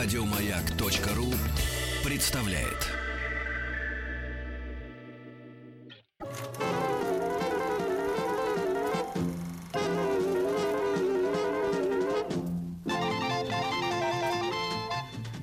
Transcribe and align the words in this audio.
Радиомаяк.ру 0.00 1.34
представляет. 2.04 2.86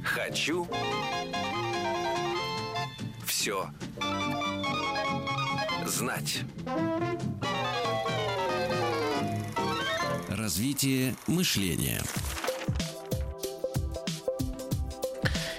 Хочу 0.01 0.65
все 3.25 3.69
знать. 5.85 6.43
Развитие 10.29 11.13
мышления. 11.27 12.01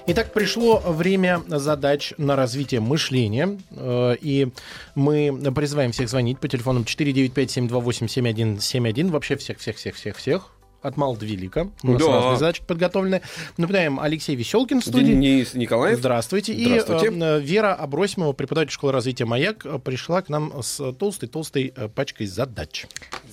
Итак, 0.08 0.32
пришло 0.32 0.78
время 0.78 1.42
задач 1.48 2.14
на 2.16 2.36
развитие 2.36 2.80
мышления. 2.80 3.58
э, 3.72 4.14
И 4.20 4.46
мы 4.94 5.36
призываем 5.52 5.90
всех 5.90 6.08
звонить 6.08 6.38
по 6.38 6.46
телефонам 6.46 6.84
495-728-7171. 6.84 9.10
Вообще 9.10 9.34
всех-всех-всех-всех-всех. 9.36 10.55
От 10.86 10.96
мала 10.96 11.16
до 11.16 11.26
велика. 11.26 11.68
У 11.82 11.92
нас 11.92 12.00
Да. 12.00 12.12
разные 12.12 12.38
задачки 12.38 12.64
подготовлены. 12.64 13.20
Напоминаем, 13.56 13.98
Алексей 13.98 14.36
Веселкин 14.36 14.80
в 14.80 14.84
студии. 14.84 15.06
Денис 15.06 15.54
Николаев. 15.54 15.98
Здравствуйте. 15.98 16.54
Здравствуйте. 16.54 17.08
И 17.08 17.20
э, 17.20 17.40
Вера 17.40 17.74
Абросимова, 17.74 18.32
преподаватель 18.32 18.72
школы 18.72 18.92
развития 18.92 19.24
«Маяк», 19.24 19.66
э, 19.66 19.80
пришла 19.80 20.22
к 20.22 20.28
нам 20.28 20.62
с 20.62 20.80
толстой-толстой 20.92 21.72
э, 21.74 21.88
пачкой 21.88 22.28
задач. 22.28 22.86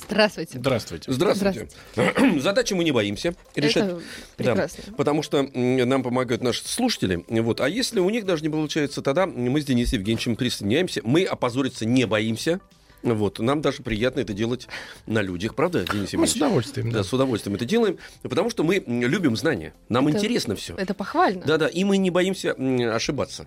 Здравствуйте. 0.07 0.57
Здравствуйте. 0.57 1.11
Здравствуйте. 1.11 1.69
Задачи 2.39 2.73
мы 2.73 2.83
не 2.83 2.91
боимся 2.91 3.35
решать. 3.55 3.83
Это 3.83 4.01
прекрасно. 4.35 4.93
потому 4.97 5.21
что 5.21 5.43
нам 5.53 6.01
помогают 6.01 6.41
наши 6.41 6.67
слушатели. 6.67 7.23
Вот. 7.27 7.61
А 7.61 7.69
если 7.69 7.99
у 7.99 8.09
них 8.09 8.25
даже 8.25 8.41
не 8.41 8.49
получается, 8.49 9.03
тогда 9.03 9.27
мы 9.27 9.61
с 9.61 9.65
Денисом 9.65 9.99
Евгеньевичем 9.99 10.35
присоединяемся. 10.35 11.01
Мы 11.03 11.23
опозориться 11.23 11.85
не 11.85 12.05
боимся. 12.05 12.59
Вот. 13.03 13.39
Нам 13.39 13.61
даже 13.61 13.83
приятно 13.83 14.21
это 14.21 14.33
делать 14.33 14.67
на 15.05 15.21
людях, 15.21 15.55
правда, 15.55 15.85
Денис 15.91 16.13
Мы 16.13 16.25
с 16.27 16.35
удовольствием. 16.35 16.89
Да, 16.91 16.99
Да. 16.99 17.03
с 17.03 17.11
удовольствием 17.13 17.55
это 17.55 17.65
делаем, 17.65 17.97
потому 18.21 18.49
что 18.49 18.63
мы 18.63 18.83
любим 18.87 19.35
знания. 19.35 19.73
Нам 19.89 20.07
Это- 20.07 20.17
интересно 20.17 20.55
все. 20.55 20.75
Это 20.75 20.93
похвально. 20.93 21.43
Да-да, 21.45 21.67
и 21.67 21.83
мы 21.83 21.97
не 21.97 22.09
боимся 22.09 22.53
ошибаться. 22.95 23.45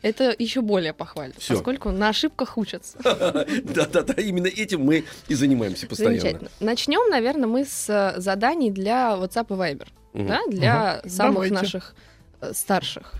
Это 0.00 0.32
еще 0.38 0.60
более 0.60 0.92
похвально, 0.94 1.34
Всё. 1.38 1.54
поскольку 1.54 1.90
на 1.90 2.10
ошибках 2.10 2.56
учатся. 2.56 2.98
Да-да-да, 3.02 4.14
именно 4.22 4.46
этим 4.46 4.80
мы 4.82 5.04
и 5.26 5.34
занимаемся 5.34 5.86
постоянно. 5.88 6.20
Замечательно. 6.20 6.50
Начнем, 6.60 7.10
наверное, 7.10 7.48
мы 7.48 7.64
с 7.64 7.88
э, 7.90 8.20
заданий 8.20 8.70
для 8.70 9.16
WhatsApp 9.16 9.46
и 9.50 9.54
Viber. 9.54 9.88
Да, 10.14 10.40
для 10.48 11.02
самых 11.06 11.34
Давайте. 11.34 11.54
наших 11.54 11.94
э, 12.40 12.52
старших 12.54 13.12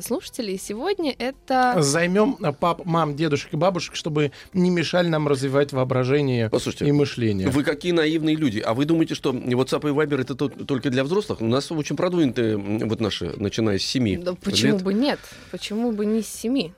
слушателей. 0.00 0.58
Сегодня 0.58 1.14
это... 1.18 1.76
Займем 1.82 2.36
э, 2.42 2.52
пап, 2.52 2.84
мам, 2.84 3.14
дедушек 3.16 3.52
и 3.52 3.56
бабушек, 3.56 3.94
чтобы 3.96 4.32
не 4.52 4.70
мешали 4.70 5.08
нам 5.08 5.28
развивать 5.28 5.72
воображение 5.72 6.48
Послушайте, 6.50 6.86
и 6.86 6.92
мышление. 6.92 7.48
Вы 7.48 7.62
какие 7.64 7.92
наивные 7.92 8.36
люди. 8.36 8.58
А 8.60 8.74
вы 8.74 8.84
думаете, 8.84 9.14
что 9.14 9.30
WhatsApp 9.32 9.88
и 9.88 9.92
Viber 9.92 10.20
это 10.20 10.34
то- 10.34 10.48
только 10.48 10.90
для 10.90 11.04
взрослых? 11.04 11.40
У 11.40 11.46
нас 11.46 11.70
очень 11.70 11.96
продвинутые 11.96 12.56
вот 12.56 13.00
наши, 13.00 13.32
начиная 13.36 13.78
с 13.78 13.82
7 13.82 14.22
Да 14.22 14.34
почему 14.34 14.72
лет. 14.74 14.82
бы 14.82 14.94
нет? 14.94 15.20
Почему 15.50 15.92
бы 15.92 16.06
не 16.06 16.22
с 16.22 16.28
семи? 16.28 16.72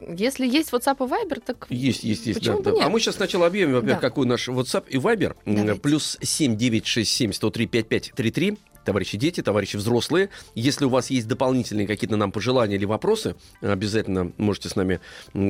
Если 0.00 0.46
есть 0.46 0.72
WhatsApp 0.72 0.96
и 1.06 1.10
Viber, 1.10 1.42
так 1.44 1.66
Есть, 1.68 2.02
есть, 2.02 2.26
есть. 2.26 2.38
Почему 2.38 2.62
да, 2.62 2.70
бы 2.70 2.76
да. 2.76 2.82
А 2.82 2.84
нет? 2.84 2.92
мы 2.92 3.00
сейчас 3.00 3.16
сначала 3.16 3.46
объявим, 3.46 3.74
во-первых, 3.74 4.00
Да. 4.00 4.08
какой 4.08 4.26
наш 4.26 4.48
WhatsApp 4.48 4.84
и 4.88 4.96
Viber. 4.96 5.36
Давайте. 5.44 5.80
Плюс 5.80 6.16
7967 6.22 7.32
103 7.34 7.66
5533. 7.66 8.58
Товарищи 8.88 9.18
дети, 9.18 9.42
товарищи 9.42 9.76
взрослые, 9.76 10.30
если 10.54 10.86
у 10.86 10.88
вас 10.88 11.10
есть 11.10 11.28
дополнительные 11.28 11.86
какие-то 11.86 12.16
нам 12.16 12.32
пожелания 12.32 12.76
или 12.76 12.86
вопросы, 12.86 13.36
обязательно 13.60 14.32
можете 14.38 14.70
с 14.70 14.76
нами 14.76 14.98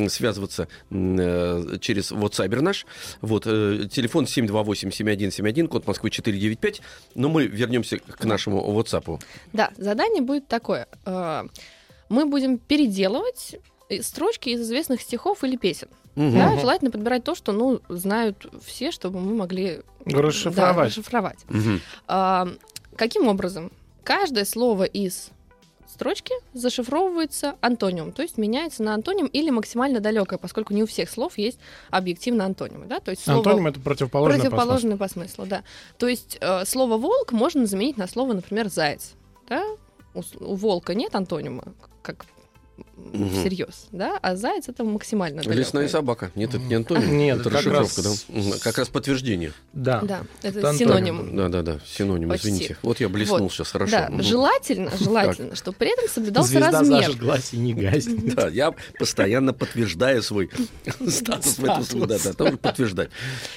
связываться 0.08 0.66
э, 0.90 1.76
через 1.80 2.10
WhatsApp 2.10 2.60
наш. 2.60 2.84
Вот, 3.20 3.44
э, 3.46 3.86
телефон 3.92 4.24
728-7171, 4.24 5.68
код 5.68 5.86
Москвы 5.86 6.10
495. 6.10 6.82
Но 7.14 7.28
мы 7.28 7.46
вернемся 7.46 7.98
к 7.98 8.24
нашему 8.24 8.60
WhatsApp. 8.76 9.22
Да, 9.52 9.70
задание 9.76 10.20
будет 10.20 10.48
такое. 10.48 10.88
Э, 11.06 11.44
Мы 12.08 12.26
будем 12.26 12.58
переделывать 12.58 13.54
строчки 14.00 14.48
из 14.48 14.62
известных 14.62 15.00
стихов 15.00 15.44
или 15.44 15.56
песен. 15.56 15.86
Мгм. 16.16 16.34
Да, 16.34 16.58
желательно 16.58 16.90
подбирать 16.90 17.22
то, 17.22 17.36
что 17.36 17.52
ну, 17.52 17.80
знают 17.88 18.50
все, 18.66 18.90
чтобы 18.90 19.20
мы 19.20 19.36
могли 19.36 19.82
да, 20.04 20.22
Расшифровать. 20.22 20.88
расшифровать. 20.88 21.38
Мгм. 21.48 21.80
А, 22.08 22.48
каким 22.98 23.28
образом? 23.28 23.72
Каждое 24.04 24.44
слово 24.44 24.84
из 24.84 25.30
строчки 25.86 26.32
зашифровывается 26.52 27.56
антонимом, 27.60 28.12
то 28.12 28.22
есть 28.22 28.38
меняется 28.38 28.82
на 28.82 28.94
антоним 28.94 29.26
или 29.26 29.50
максимально 29.50 30.00
далекое, 30.00 30.38
поскольку 30.38 30.74
не 30.74 30.82
у 30.82 30.86
всех 30.86 31.08
слов 31.10 31.38
есть 31.38 31.58
объективно 31.90 32.44
антонимы. 32.44 32.86
Да? 32.86 33.00
То 33.00 33.10
есть 33.10 33.24
слово 33.24 33.38
Антоним 33.38 33.66
это 33.66 33.80
противоположное 33.80 34.38
противоположное 34.38 34.96
по 34.96 35.08
смыслу, 35.08 35.46
да. 35.46 35.64
То 35.96 36.06
есть 36.06 36.38
э, 36.40 36.64
слово 36.66 36.98
волк 36.98 37.32
можно 37.32 37.66
заменить 37.66 37.96
на 37.96 38.06
слово, 38.06 38.34
например, 38.34 38.68
заяц. 38.68 39.14
Да? 39.48 39.64
У, 40.14 40.22
у 40.40 40.54
волка 40.54 40.94
нет 40.94 41.14
антонима, 41.14 41.64
как 42.02 42.26
Мгм. 43.12 43.30
всерьез, 43.30 43.86
да, 43.90 44.18
а 44.20 44.36
заяц 44.36 44.68
это 44.68 44.84
максимально 44.84 45.38
далекое. 45.38 45.56
Лесная 45.58 45.88
собака. 45.88 46.30
Нет, 46.34 46.50
это 46.50 46.58
не 46.64 46.74
Антоним. 46.74 47.16
Нет, 47.16 47.40
это 47.40 47.50
как 47.50 47.58
расшифровка, 47.64 48.02
раз- 48.02 48.26
да? 48.28 48.58
Как 48.62 48.78
раз 48.78 48.88
подтверждение. 48.88 49.52
Да. 49.72 50.00
Да, 50.02 50.20
это 50.42 50.58
Это 50.58 50.74
синоним. 50.74 51.34
Да, 51.34 51.48
да, 51.48 51.62
да. 51.62 51.78
Синоним, 51.86 52.28
Почти. 52.28 52.48
извините. 52.48 52.76
Вот 52.82 53.00
я 53.00 53.08
блеснул 53.08 53.38
Вот. 53.40 53.52
сейчас, 53.52 53.70
хорошо. 53.70 53.92
Да, 53.92 54.08
Мгм. 54.10 54.22
желательно, 54.22 54.90
желательно, 55.00 55.56
чтобы 55.56 55.78
при 55.78 55.92
этом 55.92 56.08
соблюдался 56.08 56.50
Звезда 56.50 56.70
размер. 56.70 57.04
зажглась 57.06 57.54
и 57.54 57.56
не 57.56 57.72
гаснет. 57.74 58.34
Да, 58.34 58.48
я 58.48 58.74
постоянно 58.98 59.52
подтверждаю 59.54 60.22
свой 60.22 60.50
статус 61.08 61.58
в 61.58 61.64
этом 61.64 61.84
смысле. 61.84 62.06
Да, 62.06 62.18
да, 62.24 62.32
тоже 62.34 62.56
подтверждать. 62.58 63.10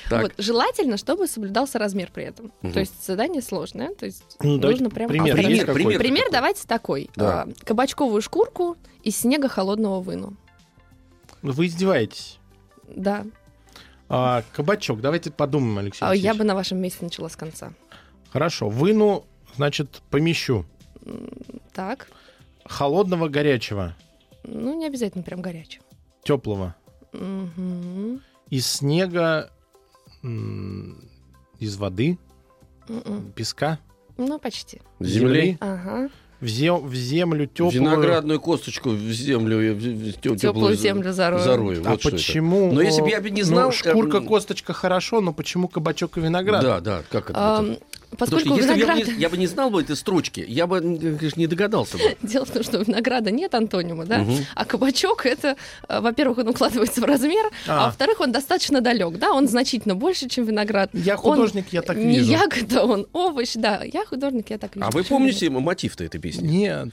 Вот, 0.10 0.32
желательно, 0.38 0.98
чтобы 0.98 1.28
соблюдался 1.28 1.78
размер 1.78 2.10
при 2.14 2.24
этом. 2.26 2.52
То 2.62 2.80
есть 2.80 2.94
задание 3.06 3.42
сложное, 3.42 3.94
то 3.96 4.06
есть 4.06 4.24
Ну, 4.40 4.58
нужно 4.58 4.90
прям... 4.90 5.10
пример 5.10 5.36
пример. 5.74 6.28
Давайте 6.32 6.66
такой. 6.68 7.10
А, 7.18 7.48
Кабачковую 7.66 8.22
шкурку 8.22 8.78
из 9.04 9.18
снега 9.18 9.48
холодного 9.48 10.00
выну. 10.02 10.36
Вы 11.42 11.68
издеваетесь. 11.68 12.40
Да. 12.88 13.26
А, 14.10 14.44
кабачок, 14.54 15.02
давайте 15.02 15.32
подумаем, 15.32 15.78
Алексей 15.80 16.04
А 16.06 16.14
я 16.14 16.34
бы 16.34 16.44
на 16.44 16.54
вашем 16.56 16.80
месте 16.80 17.04
начала 17.04 17.30
с 17.30 17.36
конца. 17.36 17.74
Хорошо, 18.32 18.70
выну, 18.70 19.26
значит, 19.56 20.02
помещу. 20.10 20.66
Так. 21.74 22.08
Холодного, 22.66 23.28
горячего, 23.28 23.96
Ну, 24.44 24.78
не 24.78 24.86
обязательно 24.88 25.24
прям 25.24 25.42
горячего. 25.42 25.84
теплого. 26.24 26.76
Мгм. 27.14 28.22
Из 28.50 28.68
снега, 28.68 29.50
из 30.24 31.78
воды, 31.78 32.18
Мгм. 32.88 33.32
песка, 33.34 33.80
Ну, 34.18 34.38
почти. 34.40 34.82
земли. 35.00 35.58
Ага. 35.60 36.10
В, 36.42 36.46
зе- 36.46 36.82
в 36.82 36.94
землю 36.96 37.46
теплую. 37.46 37.72
Виноградную 37.72 38.40
косточку 38.40 38.90
в 38.90 39.12
землю, 39.12 39.76
в- 39.76 40.14
Теплую 40.14 40.40
теплую 40.40 40.76
землю 40.76 41.14
зарою. 41.14 41.44
зарою. 41.44 41.84
А 41.86 41.92
Вот 41.92 42.02
почему? 42.02 42.72
Но 42.74 42.82
если 42.82 43.02
бы 43.02 43.10
я 43.10 43.22
бы 43.22 43.30
не 43.30 43.42
ну, 43.44 43.48
знал, 43.48 43.72
шкурка, 43.72 44.18
эм, 44.18 44.26
косточка 44.26 44.74
хорошо, 44.74 45.22
но 45.22 45.34
почему 45.34 45.68
кабачок 45.68 46.18
и 46.18 46.22
виноград? 46.22 46.62
Да, 46.64 46.80
да, 46.80 47.04
как 47.10 47.30
это? 47.30 47.78
Ам, 48.12 48.18
Потому 48.18 48.40
что 48.40 48.50
Поскольку 48.50 48.58
если 48.58 48.86
бы 48.86 49.00
я, 49.00 49.14
не, 49.16 49.22
я 49.22 49.30
бы 49.30 49.38
не 49.38 49.48
знал 49.48 49.70
бы 49.70 49.82
этой 49.82 49.96
строчки, 49.96 50.44
я 50.48 50.68
бы, 50.68 50.80
конечно, 50.82 51.40
не 51.40 51.48
догадался 51.48 51.98
бы. 51.98 52.04
Дело 52.28 52.46
в 52.46 52.52
том, 52.52 52.64
что 52.64 52.80
винограда 52.80 53.32
нет 53.32 53.56
антонима, 53.56 54.06
да? 54.06 54.20
Мгм. 54.20 54.46
А 54.54 54.66
кабачок 54.66 55.26
это, 55.26 55.56
э, 55.88 56.00
во-первых, 56.02 56.40
он 56.40 56.50
укладывается 56.50 57.02
в 57.02 57.06
размер, 57.06 57.46
а, 57.68 57.84
А. 57.84 57.86
во-вторых, 57.88 58.20
он 58.20 58.32
достаточно 58.32 58.82
далек, 58.82 59.18
да? 59.18 59.32
Он 59.32 59.48
значительно 59.48 59.96
больше, 59.96 60.28
чем 60.28 60.46
виноград. 60.46 60.90
Я 60.94 61.16
Он 61.16 61.20
художник, 61.22 61.68
я 61.72 61.82
так 61.82 61.98
не 61.98 62.20
вижу. 62.20 62.32
ягода, 62.32 62.84
он 62.84 63.08
овощ, 63.14 63.54
да. 63.56 63.82
Я 63.84 64.06
художник, 64.06 64.50
я 64.50 64.58
так 64.58 64.76
вижу. 64.76 64.88
А 64.88 64.92
вы 64.92 65.04
помните 65.04 65.50
мотив-то 65.50 66.04
этой 66.04 66.20
песни? 66.20 66.48
Нет. 66.48 66.90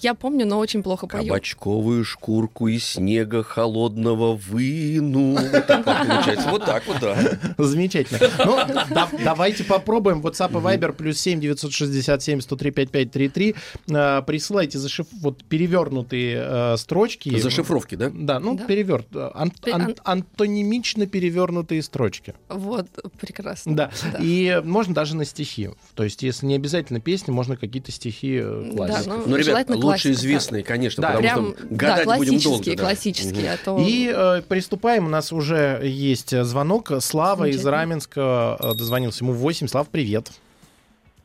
Я 0.00 0.14
помню, 0.14 0.46
но 0.46 0.58
очень 0.58 0.82
плохо 0.82 1.06
пою. 1.06 1.24
Кабачковую 1.26 2.04
шкурку 2.04 2.66
из 2.68 2.84
снега 2.84 3.42
холодного 3.42 4.34
выну. 4.36 5.34
Вот 5.36 5.66
так 5.66 5.86
вот 5.86 6.06
получается. 6.08 6.48
Вот 6.50 6.64
так 6.64 6.86
вот, 6.86 6.96
да. 7.00 7.38
Замечательно. 7.58 8.18
Ну, 8.44 8.56
да- 8.92 9.08
давайте 9.24 9.64
попробуем. 9.64 10.20
WhatsApp 10.20 10.50
и 10.50 10.54
Viber 10.54 10.92
плюс 10.92 11.18
7 11.20 11.40
967 11.40 12.40
103 12.40 12.70
5533. 12.70 13.54
Э, 13.90 14.22
Присылайте 14.26 14.78
зашиф... 14.78 15.06
вот 15.20 15.44
перевернутые 15.44 16.42
э, 16.48 16.76
строчки. 16.78 17.38
Зашифровки, 17.38 17.94
да? 17.94 18.10
Да, 18.12 18.40
ну, 18.40 18.56
Да. 18.56 18.64
переверт. 18.64 19.06
ан- 19.14 19.52
Пе- 19.62 19.72
ан- 19.72 19.82
ан- 19.82 19.96
антонимично 20.04 21.06
перевернутые 21.06 21.82
строчки. 21.82 22.34
Вот, 22.48 22.86
прекрасно. 23.20 23.76
Да. 23.76 23.90
Да. 24.12 24.18
И 24.20 24.60
можно 24.64 24.94
даже 24.94 25.14
на 25.16 25.24
стихи. 25.24 25.70
То 25.94 26.02
есть, 26.04 26.22
если 26.22 26.46
не 26.46 26.54
обязательно 26.56 27.00
песни, 27.00 27.30
можно 27.30 27.56
какие-то 27.56 27.92
стихи 27.92 28.40
э, 28.42 28.70
Да, 28.72 28.76
класть. 28.88 29.06
ну, 29.06 29.16
Ну, 29.26 29.36
ребят, 29.36 29.44
желательно 29.46 29.76
лучше 29.92 30.08
классика, 30.08 30.12
известные, 30.12 30.64
конечно, 30.64 31.00
Да. 31.02 31.08
потому 31.12 31.22
Прям, 31.22 31.54
что 31.56 31.66
да, 31.66 31.76
гадать 31.76 32.18
будем 32.18 32.38
долго. 32.40 32.76
классические, 32.76 33.42
да. 33.42 33.52
а 33.54 33.56
то... 33.64 33.78
И 33.78 34.12
э, 34.14 34.42
приступаем. 34.48 35.06
У 35.06 35.08
нас 35.08 35.32
уже 35.32 35.80
есть 35.84 36.32
э, 36.32 36.44
звонок. 36.44 36.90
Слава 37.00 37.44
из. 37.48 37.64
Раменска 37.64 38.56
э, 38.60 38.74
дозвонился. 38.74 39.24
Ему 39.24 39.32
8. 39.34 39.66
Слав, 39.68 39.88
привет. 39.88 40.30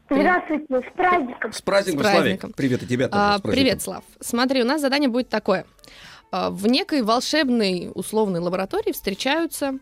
Здравствуйте, 0.10 0.66
с 0.70 0.96
праздником. 0.96 1.52
С 1.54 1.62
праздником, 1.62 2.00
С 2.00 2.04
Славик. 2.04 2.22
праздником. 2.22 2.54
Привет, 2.56 2.84
и 2.84 2.88
тебя 2.88 3.10
тоже. 3.10 3.22
А, 3.22 3.38
с 3.38 3.42
праздником. 3.42 3.52
привет, 3.52 3.82
Слав. 3.82 4.04
Смотри, 4.22 4.62
у 4.62 4.66
нас 4.66 4.80
задание 4.82 5.10
будет 5.10 5.28
такое. 5.30 5.66
А, 6.32 6.50
В 6.50 6.68
некой 6.68 7.02
волшебной 7.02 7.92
условной 7.94 8.40
лаборатории 8.40 8.94
встречаются 8.94 9.74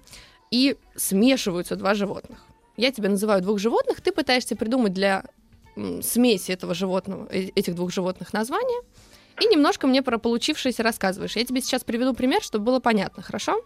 и 0.49 0.77
смешиваются 0.95 1.75
два 1.75 1.93
животных. 1.93 2.39
Я 2.77 2.91
тебе 2.91 3.07
называю 3.09 3.41
двух 3.41 3.59
животных, 3.59 4.01
ты 4.01 4.11
пытаешься 4.11 4.55
придумать 4.55 4.93
для 4.93 5.23
смеси 6.01 6.51
этого 6.51 6.74
животного, 6.74 7.27
э- 7.31 7.51
этих 7.56 7.75
двух 7.75 7.92
животных 7.92 8.33
названия, 8.33 8.81
и 9.42 9.45
немножко 9.48 9.88
мне 9.88 10.01
про 10.01 10.18
получившееся 10.18 10.83
рассказываешь. 10.83 11.36
Я 11.36 11.45
тебе 11.45 11.62
сейчас 11.62 11.83
приведу 11.83 12.13
пример, 12.13 12.42
чтобы 12.42 12.66
было 12.66 12.80
понятно, 12.80 13.22
хорошо? 13.22 13.62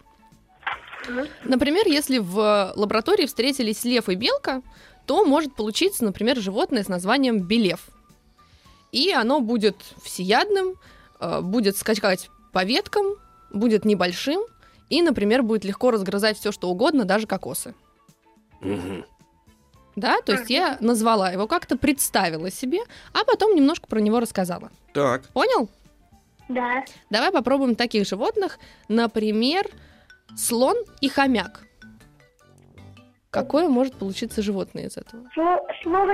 Например, 1.44 1.88
если 1.88 2.18
в 2.18 2.74
лаборатории 2.76 3.26
встретились 3.26 3.84
лев 3.86 4.10
и 4.10 4.16
белка, 4.16 4.62
то 5.06 5.24
может 5.26 5.56
получиться, 5.56 6.04
например, 6.04 6.38
животное 6.38 6.84
с 6.84 6.88
названием 6.88 7.40
белев. 7.40 7.88
И 8.92 9.12
оно 9.12 9.40
будет 9.40 9.76
всеядным, 10.04 10.76
э, 11.20 11.42
будет 11.42 11.78
скакать 11.78 12.30
по 12.52 12.64
веткам, 12.64 13.06
будет 13.52 13.86
небольшим 13.86 14.42
и, 14.90 15.02
например, 15.02 15.44
будет 15.44 15.64
легко 15.64 15.92
разгрызать 15.92 16.38
все, 16.38 16.52
что 16.52 16.70
угодно, 16.70 17.06
даже 17.06 17.28
кокосы. 17.28 17.74
Мгм. 18.62 19.06
Да, 20.00 20.22
то 20.22 20.32
есть 20.34 20.50
я 20.50 20.78
назвала 20.80 21.30
его, 21.32 21.48
как-то 21.48 21.78
представила 21.78 22.50
себе, 22.52 22.80
а 23.14 23.24
потом 23.26 23.56
немножко 23.56 23.88
про 23.88 24.00
него 24.00 24.20
рассказала. 24.20 24.72
Так, 24.94 25.28
Понял? 25.30 25.70
Да. 26.48 26.84
Давай 27.10 27.32
попробуем 27.32 27.76
таких 27.76 28.08
животных, 28.08 28.58
например, 28.88 29.68
слон 30.36 30.76
и 31.02 31.08
хомяк. 31.10 31.62
Какое 33.30 33.68
может 33.68 33.94
получиться 33.96 34.42
животное 34.42 34.88
из 34.88 34.98
этого? 34.98 35.22
Сло- 35.38 35.60
Слово, 35.84 36.14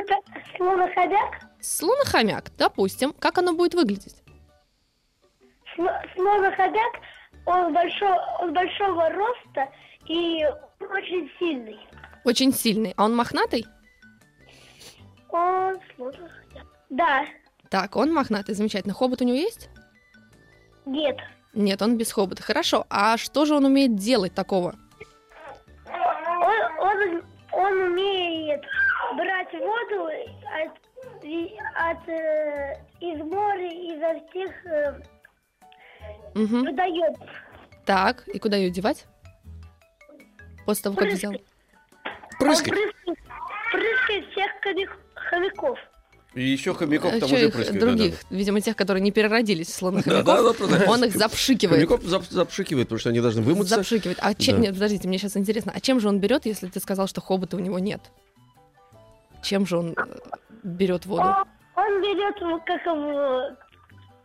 слово 0.58 0.88
хомяк. 0.94 1.40
Слон 1.62 1.98
и 2.04 2.06
хомяк, 2.08 2.52
допустим. 2.58 3.14
Как 3.14 3.38
оно 3.38 3.54
будет 3.54 3.74
выглядеть? 3.74 4.16
Сло- 5.78 6.02
Слово 6.16 6.52
хомяк, 6.52 6.94
он, 7.46 7.74
большой, 7.74 8.18
он 8.42 8.54
большого 8.54 9.10
роста 9.10 9.70
и 10.08 10.44
очень 10.82 11.32
сильный. 11.40 11.80
Очень 12.26 12.54
сильный. 12.54 12.94
А 12.98 13.06
он 13.06 13.16
мохнатый? 13.16 13.66
Он 15.36 15.78
слово 15.96 16.12
хомяк. 16.14 16.68
Да. 16.90 17.26
Так, 17.70 17.96
он 17.98 18.14
мохнатый, 18.14 18.56
замечательно. 18.56 18.94
Хобот 18.94 19.22
у 19.22 19.26
него 19.26 19.36
есть? 19.38 19.70
Нет. 20.86 21.18
Нет, 21.54 21.82
он 21.82 21.98
без 21.98 22.12
хобота. 22.12 22.42
Хорошо. 22.42 22.86
А 22.90 23.18
что 23.18 23.46
же 23.46 23.56
он 23.56 23.66
умеет 23.66 23.96
делать 23.96 24.34
такого? 24.34 24.76
Он, 25.88 26.80
он, 26.80 27.24
он 27.52 27.74
умеет 27.92 28.62
брать 29.18 29.52
воду 29.54 30.06
от, 30.08 31.24
и- 31.26 31.58
от, 31.76 32.08
э, 32.10 32.76
из 33.02 33.18
моря, 33.24 33.70
изо 33.72 34.30
всех 34.30 34.66
э, 34.66 35.02
Мгм. 36.34 36.62
выдает. 36.66 37.16
Так, 37.86 38.28
и 38.28 38.40
куда 38.40 38.58
ее 38.58 38.70
девать? 38.70 39.06
После 40.66 40.84
того, 40.84 40.96
как 40.96 41.10
взял. 41.10 41.34
прыскать. 42.40 42.74
Он 42.74 42.76
прыскает, 42.76 43.20
прыскает 43.72 44.32
всех 44.32 44.62
хомяков. 45.36 45.78
И 46.34 46.44
еще 46.44 46.74
хомяков 46.74 47.14
А 47.14 47.20
там 47.20 47.30
чё 47.30 47.36
уже 47.36 47.48
их 47.48 47.54
прыскают. 47.54 47.80
других, 47.82 48.16
видимо, 48.30 48.60
тех, 48.60 48.76
которые 48.76 49.02
не 49.02 49.12
переродились 49.12 49.70
в 49.70 49.80
Да, 49.80 50.02
хомяков, 50.02 50.26
да, 50.26 50.42
да, 50.68 50.68
да, 50.68 50.86
да. 50.86 50.92
он 50.92 51.04
их 51.06 51.16
запшикивает. 51.16 51.88
Хомяков 51.88 52.04
зап- 52.04 52.30
запшикивает, 52.30 52.88
потому 52.88 53.00
что 53.00 53.10
они 53.10 53.22
должны 53.22 53.42
вымыться. 53.42 53.76
Запшикивает. 53.76 54.18
А 54.22 54.34
чем, 54.34 54.56
Да. 54.58 54.62
нет, 54.64 54.74
подождите, 54.74 55.08
мне 55.08 55.18
сейчас 55.18 55.38
интересно, 55.38 55.72
а 55.74 55.80
чем 55.80 56.00
же 56.02 56.10
он 56.10 56.20
берет, 56.20 56.46
если 56.46 56.68
ты 56.68 56.80
сказал, 56.82 57.08
что 57.08 57.22
хобота 57.22 57.56
у 57.56 57.60
него 57.60 57.80
нет? 57.80 58.02
Чем 59.44 59.66
же 59.66 59.78
он 59.78 59.92
э, 59.96 60.02
берет 60.64 61.06
воду? 61.06 61.22
Он, 61.24 61.46
он 61.76 62.02
берет, 62.02 62.36
как 62.66 62.82
его, 62.86 63.56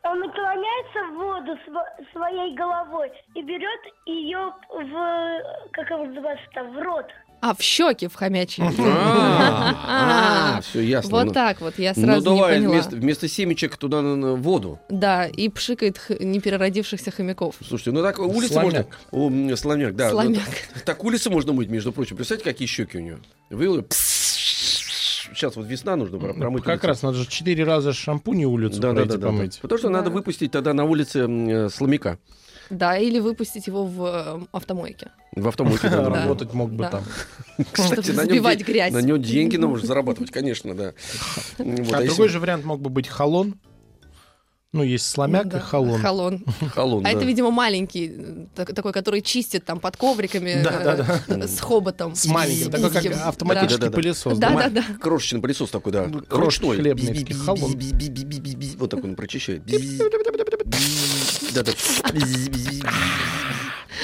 он 0.03 0.19
наклоняется 0.21 1.01
в 1.13 1.15
воду 1.17 1.53
сво- 1.69 2.13
своей 2.13 2.57
головой 2.57 3.13
и 3.37 3.43
берет 3.43 3.81
ее 4.07 4.53
в, 4.69 5.71
как 5.73 5.91
его 5.91 6.07
называется 6.07 6.65
в 6.65 6.83
рот. 6.83 7.07
А, 7.43 7.55
в 7.55 7.61
щеки 7.63 8.07
в 8.09 8.15
хомячьи. 8.15 8.63
А, 9.93 10.61
все 10.63 10.81
ясно. 10.81 11.11
Вот 11.11 11.27
Ну, 11.27 11.33
так 11.33 11.61
вот, 11.61 11.79
я 11.79 11.93
Ну 11.97 12.03
сразу 12.03 12.31
не 12.33 12.37
давай 12.37 12.61
вместо, 12.61 12.97
вместо 12.97 13.29
семечек 13.29 13.77
туда 13.77 14.01
воду. 14.03 14.79
Да, 14.89 15.27
и 15.27 15.49
пшикает 15.49 16.01
непереродившихся 16.21 17.11
хомяков. 17.11 17.57
Слушайте, 17.67 17.93
ну 17.93 18.03
так 18.03 18.19
улица 18.19 18.61
можно... 18.61 18.87
Слоняк, 19.57 19.95
да. 19.97 20.11
Ну, 20.13 20.37
так, 20.85 21.03
улица 21.05 21.31
можно 21.31 21.53
мыть, 21.53 21.69
между 21.69 21.93
прочим. 21.93 22.17
Представьте, 22.17 22.45
какие 22.45 22.67
щеки 22.69 22.99
у 22.99 23.01
нее. 23.01 23.19
Вы... 23.51 23.85
Сейчас 23.91 25.57
вот 25.57 25.67
весна 25.67 25.97
нужно 25.97 26.19
про- 26.19 26.35
промыть. 26.35 26.63
Как 26.65 26.75
улицу. 26.83 26.87
раз 26.89 27.03
надо 27.03 27.19
же 27.19 27.27
четыре 27.27 27.65
раза 27.65 27.93
шампунь 27.93 28.41
и 28.41 28.47
улицу 28.47 28.81
Да, 28.81 28.89
да, 28.89 28.95
пройти 28.95 29.11
да, 29.13 29.17
да, 29.19 29.27
помыть. 29.29 29.55
да. 29.55 29.59
Потому 29.63 29.79
что 29.79 29.89
Да. 29.89 29.93
надо 29.95 30.11
выпустить 30.11 30.51
тогда 30.51 30.75
на 30.75 30.85
улице 30.85 31.27
э, 31.29 31.69
сломяка. 31.71 32.19
Да, 32.71 32.97
или 32.97 33.19
выпустить 33.19 33.67
его 33.67 33.85
в 33.85 34.05
э, 34.05 34.47
автомойке. 34.53 35.11
В 35.35 35.47
автомойке. 35.49 35.89
да, 35.89 36.03
да. 36.09 36.23
Работать 36.23 36.55
мог 36.55 36.71
бы 36.73 36.85
Да. 36.85 36.91
там. 36.91 37.05
Кстати, 37.73 38.13
Чтобы 38.13 38.25
на 38.25 38.33
нем 38.33 38.57
грязь. 38.65 38.93
На 38.93 38.99
нем 39.03 39.21
деньги 39.21 39.57
нужно 39.57 39.87
зарабатывать, 39.87 40.31
конечно, 40.31 40.75
да. 40.75 40.93
Вот, 41.59 41.93
А 41.93 42.03
если- 42.03 42.07
другой 42.07 42.29
же 42.29 42.39
вариант 42.41 42.65
мог 42.65 42.81
бы 42.81 42.91
быть 42.91 43.09
холон. 43.09 43.57
Ну, 44.73 44.85
есть 44.85 45.05
сломяк 45.11 45.49
Да, 45.49 45.59
и 45.59 45.61
холон. 45.61 46.01
Холон. 46.01 46.45
Холон, 46.73 47.01
А 47.05 47.11
да. 47.11 47.17
это, 47.17 47.25
видимо, 47.25 47.51
маленький, 47.51 48.13
э, 48.17 48.47
так- 48.55 48.73
такой, 48.73 48.93
который 48.93 49.21
чистит 49.21 49.65
там 49.65 49.81
под 49.81 49.97
ковриками 49.97 50.63
Да, 50.63 51.25
э, 51.27 51.49
с 51.49 51.59
хоботом. 51.59 52.15
С 52.15 52.27
маленьким, 52.27 52.71
такой 52.71 52.91
как 52.91 53.05
автоматический 53.27 53.81
Да-да-да. 53.81 53.97
пылесос. 53.97 54.39
Да, 54.39 54.51
да? 54.51 54.69
да, 54.69 54.71
да. 54.71 54.85
Крошечный 55.01 55.41
пылесос 55.41 55.71
такой, 55.71 55.91
да. 55.91 56.09
Крошечный 56.29 56.77
хлебный, 56.77 57.13
би-би-би-би-би-би. 57.13 58.77
Вот 58.77 58.91
так 58.91 59.03
он 59.03 59.17
прочищает. 59.17 59.65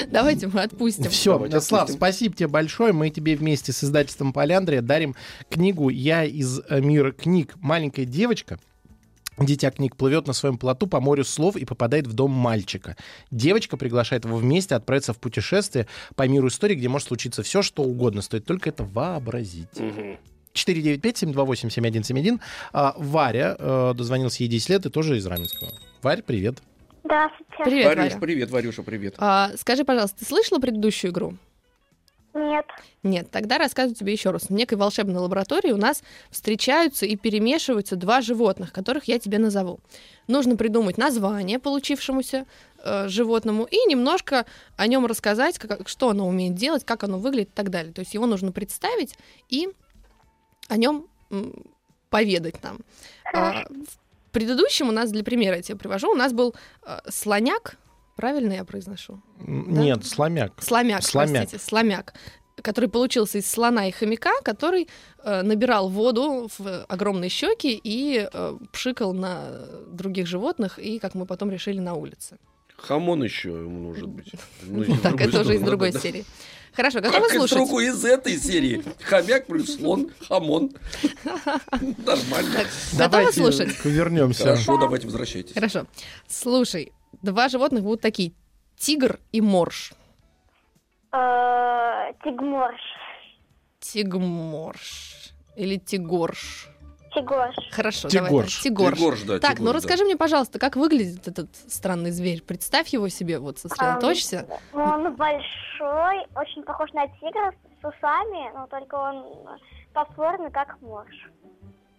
Давайте 0.07 0.47
мы 0.47 0.61
отпустим. 0.61 1.09
Все, 1.09 1.33
Давайте 1.33 1.61
Слав, 1.61 1.83
отпустим. 1.83 1.99
спасибо 1.99 2.35
тебе 2.35 2.47
большое. 2.47 2.93
Мы 2.93 3.09
тебе 3.09 3.35
вместе 3.35 3.71
с 3.71 3.83
издательством 3.83 4.31
Поляндрия 4.33 4.81
дарим 4.81 5.15
книгу 5.49 5.89
«Я 5.89 6.23
из 6.23 6.61
э, 6.69 6.81
мира 6.81 7.11
книг». 7.11 7.55
Маленькая 7.59 8.05
девочка 8.05 8.59
Дитя 9.37 9.69
книг 9.69 9.95
плывет 9.95 10.25
на 10.25 10.33
своем 10.33 10.57
плоту 10.57 10.87
по 10.87 10.99
морю 10.99 11.23
слов 11.23 11.55
и 11.57 11.65
попадает 11.65 12.07
в 12.07 12.13
дом 12.13 12.31
мальчика. 12.31 12.97
Девочка 13.29 13.77
приглашает 13.77 14.25
его 14.25 14.35
вместе 14.37 14.73
отправиться 14.73 15.13
в 15.13 15.19
путешествие 15.19 15.87
по 16.15 16.27
миру 16.27 16.47
истории, 16.47 16.73
где 16.75 16.89
может 16.89 17.07
случиться 17.09 17.43
все, 17.43 17.61
что 17.61 17.83
угодно. 17.83 18.23
Стоит 18.23 18.45
только 18.45 18.69
это 18.69 18.83
вообразить. 18.83 19.69
495-728-7171. 20.55 22.39
А, 22.73 22.95
Варя, 22.97 23.55
э, 23.59 23.93
дозвонился 23.95 24.41
ей 24.41 24.49
10 24.49 24.69
лет 24.69 24.87
и 24.87 24.89
тоже 24.89 25.17
из 25.17 25.25
Раменского. 25.27 25.69
Варь, 26.01 26.23
привет. 26.23 26.57
Здравствуйте. 27.07 27.63
Привет, 27.63 27.85
Варюш, 27.85 28.03
Варя. 28.03 28.19
привет, 28.19 28.51
Варюша, 28.51 28.83
привет. 28.83 29.15
А, 29.17 29.51
скажи, 29.57 29.85
пожалуйста, 29.85 30.19
ты 30.19 30.25
слышала 30.25 30.59
предыдущую 30.59 31.11
игру? 31.11 31.35
Нет. 32.33 32.65
Нет, 33.01 33.31
тогда 33.31 33.57
рассказываю 33.57 33.95
тебе 33.95 34.11
еще 34.11 34.31
раз. 34.31 34.43
В 34.43 34.49
некой 34.51 34.77
волшебной 34.77 35.21
лаборатории 35.21 35.71
у 35.71 35.77
нас 35.77 36.03
встречаются 36.29 37.05
и 37.05 37.15
перемешиваются 37.15 37.95
два 37.95 38.19
животных, 38.21 38.73
которых 38.73 39.05
я 39.05 39.19
тебе 39.19 39.39
назову. 39.39 39.79
Нужно 40.27 40.57
придумать 40.57 40.97
название 40.97 41.59
получившемуся 41.59 42.45
э, 42.83 43.07
животному 43.07 43.63
и 43.63 43.77
немножко 43.87 44.45
о 44.75 44.85
нем 44.87 45.05
рассказать, 45.05 45.57
как, 45.57 45.87
что 45.87 46.09
оно 46.09 46.27
умеет 46.27 46.55
делать, 46.55 46.83
как 46.83 47.05
оно 47.05 47.17
выглядит 47.19 47.49
и 47.49 47.55
так 47.55 47.69
далее. 47.69 47.93
То 47.93 48.01
есть 48.01 48.13
его 48.13 48.25
нужно 48.25 48.51
представить 48.51 49.15
и 49.47 49.69
о 50.67 50.75
нем 50.75 51.07
м, 51.31 51.53
поведать 52.09 52.61
нам. 52.61 52.79
А, 53.33 53.63
предыдущем 54.37 54.89
у 54.89 54.91
нас, 54.91 55.11
для 55.11 55.23
примера 55.23 55.55
я 55.55 55.61
тебе 55.63 55.77
привожу, 55.79 56.11
у 56.11 56.15
нас 56.15 56.31
был 56.31 56.53
э, 56.85 56.99
слоняк, 57.09 57.77
правильно 58.15 58.53
я 58.53 58.63
произношу? 58.63 59.19
Нет, 59.39 60.05
сломяк. 60.05 60.51
Сломяк, 60.61 61.01
Сломяк. 61.03 61.33
простите, 61.33 61.63
сломяк, 61.63 62.13
который 62.61 62.87
получился 62.87 63.39
из 63.39 63.49
слона 63.49 63.87
и 63.87 63.91
хомяка, 63.91 64.29
который 64.43 64.87
э, 65.23 65.41
набирал 65.41 65.89
воду 65.89 66.49
в 66.59 66.85
огромные 66.87 67.29
щеки 67.29 67.81
и 67.83 68.29
э, 68.31 68.57
пшикал 68.71 69.13
на 69.13 69.49
других 69.87 70.27
животных, 70.27 70.77
и, 70.77 70.99
как 70.99 71.15
мы 71.15 71.25
потом 71.25 71.49
решили, 71.49 71.79
на 71.79 71.95
улице. 71.95 72.37
Хамон 72.77 73.23
еще 73.23 73.49
ему 73.49 73.87
может 73.87 74.07
быть. 74.07 74.31
Ну, 74.61 74.83
из 74.83 75.01
Так, 75.01 75.19
это 75.19 75.41
уже 75.41 75.55
из 75.55 75.61
другой 75.61 75.93
серии. 75.93 76.25
Хорошо, 76.73 77.01
готовы 77.01 77.27
Как 77.27 77.31
слушать? 77.37 77.57
другой 77.57 77.87
из 77.87 78.05
этой 78.05 78.37
серии. 78.37 78.83
Хомяк 79.03 79.47
плюс 79.47 79.75
слон, 79.75 80.11
хамон. 80.27 80.71
Нормально. 81.23 82.59
Готовы 82.59 82.97
Давайте 82.97 83.33
слушать? 83.41 83.85
вернемся. 83.85 84.43
Хорошо, 84.43 84.77
давайте 84.77 85.07
возвращайтесь. 85.07 85.53
Хорошо. 85.53 85.85
Слушай, 86.27 86.91
два 87.21 87.49
животных 87.49 87.83
будут 87.83 88.01
такие. 88.01 88.33
Тигр 88.77 89.19
и 89.31 89.41
морж. 89.41 89.93
Э, 91.11 92.11
Тигморш. 92.23 92.79
Тигморж. 93.79 95.33
Или 95.55 95.77
тигорш. 95.77 96.69
Тигош. 97.21 97.55
Хорошо, 97.71 98.09
давай. 98.09 98.29
Тигорш. 98.29 98.53
так, 98.55 98.63
Тигорш. 98.63 98.97
Тигорш, 98.97 99.21
да, 99.23 99.39
Так, 99.39 99.49
ну 99.51 99.55
тигорш, 99.57 99.71
да. 99.71 99.73
расскажи 99.77 100.03
мне, 100.05 100.17
пожалуйста, 100.17 100.59
как 100.59 100.75
выглядит 100.75 101.27
этот 101.27 101.49
странный 101.67 102.11
зверь? 102.11 102.41
Представь 102.43 102.87
его 102.89 103.09
себе, 103.09 103.39
вот 103.39 103.59
сосредоточься. 103.59 104.45
Он 104.73 105.15
большой, 105.15 106.25
очень 106.35 106.63
похож 106.63 106.91
на 106.93 107.07
тигра 107.07 107.51
с 107.81 107.85
усами, 107.85 108.53
но 108.53 108.67
только 108.67 108.95
он 108.95 109.23
по 109.93 110.05
форме 110.15 110.49
как 110.51 110.79
морж. 110.81 111.29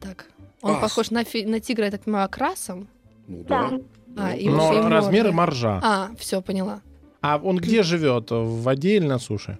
Так. 0.00 0.26
Он 0.62 0.72
Ас. 0.76 0.80
похож 0.80 1.10
на, 1.10 1.24
фи- 1.24 1.44
на 1.46 1.60
тигра, 1.60 1.86
я 1.86 1.90
так 1.90 2.02
понимаю, 2.02 2.26
окрасом. 2.26 2.88
Ну 3.26 3.44
Да. 3.44 3.70
да. 3.70 4.28
А, 4.30 4.34
и 4.34 4.48
Но 4.48 4.70
уши, 4.70 4.78
и 4.78 4.82
размеры 4.88 5.32
моржа. 5.32 5.80
А, 5.84 6.08
все, 6.18 6.40
поняла. 6.40 6.80
А 7.20 7.36
он 7.42 7.56
где 7.58 7.82
живет? 7.82 8.30
В 8.30 8.62
воде 8.62 8.96
или 8.96 9.06
на 9.06 9.18
суше? 9.18 9.58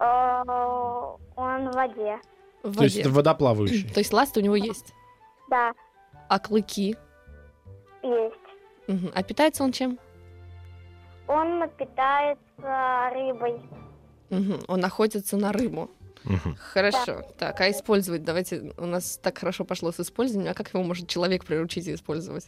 Э, 0.00 0.42
Он 1.36 1.70
в 1.70 1.74
воде. 1.74 2.18
В 2.62 2.76
То 2.76 2.84
есть 2.84 2.96
воде. 2.96 3.08
водоплавающий. 3.08 3.88
То 3.94 4.00
есть 4.00 4.12
ласты 4.12 4.40
у 4.40 4.42
него 4.42 4.56
есть. 4.56 4.94
Да, 5.48 5.72
А 6.28 6.38
клыки? 6.38 6.96
есть. 8.02 8.34
Мгм. 8.86 9.10
А 9.14 9.22
питается 9.22 9.64
он 9.64 9.72
чем? 9.72 9.98
Он 11.26 11.68
питается 11.78 13.10
рыбой. 13.14 13.60
Мгм. 14.30 14.60
Он 14.66 14.84
охотится 14.84 15.36
на 15.36 15.52
рыбу. 15.52 15.90
Мгм. 16.24 16.56
Хорошо. 16.58 17.22
Так, 17.38 17.60
а 17.60 17.70
использовать? 17.70 18.24
Давайте, 18.24 18.72
у 18.76 18.86
нас 18.86 19.18
так 19.22 19.38
хорошо 19.38 19.64
пошло 19.64 19.92
с 19.92 20.00
использованием. 20.00 20.50
А 20.52 20.54
как 20.54 20.72
его 20.74 20.82
может 20.82 21.06
человек 21.08 21.44
приручить 21.44 21.86
и 21.86 21.94
использовать? 21.94 22.46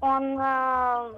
Он, 0.00 0.38
э, 0.38 1.12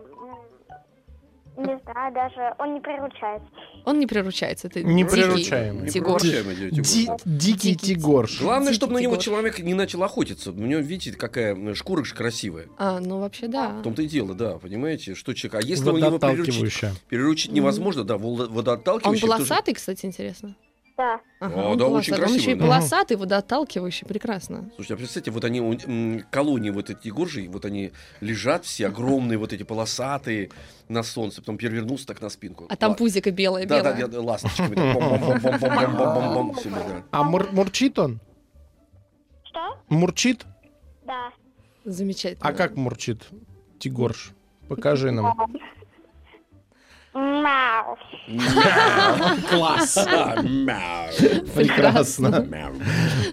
не 1.60 1.78
знаю, 1.82 2.14
даже, 2.14 2.54
он 2.58 2.74
не 2.74 2.80
приручается. 2.80 3.48
Он 3.84 3.98
не 3.98 4.06
приручается. 4.06 4.66
Это 4.68 4.82
Не 4.82 5.04
дикий 5.04 5.14
приручаемый. 5.16 5.88
Тигор. 5.90 6.20
Тигор. 6.20 6.60
Дикий 6.70 7.08
Дикий 7.24 7.76
тигорш. 7.76 8.40
Главное, 8.40 8.68
Дикий 8.68 8.76
чтобы 8.76 8.94
на 8.94 8.98
него 8.98 9.12
тигор. 9.16 9.24
человек 9.24 9.58
не 9.60 9.74
начал 9.74 10.02
охотиться. 10.02 10.50
У 10.50 10.54
него, 10.54 10.80
видите, 10.80 11.16
какая 11.16 11.74
шкура 11.74 12.02
красивая. 12.04 12.66
А, 12.78 13.00
ну 13.00 13.20
вообще 13.20 13.48
да. 13.48 13.68
В 13.80 13.82
том-то 13.82 14.02
и 14.02 14.06
дело, 14.06 14.34
да, 14.34 14.58
понимаете, 14.58 15.14
что 15.14 15.34
человек... 15.34 15.64
А 15.64 15.66
если 15.66 15.88
он 15.88 15.98
его 15.98 16.18
приручить, 16.18 16.84
переручить 17.08 17.52
невозможно, 17.52 18.04
да, 18.04 18.16
вол- 18.16 18.40
А 18.40 18.44
он 18.44 18.52
водоотталкивающий... 18.54 19.26
тоже- 19.26 19.36
полосатый, 19.36 19.74
кстати, 19.74 20.06
интересно. 20.06 20.54
Да. 21.00 21.18
Ага, 21.38 21.54
О, 21.62 21.68
он 21.70 21.78
да, 21.78 21.84
полосатый. 21.86 22.24
очень 22.24 22.30
Он 22.34 22.38
еще 22.38 22.50
и 22.50 22.54
да. 22.56 22.64
полосатый, 22.66 23.16
водоотталкивающий. 23.16 24.06
Прекрасно. 24.06 24.70
Слушайте, 24.74 24.92
а 24.94 24.96
представьте, 24.98 25.30
вот 25.30 25.44
они, 25.44 26.22
колонии 26.30 26.68
вот 26.68 26.90
эти 26.90 27.08
горжи, 27.08 27.48
вот 27.48 27.64
они 27.64 27.92
лежат 28.20 28.66
все 28.66 28.88
огромные, 28.88 29.38
вот 29.38 29.54
эти 29.54 29.62
полосатые 29.62 30.50
на 30.88 31.02
солнце, 31.02 31.40
потом 31.40 31.56
перевернулся 31.56 32.06
так 32.06 32.20
на 32.20 32.28
спинку. 32.28 32.66
А 32.68 32.76
там 32.76 32.94
пузико 32.96 33.30
белое, 33.30 33.64
Да, 33.64 33.82
да, 33.82 34.06
да, 34.08 34.20
ласточками. 34.20 34.76
А 37.12 37.22
мур- 37.22 37.48
мурчит 37.50 37.98
он? 37.98 38.20
Что? 39.44 39.78
Мурчит? 39.88 40.44
Да. 41.06 41.30
Замечательно. 41.86 42.46
А 42.46 42.52
как 42.52 42.76
мурчит 42.76 43.26
тигорш? 43.78 44.32
Покажи 44.68 45.10
нам. 45.12 45.34
Мяу. 47.12 47.96
Класс! 49.50 49.96
Мяу, 50.44 51.08
Прекрасно. 51.54 52.46
мяу. 52.48 52.72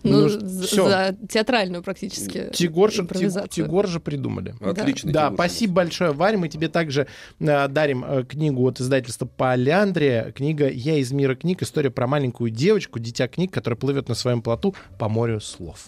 Ну, 0.03 0.27
Ну, 0.27 0.29
за, 0.29 1.15
театральную 1.29 1.83
практически 1.83 2.49
Тигоржа, 2.53 3.03
импровизацию. 3.03 3.65
Тигоржа 3.65 3.99
придумали. 3.99 4.55
Отличный 4.61 5.13
Да, 5.13 5.25
Тигор. 5.25 5.35
спасибо 5.35 5.73
большое, 5.73 6.11
Варя. 6.11 6.39
Мы 6.39 6.49
тебе 6.49 6.69
также 6.69 7.07
э, 7.39 7.67
дарим 7.67 8.03
э, 8.03 8.23
книгу 8.23 8.67
от 8.67 8.79
издательства 8.81 9.27
Поляндрия. 9.27 10.31
Книга 10.31 10.67
«Я 10.69 10.95
из 10.95 11.11
мира 11.11 11.35
книг. 11.35 11.61
История 11.61 11.91
про 11.91 12.07
маленькую 12.07 12.49
девочку, 12.49 12.97
дитя 12.97 13.27
книг, 13.27 13.53
которая 13.53 13.77
плывет 13.77 14.09
на 14.09 14.15
своем 14.15 14.41
плоту 14.41 14.75
по 14.97 15.07
морю 15.07 15.39
слов». 15.39 15.85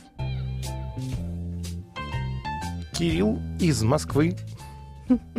Кирилл 2.93 3.39
из 3.60 3.81
Москвы 3.81 4.36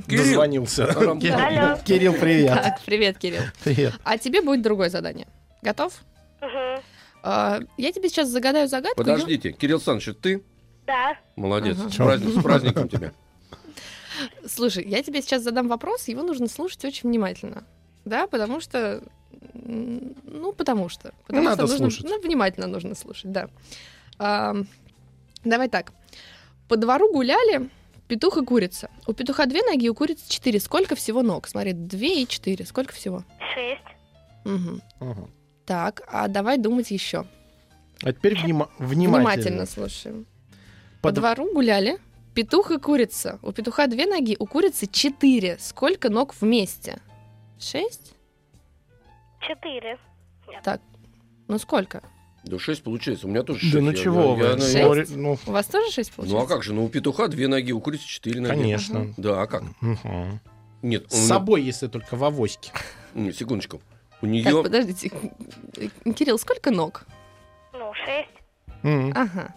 Кирилл. 0.09 0.25
дозвонился. 0.25 0.85
Алло. 0.93 1.17
Кирилл, 1.19 1.39
Алло. 1.39 1.79
Кирилл, 1.85 2.13
привет. 2.15 2.55
Так, 2.63 2.81
привет, 2.85 3.19
Кирилл. 3.19 3.43
Привет. 3.65 3.95
А 4.05 4.19
тебе 4.19 4.43
будет 4.43 4.63
другое 4.63 4.91
задание. 4.91 5.27
Готов? 5.63 5.93
Мгм. 6.41 6.83
А, 7.23 7.61
я 7.77 7.93
тебе 7.93 8.09
сейчас 8.09 8.29
загадаю 8.29 8.69
загадку. 8.69 8.97
Подождите, 8.97 9.53
Кирилл 9.53 9.77
Александрович, 9.77 10.17
ты? 10.21 10.43
Да. 10.87 11.17
Молодец. 11.37 11.77
Ага. 11.79 11.91
С, 11.91 11.97
праздник- 11.97 12.41
с 12.41 12.43
праздником 12.43 12.89
тебя. 12.89 13.13
Слушай, 14.47 14.85
я 14.87 15.03
тебе 15.03 15.23
сейчас 15.23 15.43
задам 15.43 15.69
вопрос, 15.69 16.09
его 16.09 16.23
нужно 16.23 16.47
слушать 16.49 16.85
очень 16.85 17.09
внимательно. 17.09 17.65
Да, 18.05 18.27
потому 18.27 18.61
что... 18.61 19.03
Ну, 19.55 20.53
потому 20.53 20.89
что. 20.89 21.13
Потому 21.27 21.45
Надо 21.45 21.67
что 21.67 21.73
нужно, 21.75 21.91
слушать. 21.91 22.07
Ну, 22.11 22.21
внимательно 22.21 22.67
нужно 22.67 22.95
слушать, 22.95 23.31
да. 23.33 23.49
Ам, 24.19 24.67
давай 25.45 25.69
так. 25.69 25.93
По 26.69 26.77
двору 26.77 27.13
гуляли 27.13 27.71
петух 28.11 28.37
и 28.39 28.45
курица. 28.45 28.91
У 29.07 29.13
петуха 29.13 29.47
две 29.47 29.63
ноги, 29.63 29.89
у 29.89 29.95
курицы 29.95 30.29
четыре. 30.29 30.59
Сколько 30.59 30.97
всего 30.97 31.23
ног? 31.23 31.47
Смотри, 31.47 31.73
две 31.73 32.23
и 32.23 32.27
четыре. 32.29 32.67
Сколько 32.67 32.93
всего? 32.93 33.25
Шесть. 33.55 33.81
Мгм. 34.45 34.83
Мгм. 34.99 35.31
Так, 35.65 36.03
а 36.09 36.27
давай 36.29 36.59
думать 36.59 36.91
еще. 36.91 37.25
А 38.03 38.13
теперь 38.13 38.35
внима- 38.35 38.69
Внимательно 38.79 39.19
внимательно. 39.19 39.67
слушаем. 39.67 40.27
По 41.03 41.09
Под- 41.11 41.15
двору 41.15 41.53
гуляли 41.55 41.99
петух 42.35 42.73
и 42.73 42.79
курица. 42.79 43.39
У 43.43 43.53
петуха 43.53 43.87
две 43.87 44.07
ноги, 44.07 44.37
у 44.39 44.47
курицы 44.47 44.87
четыре. 44.91 45.57
Сколько 45.61 46.11
ног 46.11 46.35
вместе? 46.41 46.99
Шесть? 47.61 48.15
Четыре. 49.41 49.99
Ну 51.49 51.59
сколько? 51.59 52.03
Да 52.45 52.59
6 52.59 52.83
получается. 52.83 53.27
У 53.27 53.31
меня 53.31 53.43
тоже 53.43 53.61
Да 53.67 53.81
6. 53.81 53.83
ну 53.83 53.93
чего 53.93 54.35
вы? 54.35 54.55
ну, 54.57 54.61
Шесть? 54.63 55.11
я- 55.11 55.17
Ну, 55.17 55.39
У 55.47 55.51
вас 55.51 55.67
тоже 55.67 55.91
шесть 55.93 56.13
Ну 56.17 56.23
а 56.23 56.27
получается? 56.27 56.55
как 56.55 56.63
же? 56.63 56.73
Ну 56.73 56.85
у 56.85 56.89
петуха 56.89 57.29
две 57.29 57.49
ноги, 57.49 57.73
у 57.73 57.81
курицы 57.81 58.07
четыре 58.07 58.41
ноги. 58.41 58.51
конечно. 58.53 59.13
Да, 59.17 59.43
а 59.43 59.47
как? 59.47 59.63
Мгм. 59.81 60.41
Нет, 60.83 61.13
С 61.13 61.27
собой, 61.27 61.63
если 61.63 61.89
только 61.89 62.17
в 62.17 62.25
авоське. 62.25 62.71
Нет, 63.15 63.37
секундочку. 63.37 63.77
У 64.23 64.27
Так, 64.27 64.31
нее... 64.31 64.63
подождите. 64.63 65.11
Кирилл, 66.15 66.39
сколько 66.39 66.71
ног? 66.71 67.05
Ну, 67.73 67.93
шесть. 68.05 68.29
Мгм. 68.83 69.13
Ага. 69.15 69.55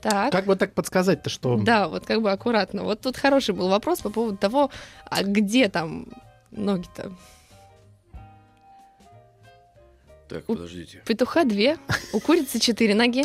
Так. 0.00 0.32
Как 0.32 0.46
бы 0.46 0.56
так 0.56 0.74
подсказать-то, 0.74 1.30
что... 1.30 1.56
Да, 1.58 1.86
вот 1.88 2.04
как 2.04 2.20
бы 2.22 2.32
аккуратно. 2.32 2.82
Вот 2.82 3.00
тут 3.02 3.16
хороший 3.16 3.54
был 3.54 3.68
вопрос 3.68 4.00
по 4.00 4.10
поводу 4.10 4.36
того, 4.36 4.70
а 5.08 5.22
где 5.22 5.68
там 5.68 6.06
ноги-то? 6.50 7.12
Так, 10.32 10.44
подождите. 10.44 11.02
Петуха 11.06 11.44
две, 11.44 11.76
у 12.12 12.20
курицы 12.20 12.58
четыре 12.58 12.94
ноги, 12.94 13.24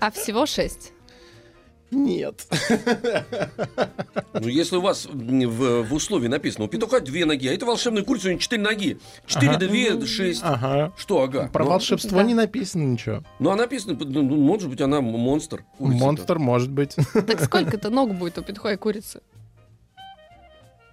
а 0.00 0.10
всего 0.10 0.44
шесть. 0.44 0.92
Нет. 1.90 2.46
Ну, 4.34 4.48
если 4.48 4.76
у 4.76 4.80
вас 4.80 5.06
в, 5.06 5.82
в 5.84 5.94
условии 5.94 6.26
написано, 6.26 6.64
у 6.64 6.68
петуха 6.68 7.00
две 7.00 7.24
ноги, 7.24 7.46
а 7.46 7.52
это 7.52 7.64
волшебная 7.66 8.02
курица, 8.02 8.26
у 8.26 8.30
нее 8.32 8.40
четыре 8.40 8.62
ноги. 8.62 8.98
Четыре, 9.26 9.52
Ага. 9.52 9.66
две, 9.66 10.06
шесть. 10.06 10.40
Ага. 10.42 10.92
Что, 10.96 11.22
ага. 11.22 11.48
Про 11.52 11.64
ну, 11.64 11.70
волшебство 11.70 12.18
да. 12.18 12.24
не 12.24 12.34
написано 12.34 12.82
ничего. 12.82 13.22
Ну, 13.38 13.50
а 13.50 13.56
написано, 13.56 13.96
ну, 13.98 14.22
ну, 14.22 14.36
может 14.36 14.68
быть, 14.68 14.80
она 14.80 15.00
монстр. 15.00 15.64
Монстр 15.78 16.38
может 16.38 16.70
быть. 16.70 16.96
Так 17.26 17.40
сколько-то 17.40 17.90
ног 17.90 18.14
будет 18.14 18.38
у 18.38 18.42
петуха 18.42 18.72
и 18.72 18.76
курицы? 18.76 19.20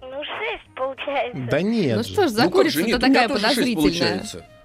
Ну, 0.00 0.08
шесть 0.22 0.74
получается. 0.76 1.48
Да 1.50 1.62
нет. 1.62 1.96
ну 1.96 2.02
что 2.04 2.28
ж, 2.28 2.30
за 2.30 2.44
Ну, 2.44 2.50
курица-то 2.50 2.96
у 2.96 3.00
такая 3.00 3.28
подозрительная. 3.28 4.24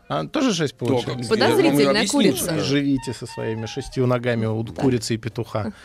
А, 0.09 0.25
тоже 0.25 0.53
шесть 0.53 0.75
Да, 0.79 0.85
получается? 0.85 1.29
Подозрительная 1.29 2.07
курица. 2.07 2.59
Живите 2.59 3.13
со 3.13 3.25
своими 3.25 3.65
шестью 3.65 4.07
ногами 4.07 4.45
у 4.45 4.63
курицы 4.65 5.15
и 5.15 5.17
петуха. 5.17 5.71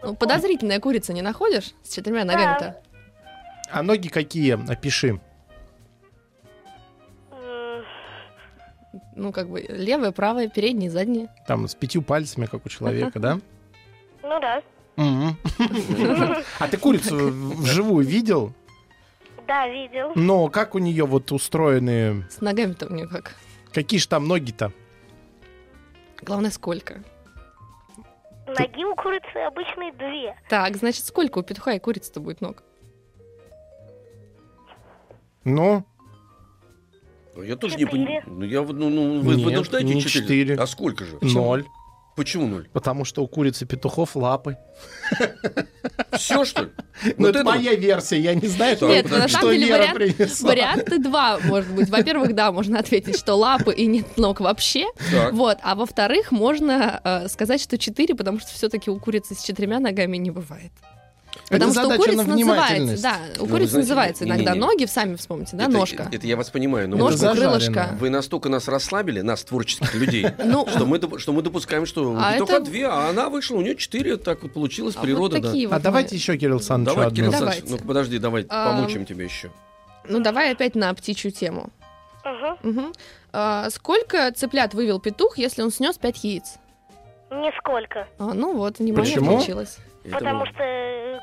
Ну, 0.00 0.14
подозрительная 0.14 0.78
курица 0.78 1.12
не 1.12 1.22
находишь? 1.22 1.74
С 1.82 1.92
четырьмя 1.92 2.24
ногами-то. 2.24 2.80
А 3.68 3.82
ноги 3.82 4.06
какие? 4.06 4.52
Опиши. 4.70 5.20
Ну, 9.16 9.32
как 9.32 9.48
бы 9.48 9.60
левая, 9.68 10.12
правая, 10.12 10.48
передняя, 10.48 10.88
задняя. 10.88 11.34
Там 11.48 11.66
с 11.66 11.74
пятью 11.74 12.02
пальцами, 12.02 12.46
как 12.46 12.64
у 12.64 12.68
человека, 12.68 13.18
да? 13.18 13.40
Ну 14.22 14.40
да. 14.40 14.62
А 16.58 16.68
ты 16.68 16.76
курицу 16.76 17.16
вживую 17.56 18.06
видел? 18.06 18.52
Да, 19.48 19.66
видел. 19.66 20.12
Но 20.14 20.48
как 20.50 20.74
у 20.74 20.78
нее 20.78 21.06
вот 21.06 21.32
устроены... 21.32 22.26
С 22.28 22.42
ногами-то 22.42 22.86
у 22.86 22.92
нее 22.92 23.08
как? 23.08 23.34
Какие 23.72 23.98
же 23.98 24.06
там 24.06 24.28
ноги-то? 24.28 24.72
Главное, 26.22 26.50
сколько? 26.50 27.02
Ноги 28.46 28.84
у 28.84 28.94
курицы 28.94 29.36
обычные 29.46 29.92
две. 29.92 30.36
Так, 30.50 30.76
значит, 30.76 31.06
сколько 31.06 31.38
у 31.38 31.42
петуха 31.42 31.72
и 31.72 31.78
курицы-то 31.78 32.20
будет 32.20 32.42
ног? 32.42 32.62
Ну, 35.44 35.84
А 37.34 37.40
Я 37.42 37.56
тоже 37.56 37.76
не 37.76 37.86
понимаю. 37.86 38.22
Ну, 38.26 38.44
я, 38.44 38.60
ну, 38.62 38.90
ну, 38.90 39.20
вы, 39.20 39.36
вы 39.36 39.50
Нет, 39.50 39.56
нуждаете 39.56 39.94
не 39.94 40.02
четыре? 40.02 40.24
четыре. 40.26 40.54
А 40.56 40.66
сколько 40.66 41.04
же? 41.06 41.18
ноль. 41.22 41.64
Почему 42.18 42.48
ноль? 42.48 42.68
Потому 42.72 43.04
что 43.04 43.22
у 43.22 43.28
курицы 43.28 43.64
петухов 43.64 44.16
лапы. 44.16 44.56
Все, 46.14 46.44
что 46.44 46.62
ли? 46.62 46.68
Ну, 47.16 47.26
Вот 47.26 47.36
это 47.36 47.44
моя 47.44 47.76
версия, 47.76 48.18
я 48.18 48.34
не 48.34 48.48
знаю, 48.48 48.76
Так, 48.76 48.88
Нет, 48.88 49.08
на 49.08 49.28
что 49.28 49.38
самом 49.38 49.52
деле 49.52 49.66
Лера 49.66 49.78
вариант, 49.94 50.16
принесла. 50.16 50.50
варианты 50.50 50.98
два, 50.98 51.38
может 51.44 51.70
быть. 51.70 51.88
Во-первых, 51.88 52.34
да, 52.34 52.50
можно 52.50 52.80
ответить, 52.80 53.16
что 53.16 53.36
лапы 53.36 53.72
и 53.72 53.86
нет 53.86 54.16
ног 54.16 54.40
вообще. 54.40 54.86
Так. 55.12 55.32
Вот. 55.32 55.58
А 55.62 55.76
во-вторых, 55.76 56.32
можно 56.32 57.00
э, 57.04 57.28
сказать, 57.28 57.60
что 57.62 57.78
четыре, 57.78 58.16
потому 58.16 58.40
что 58.40 58.48
все-таки 58.52 58.90
у 58.90 58.98
курицы 58.98 59.36
с 59.36 59.42
четырьмя 59.44 59.78
ногами 59.78 60.16
не 60.16 60.32
бывает. 60.32 60.72
Потому 61.48 61.72
что 61.72 61.88
у 61.88 61.96
куриц 61.96 62.16
на 62.16 62.24
называется, 62.36 63.02
да, 63.02 63.16
у 63.40 63.44
вы 63.44 63.50
куриц 63.50 63.68
знаете, 63.70 63.76
называется 63.78 64.24
иногда 64.24 64.52
не-не-не. 64.52 64.66
ноги, 64.66 64.84
сами 64.86 65.16
вспомните, 65.16 65.56
да, 65.56 65.64
это, 65.64 65.72
ножка. 65.72 66.08
Это 66.12 66.26
я 66.26 66.36
вас 66.36 66.50
понимаю, 66.50 66.88
но 66.88 66.96
Это 66.96 67.04
Ножка, 67.26 67.34
крылышко. 67.34 67.96
вы 67.98 68.10
настолько 68.10 68.48
нас 68.48 68.68
расслабили, 68.68 69.20
нас, 69.22 69.44
творческих 69.44 69.94
людей, 69.94 70.26
Ну, 70.44 70.66
что 70.68 70.84
мы, 70.86 71.00
что 71.18 71.32
мы 71.32 71.42
допускаем, 71.42 71.86
что 71.86 72.16
А 72.18 72.36
только 72.38 72.54
это- 72.54 72.64
две, 72.64 72.86
а 72.86 73.08
она 73.08 73.28
вышла, 73.30 73.56
у 73.56 73.60
нее 73.62 73.76
четыре, 73.76 74.16
так 74.16 74.42
вот 74.42 74.52
получилось, 74.52 74.94
а 74.96 75.00
природа, 75.00 75.38
А 75.70 75.78
давайте 75.80 76.16
еще, 76.16 76.36
Кирилл 76.36 76.56
Александрович, 76.56 76.96
Давай. 76.96 77.10
Кирилл 77.10 77.30
Давайте. 77.32 77.46
Александрович, 77.46 77.80
ну 77.82 77.88
подожди, 77.88 78.18
давай, 78.18 78.46
А, 78.48 78.70
помучим 78.72 79.06
тебя 79.06 79.24
еще. 79.24 79.50
Ну, 80.08 80.20
давай 80.20 80.52
опять 80.52 80.74
на 80.74 80.92
птичью 80.94 81.30
тему. 81.32 81.70
Ага. 82.24 82.58
А, 83.32 83.70
сколько 83.70 84.30
цыплят 84.32 84.74
вывел 84.74 85.00
петух, 85.00 85.38
если 85.38 85.62
он 85.62 85.70
снес 85.70 85.96
5 85.98 86.24
яиц? 86.24 86.56
Нисколько. 87.30 88.06
А, 88.18 88.32
ну 88.34 88.54
вот, 88.56 88.78
внимание 88.78 89.14
Почему? 89.16 89.32
получилось. 89.32 89.78
Потому 90.12 90.46
что 90.46 90.62
э, 90.62 91.18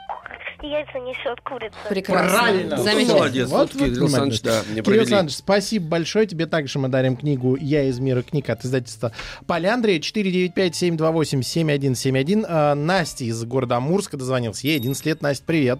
яйца 0.61 0.99
несет 0.99 1.39
курица. 1.41 1.75
Прекрасно. 1.89 2.37
Правильно. 2.39 2.75
Ну, 2.77 2.83
Замечательно. 2.83 3.13
молодец, 3.15 3.49
Вот, 3.49 3.73
вот, 3.73 3.83
Кирилл 3.83 4.03
Александрович, 4.03 4.41
да, 4.41 4.61
не 4.73 4.81
Кирилл. 4.81 4.99
Александрович, 5.01 5.35
спасибо 5.37 5.87
большое. 5.87 6.25
Тебе 6.27 6.45
также 6.45 6.79
мы 6.79 6.87
дарим 6.89 7.15
книгу 7.17 7.55
«Я 7.55 7.83
из 7.83 7.99
мира 7.99 8.21
книг» 8.21 8.49
от 8.49 8.63
издательства 8.65 9.11
«Поляндрия». 9.47 9.99
495-728-7171. 9.99 12.45
А, 12.47 12.75
Настя 12.75 13.23
из 13.25 13.43
города 13.45 13.77
Амурска 13.77 14.17
дозвонился. 14.17 14.67
Ей 14.67 14.77
11 14.77 15.05
лет. 15.05 15.21
Настя, 15.21 15.43
привет. 15.45 15.79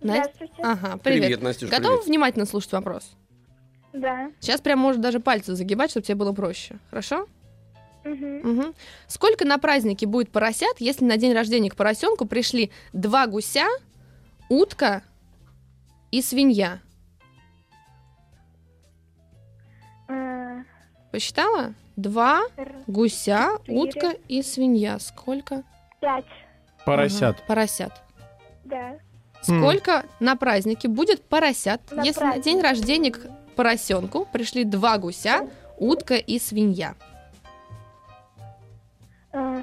Настя? 0.00 0.46
Ага, 0.62 0.98
привет. 1.02 1.22
Привет, 1.24 1.42
Настюш, 1.42 1.70
Готова 1.70 1.96
привет. 1.96 2.06
внимательно 2.06 2.46
слушать 2.46 2.72
вопрос? 2.72 3.10
Да. 3.94 4.30
Сейчас 4.40 4.60
прям 4.60 4.78
может 4.80 5.00
даже 5.00 5.20
пальцы 5.20 5.54
загибать, 5.54 5.90
чтобы 5.90 6.04
тебе 6.04 6.16
было 6.16 6.32
проще. 6.32 6.76
Хорошо? 6.90 7.26
Мгм. 8.04 8.36
Мгм. 8.50 8.74
Сколько 9.06 9.44
на 9.46 9.58
празднике 9.58 10.06
будет 10.06 10.30
поросят, 10.30 10.76
если 10.78 11.04
на 11.04 11.16
день 11.16 11.32
рождения 11.32 11.70
к 11.70 11.76
поросенку 11.76 12.26
пришли 12.26 12.70
два 12.92 13.26
гуся, 13.26 13.66
утка 14.48 15.02
и 16.10 16.20
свинья? 16.22 16.80
Э, 20.08 20.62
Посчитала? 21.10 21.74
Два 21.96 22.42
гуся, 22.86 23.50
Четыре. 23.62 23.78
утка 23.78 24.14
и 24.28 24.42
свинья. 24.42 24.98
Сколько? 24.98 25.62
Пять. 26.00 26.24
Поросят. 26.84 27.36
Ага, 27.36 27.44
поросят. 27.46 27.92
Да. 28.64 28.98
Сколько 29.42 30.04
на 30.20 30.36
празднике 30.36 30.88
будет 30.88 31.22
поросят, 31.22 31.80
На 31.92 32.02
если 32.02 32.24
на 32.24 32.38
день 32.38 32.60
рождения 32.60 33.12
к 33.12 33.20
поросенку 33.56 34.26
пришли 34.32 34.64
два 34.64 34.98
гуся, 34.98 35.48
утка 35.78 36.16
и 36.16 36.38
свинья? 36.38 36.94
Э, 39.34 39.62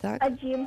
Так. 0.00 0.22
Один. 0.22 0.66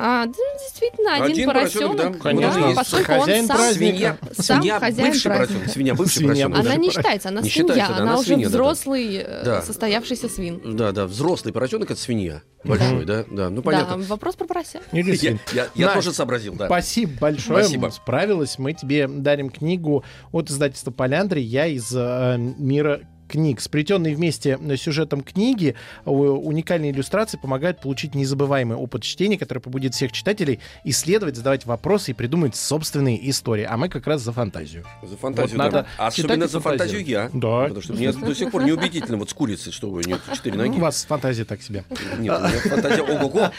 А, 0.00 0.26
да, 0.26 0.32
действительно, 0.60 1.14
один, 1.14 1.32
Один 1.32 1.46
поросенок, 1.48 1.88
поросенок, 1.96 2.12
да, 2.18 2.22
Конечно, 2.22 2.58
есть. 2.66 2.76
поскольку 2.76 3.06
хозяин 3.12 3.40
он 3.42 3.48
сам. 3.56 3.72
Свинья, 3.74 4.18
сам 4.38 4.56
свинья 4.62 4.78
хозяин 4.80 5.08
бывший 5.10 5.22
праздника. 5.24 5.48
поросенок. 5.54 5.72
Свинья 5.72 5.94
бывший 5.94 6.12
Свинья 6.18 6.48
поросенок. 6.48 6.66
Она 6.66 6.76
не 6.76 6.90
считается, 6.90 7.28
она 7.30 7.40
не 7.40 7.50
свинья, 7.50 7.68
считается, 7.74 7.92
да, 7.96 8.02
она, 8.02 8.10
она 8.10 8.18
уже 8.20 8.28
свинья, 8.28 8.48
взрослый, 8.48 9.14
э, 9.16 9.44
Да. 9.44 9.62
состоявшийся 9.62 10.28
свин. 10.28 10.76
Да, 10.76 10.92
да, 10.92 11.06
взрослый 11.06 11.52
поросенок 11.52 11.90
это 11.90 12.00
свинья. 12.00 12.42
Большой, 12.62 13.04
да? 13.06 13.24
Да, 13.28 13.50
ну 13.50 13.62
понятно. 13.62 13.96
Да, 13.96 14.02
вопрос 14.04 14.36
про 14.36 14.46
поросят. 14.46 14.82
Или 14.92 15.12
Я, 15.12 15.16
свин. 15.16 15.40
я- 15.52 15.66
я 15.74 15.86
Настя, 15.86 15.94
тоже 16.00 16.12
сообразил, 16.12 16.54
да. 16.54 16.66
Спасибо 16.66 17.12
большое. 17.18 17.64
Спасибо. 17.64 17.88
Справилась. 17.88 18.58
Мы 18.58 18.74
тебе 18.74 19.08
дарим 19.08 19.48
книгу 19.50 20.04
от 20.30 20.50
издательства 20.50 20.90
«Поляндрия». 20.92 21.42
Я 21.42 21.66
из 21.66 21.92
э, 21.96 22.36
мира 22.38 23.00
книг. 23.28 23.60
Сплетенные 23.60 24.16
вместе 24.16 24.58
сюжетом 24.76 25.20
книги, 25.22 25.76
у- 26.04 26.12
уникальные 26.12 26.90
иллюстрации 26.90 27.36
помогают 27.38 27.80
получить 27.80 28.14
незабываемый 28.14 28.76
опыт 28.76 29.02
чтения, 29.04 29.38
который 29.38 29.60
побудит 29.60 29.94
всех 29.94 30.10
читателей 30.10 30.58
исследовать, 30.84 31.36
задавать 31.36 31.66
вопросы 31.66 32.10
и 32.10 32.14
придумать 32.14 32.56
собственные 32.56 33.28
истории. 33.30 33.64
А 33.68 33.76
мы 33.76 33.88
как 33.88 34.06
раз 34.06 34.22
за 34.22 34.32
фантазию. 34.32 34.84
За 35.02 35.16
фантазию, 35.16 35.58
Вот 35.58 35.64
да. 35.70 35.70
надо 35.78 35.86
Особенно 35.98 36.48
за 36.48 36.60
фантазию. 36.60 37.04
я. 37.04 37.30
Да. 37.32 37.64
Потому 37.64 37.82
что 37.82 37.92
мне 37.92 38.10
до 38.12 38.34
сих 38.34 38.50
пор 38.50 38.64
неубедительно 38.64 39.18
вот 39.18 39.30
с 39.30 39.34
курицей, 39.34 39.70
что 39.72 39.90
у 39.90 40.00
нее 40.00 40.18
четыре 40.34 40.56
У 40.56 40.58
ноги. 40.58 40.80
вас 40.80 41.04
фантазия 41.04 41.44
так 41.44 41.62
себе. 41.62 41.84
Нет, 42.18 42.32
у 42.40 42.48
меня 42.48 42.58
фантазия 42.60 43.02
ого-го. 43.02 43.50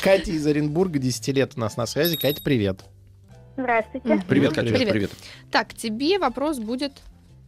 Катя 0.00 0.32
из 0.32 0.44
Оренбурга, 0.46 0.98
10 0.98 1.28
лет 1.32 1.52
у 1.56 1.60
нас 1.60 1.76
на 1.76 1.86
связи. 1.86 2.16
Катя, 2.16 2.40
привет. 2.42 2.80
Здравствуйте. 3.56 4.24
Привет, 4.26 4.54
Катя, 4.54 4.68
Привет. 4.72 4.90
привет. 4.90 5.10
Так, 5.50 5.74
тебе 5.74 6.18
вопрос 6.18 6.58
будет 6.58 6.92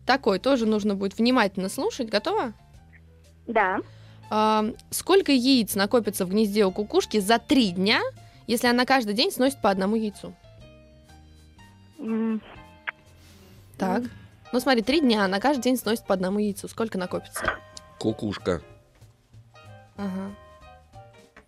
такой, 0.07 0.39
тоже 0.39 0.67
нужно 0.67 0.95
будет 0.95 1.19
внимательно 1.19 1.69
слушать. 1.69 2.09
Готова? 2.09 2.53
Да. 3.47 3.79
А, 4.31 4.65
сколько 4.91 5.33
яиц 5.33 5.75
накопится 5.75 6.25
в 6.25 6.31
гнезде 6.31 6.65
у 6.65 6.71
кукушки 6.73 7.19
за 7.21 7.39
три 7.39 7.71
дня, 7.71 8.01
если 8.47 8.67
она 8.69 8.85
каждый 8.85 9.15
день 9.15 9.31
сносит 9.31 9.61
по 9.61 9.71
одному 9.71 9.97
яйцу? 9.97 10.35
М, 11.99 12.41
Так. 13.79 14.03
Ну 14.53 14.61
смотри, 14.61 14.83
три 14.83 15.01
дня 15.01 15.25
она 15.25 15.41
каждый 15.41 15.63
день 15.63 15.77
сносит 15.77 16.07
по 16.07 16.15
одному 16.15 16.39
яйцу. 16.39 16.69
Сколько 16.69 16.99
накопится? 16.99 17.45
Кукушка. 17.99 18.61
Ага. 19.97 20.31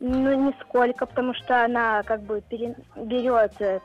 Ну, 0.01 0.49
нисколько, 0.51 1.07
потому 1.07 1.35
что 1.35 1.65
она 1.65 2.03
как 2.03 2.23
бы 2.23 2.43
пере- 2.43 2.77
берет 2.97 3.53
э, 3.61 3.81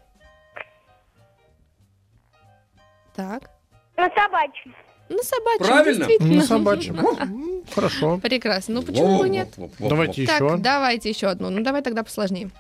Так. 3.17 3.51
На 3.97 4.11
собачьем. 4.11 4.75
На 5.09 5.23
собачьем, 5.23 5.67
Правильно. 5.67 6.35
На 6.37 6.43
собачьем. 6.43 6.99
М, 6.99 7.65
Хорошо. 7.75 8.19
Прекрасно. 8.19 8.75
Ну 8.75 8.83
почему 8.83 9.21
бы 9.21 9.29
нет? 9.31 9.49
Давайте 9.79 10.27
Так, 10.27 10.43
еще. 10.43 10.57
давайте 10.59 11.09
еще 11.09 11.29
одну. 11.29 11.49
Ну, 11.49 11.63
давай 11.63 11.81
тогда 11.81 12.03
посложнее. 12.03 12.51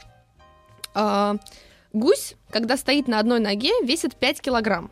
А, 0.94 1.36
гусь, 1.92 2.36
когда 2.48 2.78
стоит 2.78 3.06
на 3.06 3.18
одной 3.18 3.38
ноге, 3.38 3.70
весит 3.82 4.16
5 4.16 4.40
килограмм. 4.40 4.90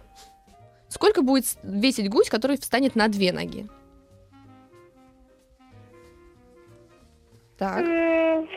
Сколько 0.88 1.22
будет 1.22 1.46
с- 1.46 1.58
весить 1.62 2.08
гусь, 2.08 2.28
который 2.28 2.58
встанет 2.58 2.94
на 2.96 3.08
две 3.08 3.32
ноги? 3.32 3.66
Так, 7.58 7.84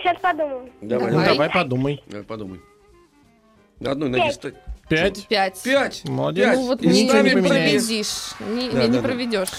Сейчас 0.01 0.19
подумаю. 0.21 0.69
Давай, 0.81 1.07
Ну, 1.11 1.19
Давай. 1.19 1.27
давай 1.33 1.49
подумай. 1.49 2.03
давай, 2.07 2.25
подумай. 2.25 2.59
На 3.79 3.91
одной 3.91 4.09
ноге 4.09 4.23
Пять. 4.25 4.33
стоит. 4.35 4.55
Пять. 4.89 5.27
пять. 5.27 5.63
Пять. 5.63 6.09
Молодец. 6.09 6.45
Пять. 6.47 6.55
Ну 6.57 6.65
вот 6.67 6.81
И 6.81 6.87
не, 6.87 7.03
ничего 7.05 7.19
не 7.21 7.29
поменяется. 7.31 7.49
проведишь. 7.87 8.31
Не, 8.39 8.71
Да, 8.71 8.81
не, 8.81 8.87
да, 8.87 8.93
да. 8.93 9.01
проведешь. 9.01 9.49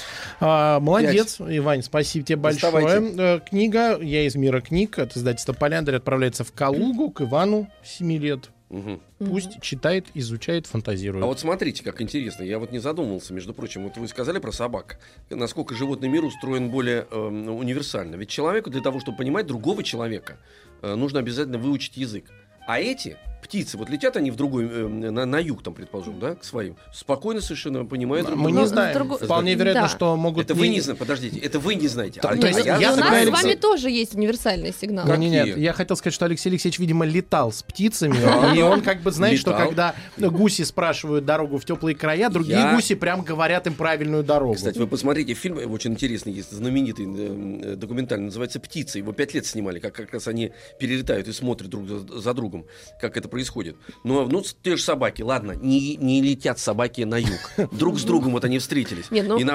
А, 0.40 0.80
молодец, 0.80 1.36
Ивань, 1.40 1.82
спасибо 1.82 2.26
тебе 2.26 2.36
большое. 2.36 2.72
Доставайте. 2.72 3.14
Э, 3.22 3.40
Книга 3.48 3.98
«Я 4.00 4.26
из 4.26 4.34
мира 4.34 4.60
книг» 4.60 4.98
от 4.98 5.16
издательства 5.16 5.52
«Поляндрия» 5.54 5.98
отправляется 5.98 6.44
в 6.44 6.52
Калугу 6.52 7.10
к 7.10 7.22
Ивану 7.22 7.68
7 7.84 8.18
лет. 8.18 8.50
Мгм. 8.70 9.00
Пусть 9.18 9.60
читает, 9.60 10.06
изучает, 10.14 10.66
фантазирует. 10.66 11.24
А 11.24 11.26
вот 11.26 11.40
смотрите, 11.40 11.82
как 11.82 12.00
интересно. 12.00 12.44
Я 12.44 12.60
вот 12.60 12.70
не 12.70 12.78
задумывался, 12.78 13.34
между 13.34 13.52
прочим. 13.52 13.82
Вот 13.82 13.96
вы 13.96 14.06
сказали 14.06 14.38
про 14.38 14.52
собак. 14.52 15.00
Насколько 15.28 15.74
животный 15.74 16.08
мир 16.08 16.24
устроен 16.24 16.70
более 16.70 17.06
эм, 17.10 17.48
универсально. 17.48 18.14
Ведь 18.14 18.28
человеку 18.28 18.70
для 18.70 18.80
того, 18.80 19.00
чтобы 19.00 19.18
понимать 19.18 19.46
другого 19.46 19.82
человека, 19.82 20.38
э, 20.82 20.94
нужно 20.94 21.18
обязательно 21.18 21.58
выучить 21.58 21.96
язык. 21.96 22.30
А 22.68 22.78
эти 22.78 23.16
птицы, 23.42 23.76
вот 23.76 23.88
летят 23.90 24.16
они 24.16 24.30
в 24.30 24.36
другой, 24.36 24.64
э, 24.64 24.86
на, 24.88 25.26
на 25.26 25.38
юг, 25.38 25.62
там, 25.62 25.74
предположим, 25.74 26.18
да, 26.20 26.34
к 26.34 26.44
своим, 26.44 26.76
спокойно 26.92 27.40
совершенно 27.40 27.84
понимают. 27.84 28.26
друг 28.26 28.38
Мы 28.38 28.50
друга. 28.50 28.62
не 28.62 28.68
знаем. 28.68 28.94
другой- 28.94 29.18
Вполне 29.18 29.54
вероятно, 29.54 29.82
Да. 29.82 29.88
что 29.88 30.16
могут... 30.16 30.44
Это 30.44 30.54
вы 30.54 30.68
не 30.68 30.80
знаете, 30.80 30.98
подождите, 30.98 31.38
это 31.38 31.58
вы 31.58 31.74
не 31.74 31.88
знаете. 31.88 32.20
То- 32.20 32.28
а 32.28 32.36
то 32.36 32.46
есть 32.46 32.64
я- 32.64 32.76
я 32.78 32.92
у 32.92 32.96
нас 32.96 33.04
такая 33.04 33.26
с 33.26 33.30
вами 33.30 33.54
тоже 33.54 33.90
есть 33.90 34.14
универсальный 34.14 34.72
сигнал. 34.78 35.06
Не, 35.16 35.28
нет, 35.30 35.46
Какие? 35.48 35.64
я 35.64 35.72
хотел 35.72 35.96
сказать, 35.96 36.14
что 36.14 36.24
Алексей 36.26 36.48
Алексеевич, 36.50 36.78
видимо, 36.78 37.04
летал 37.04 37.52
с 37.52 37.62
птицами, 37.62 38.16
и 38.56 38.62
он 38.62 38.80
как 38.82 39.02
бы 39.02 39.10
знает, 39.10 39.38
что 39.38 39.52
когда 39.52 39.94
гуси 40.18 40.62
спрашивают 40.62 41.24
дорогу 41.24 41.58
в 41.58 41.64
теплые 41.64 41.94
края, 41.94 42.28
другие 42.30 42.72
гуси 42.74 42.94
прям 42.94 43.22
говорят 43.22 43.66
им 43.66 43.74
правильную 43.74 44.22
дорогу. 44.24 44.54
Кстати, 44.54 44.78
вы 44.78 44.86
посмотрите, 44.86 45.34
фильм 45.34 45.58
очень 45.72 45.92
интересный, 45.92 46.32
есть 46.32 46.50
знаменитый 46.52 47.06
э, 47.08 47.76
документальный, 47.76 48.26
называется 48.26 48.60
«Птица». 48.60 48.98
Его 48.98 49.12
пять 49.12 49.34
лет 49.34 49.46
снимали, 49.46 49.78
как 49.78 49.94
как 49.94 50.12
раз 50.12 50.28
они 50.28 50.52
перелетают 50.78 51.28
и 51.28 51.32
смотрят 51.32 51.70
друг 51.70 51.86
за, 51.88 52.20
за 52.20 52.34
другом, 52.34 52.64
как 53.00 53.16
это 53.16 53.28
происходит. 53.30 53.76
Но, 54.04 54.26
ну, 54.26 54.42
с- 54.44 54.54
те 54.62 54.76
же 54.76 54.82
собаки, 54.82 55.22
ладно, 55.22 55.52
не, 55.52 55.96
не 55.96 56.20
летят 56.20 56.58
собаки 56.58 57.02
на 57.02 57.16
юг. 57.18 57.70
Друг 57.72 57.98
с 57.98 58.02
другом 58.04 58.32
вот 58.32 58.44
они 58.44 58.58
встретились. 58.58 59.10
Нет, 59.10 59.26
ну- 59.28 59.38
И, 59.38 59.44
на... 59.44 59.54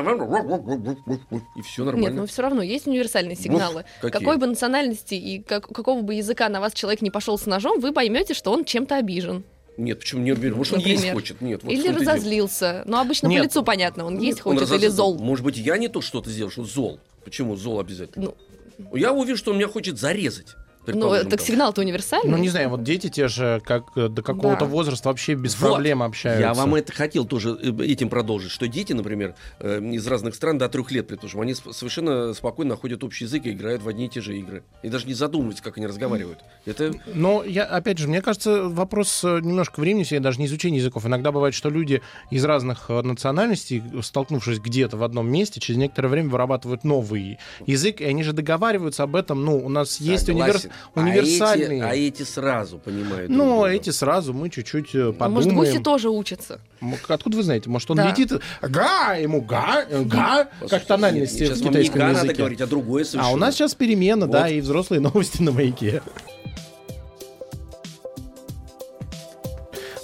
и 1.56 1.62
все 1.62 1.84
Нет, 1.84 1.94
нормально. 1.94 2.22
но 2.22 2.28
все 2.28 2.42
равно 2.42 2.62
есть 2.62 2.88
универсальные 2.88 3.36
сигналы. 3.36 3.86
какие? 4.02 4.20
Какой 4.20 4.38
бы 4.38 4.48
национальности 4.48 5.16
и 5.16 5.42
как- 5.42 5.68
какого 5.68 6.02
бы 6.02 6.16
языка 6.16 6.50
на 6.50 6.60
вас 6.62 6.74
человек 6.74 7.02
не 7.02 7.12
пошел 7.12 7.38
с 7.38 7.46
ножом, 7.46 7.80
вы 7.80 7.92
поймете, 7.94 8.34
что 8.34 8.52
он 8.52 8.66
чем-то 8.66 8.98
обижен. 8.98 9.44
Нет, 9.78 10.00
почему 10.00 10.22
не 10.22 10.32
убили? 10.32 10.52
Может, 10.54 10.74
он 10.74 10.80
есть 10.80 10.96
Например. 10.96 11.14
хочет? 11.16 11.42
Нет, 11.42 11.64
вот 11.64 11.72
или 11.72 11.90
разозлился. 11.90 12.84
Но 12.86 13.02
обычно 13.02 13.28
Нет. 13.28 13.42
по 13.42 13.46
лицу 13.46 13.64
понятно, 13.64 14.06
он 14.06 14.18
есть 14.20 14.38
Он 14.46 14.54
хочет 14.54 14.62
или 14.62 14.64
разозлился. 14.68 14.96
зол. 14.96 15.20
Может 15.20 15.44
быть, 15.44 15.58
я 15.58 15.78
не 15.78 15.90
то 15.90 16.00
что-то 16.02 16.30
сделал, 16.30 16.50
что 16.50 16.64
зол. 16.64 17.00
Почему 17.26 17.56
зол 17.58 17.80
обязательно? 17.82 18.34
Ну, 18.78 18.88
Я 18.98 19.12
увижу, 19.12 19.38
что 19.38 19.52
он 19.52 19.58
меня 19.58 19.68
хочет 19.68 19.98
зарезать. 20.00 20.56
Ну 20.88 21.30
так 21.30 21.42
сигнал-то 21.42 21.82
универсальный. 21.82 22.30
Ну, 22.32 22.38
не 22.38 22.50
знаю, 22.50 22.70
вот 22.70 22.84
дети 22.84 23.10
те 23.10 23.28
же, 23.28 23.62
как 23.66 23.86
э, 23.96 24.08
до 24.10 24.22
какого-то 24.22 24.62
Да. 24.62 24.66
возраста 24.66 25.10
вообще 25.10 25.34
без 25.36 25.58
Вот. 25.60 25.74
проблем 25.74 26.04
общаются. 26.04 26.42
Я 26.42 26.54
вам 26.54 26.76
это 26.76 26.92
хотел 26.94 27.26
тоже 27.26 27.58
э, 27.62 27.84
этим 27.84 28.10
продолжить, 28.10 28.52
что 28.52 28.68
дети, 28.68 28.94
например, 28.94 29.36
э, 29.60 29.80
из 29.92 30.06
разных 30.08 30.36
стран 30.36 30.58
до 30.58 30.70
трех 30.70 30.92
лет, 30.92 31.08
предположим, 31.08 31.42
они 31.42 31.54
с- 31.56 31.64
совершенно 31.74 32.34
спокойно 32.34 32.72
находят 32.76 33.04
общий 33.04 33.26
язык 33.26 33.46
и 33.46 33.52
играют 33.52 33.82
в 33.82 33.88
одни 33.88 34.06
и 34.06 34.10
те 34.10 34.22
же 34.22 34.38
игры. 34.38 34.64
И 34.84 34.90
даже 34.90 35.08
не 35.08 35.14
задумываются, 35.14 35.64
как 35.64 35.78
они 35.78 35.88
разговаривают. 35.88 36.40
Это 36.66 36.94
Но 37.14 37.44
я, 37.44 37.64
опять 37.64 37.98
же, 37.98 38.08
мне 38.08 38.22
кажется, 38.22 38.64
вопрос 38.70 39.24
немножко 39.24 39.80
времени, 39.80 40.04
сегодня 40.04 40.24
даже 40.24 40.40
не 40.40 40.46
изучение 40.48 40.80
языков. 40.80 41.06
Иногда 41.06 41.32
бывает, 41.32 41.54
что 41.56 41.70
люди 41.70 42.02
из 42.30 42.44
разных 42.46 42.90
национальностей, 42.90 43.84
столкнувшись 44.02 44.60
где-то 44.60 44.98
в 44.98 45.04
одном 45.04 45.30
месте, 45.30 45.60
через 45.60 45.78
некоторое 45.78 46.10
время 46.10 46.30
вырабатывают 46.30 46.84
новый 46.84 47.40
язык, 47.66 48.02
и 48.02 48.06
они 48.06 48.24
же 48.24 48.34
договариваются 48.34 49.04
об 49.04 49.16
этом. 49.16 49.44
Ну, 49.46 49.58
у 49.58 49.70
нас 49.70 50.00
есть 50.00 50.30
универ- 50.30 50.54
согласен. 50.60 50.72
Универсальный. 50.96 51.82
А 51.82 51.94
эти, 51.94 51.94
а 51.94 52.08
эти 52.08 52.24
сразу 52.24 52.78
понимают. 52.78 53.28
друг 53.28 53.38
Ну, 53.38 53.46
друга. 53.56 53.68
эти 53.70 53.90
сразу 53.90 54.34
мы 54.34 54.50
чуть-чуть 54.50 54.94
э, 54.96 55.10
А 55.10 55.14
подумаем. 55.14 55.54
может, 55.56 55.72
гуси 55.74 55.84
тоже 55.84 56.10
учатся. 56.10 56.60
Откуда 57.08 57.38
вы 57.38 57.44
знаете? 57.44 57.70
Может, 57.70 57.92
он 57.92 57.98
Да. 57.98 58.10
летит, 58.10 58.32
га, 58.62 59.14
ему 59.16 59.42
га, 59.42 59.84
э, 59.90 60.04
га, 60.04 60.44
как 60.46 60.50
Послушайте, 60.60 60.88
тональности 60.88 61.44
нет, 61.44 61.52
в 61.58 61.62
не 61.62 61.68
китайском 61.70 62.00
«га» 62.00 62.08
надо 62.08 62.20
языке. 62.20 62.38
говорить, 62.40 62.62
а 62.62 62.68
другое 62.68 63.04
А 63.04 63.06
совершенно. 63.06 63.34
у 63.34 63.38
нас 63.38 63.56
сейчас 63.56 63.74
перемена, 63.76 64.28
да, 64.28 64.42
Вот. 64.44 64.52
и 64.52 64.62
взрослые 64.62 65.00
новости 65.02 65.42
на 65.42 65.52
маяке. 65.52 66.02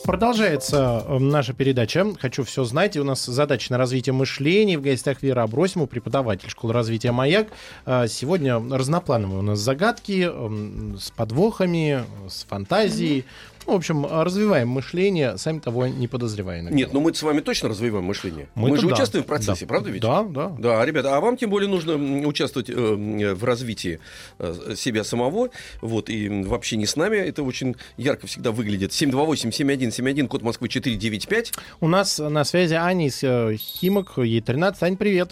Продолжается 0.03 1.05
э, 1.07 1.19
наша 1.19 1.53
передача 1.53 2.05
«Хочу 2.19 2.43
все 2.43 2.63
знать». 2.63 2.95
И 2.95 2.99
у 2.99 3.03
нас 3.03 3.23
задача 3.23 3.71
на 3.71 3.77
развитие 3.77 4.13
мышления. 4.13 4.77
В 4.77 4.81
гостях 4.81 5.21
Вера 5.21 5.43
Абросимова, 5.43 5.87
преподаватель 5.87 6.49
школы 6.49 6.73
развития 6.73 7.11
«Маяк». 7.11 7.47
Э, 7.85 8.07
Сегодня 8.07 8.57
разноплановые 8.57 9.39
у 9.39 9.43
нас 9.43 9.59
загадки 9.59 10.27
э, 10.27 10.97
с 10.99 11.11
подвохами, 11.11 12.03
с 12.27 12.43
фантазией. 12.45 13.25
Ну, 13.67 13.73
в 13.73 13.75
общем, 13.75 14.05
развиваем 14.05 14.69
мышление, 14.69 15.37
сами 15.37 15.59
того 15.59 15.87
не 15.87 16.07
подозревая. 16.07 16.61
иногда. 16.61 16.75
Нет, 16.75 16.93
ну 16.93 16.99
мы 17.01 17.13
с 17.13 17.21
вами 17.21 17.41
точно 17.41 17.69
развиваем 17.69 18.05
мышление. 18.05 18.47
Мы, 18.55 18.69
Мы-то 18.69 18.81
же 18.81 18.87
да. 18.87 18.93
участвуем 18.95 19.23
в 19.23 19.27
процессе, 19.27 19.65
Да. 19.65 19.67
правда 19.69 19.89
ведь? 19.91 20.01
Да, 20.01 20.23
да. 20.23 20.49
Да, 20.57 20.85
ребята, 20.85 21.15
а 21.15 21.21
вам 21.21 21.37
тем 21.37 21.49
более 21.49 21.69
нужно 21.69 21.95
участвовать 22.27 22.69
э, 22.69 22.73
в 22.73 23.43
развитии 23.43 23.99
э, 24.39 24.73
себя 24.75 25.03
самого, 25.03 25.49
вот, 25.81 26.09
и 26.09 26.27
вообще 26.43 26.77
не 26.77 26.85
с 26.85 26.95
нами, 26.95 27.17
это 27.17 27.43
очень 27.43 27.75
ярко 27.97 28.27
всегда 28.27 28.51
выглядит. 28.51 28.91
728-7171, 28.91 30.27
код 30.27 30.41
Москвы 30.41 30.67
495. 30.69 31.53
У 31.79 31.87
нас 31.87 32.19
на 32.19 32.43
связи 32.43 32.73
Аня 32.73 33.07
из 33.07 33.23
э, 33.23 33.55
Химок, 33.57 34.17
ей 34.17 34.41
13. 34.41 34.81
Ань, 34.83 34.97
привет. 34.97 35.31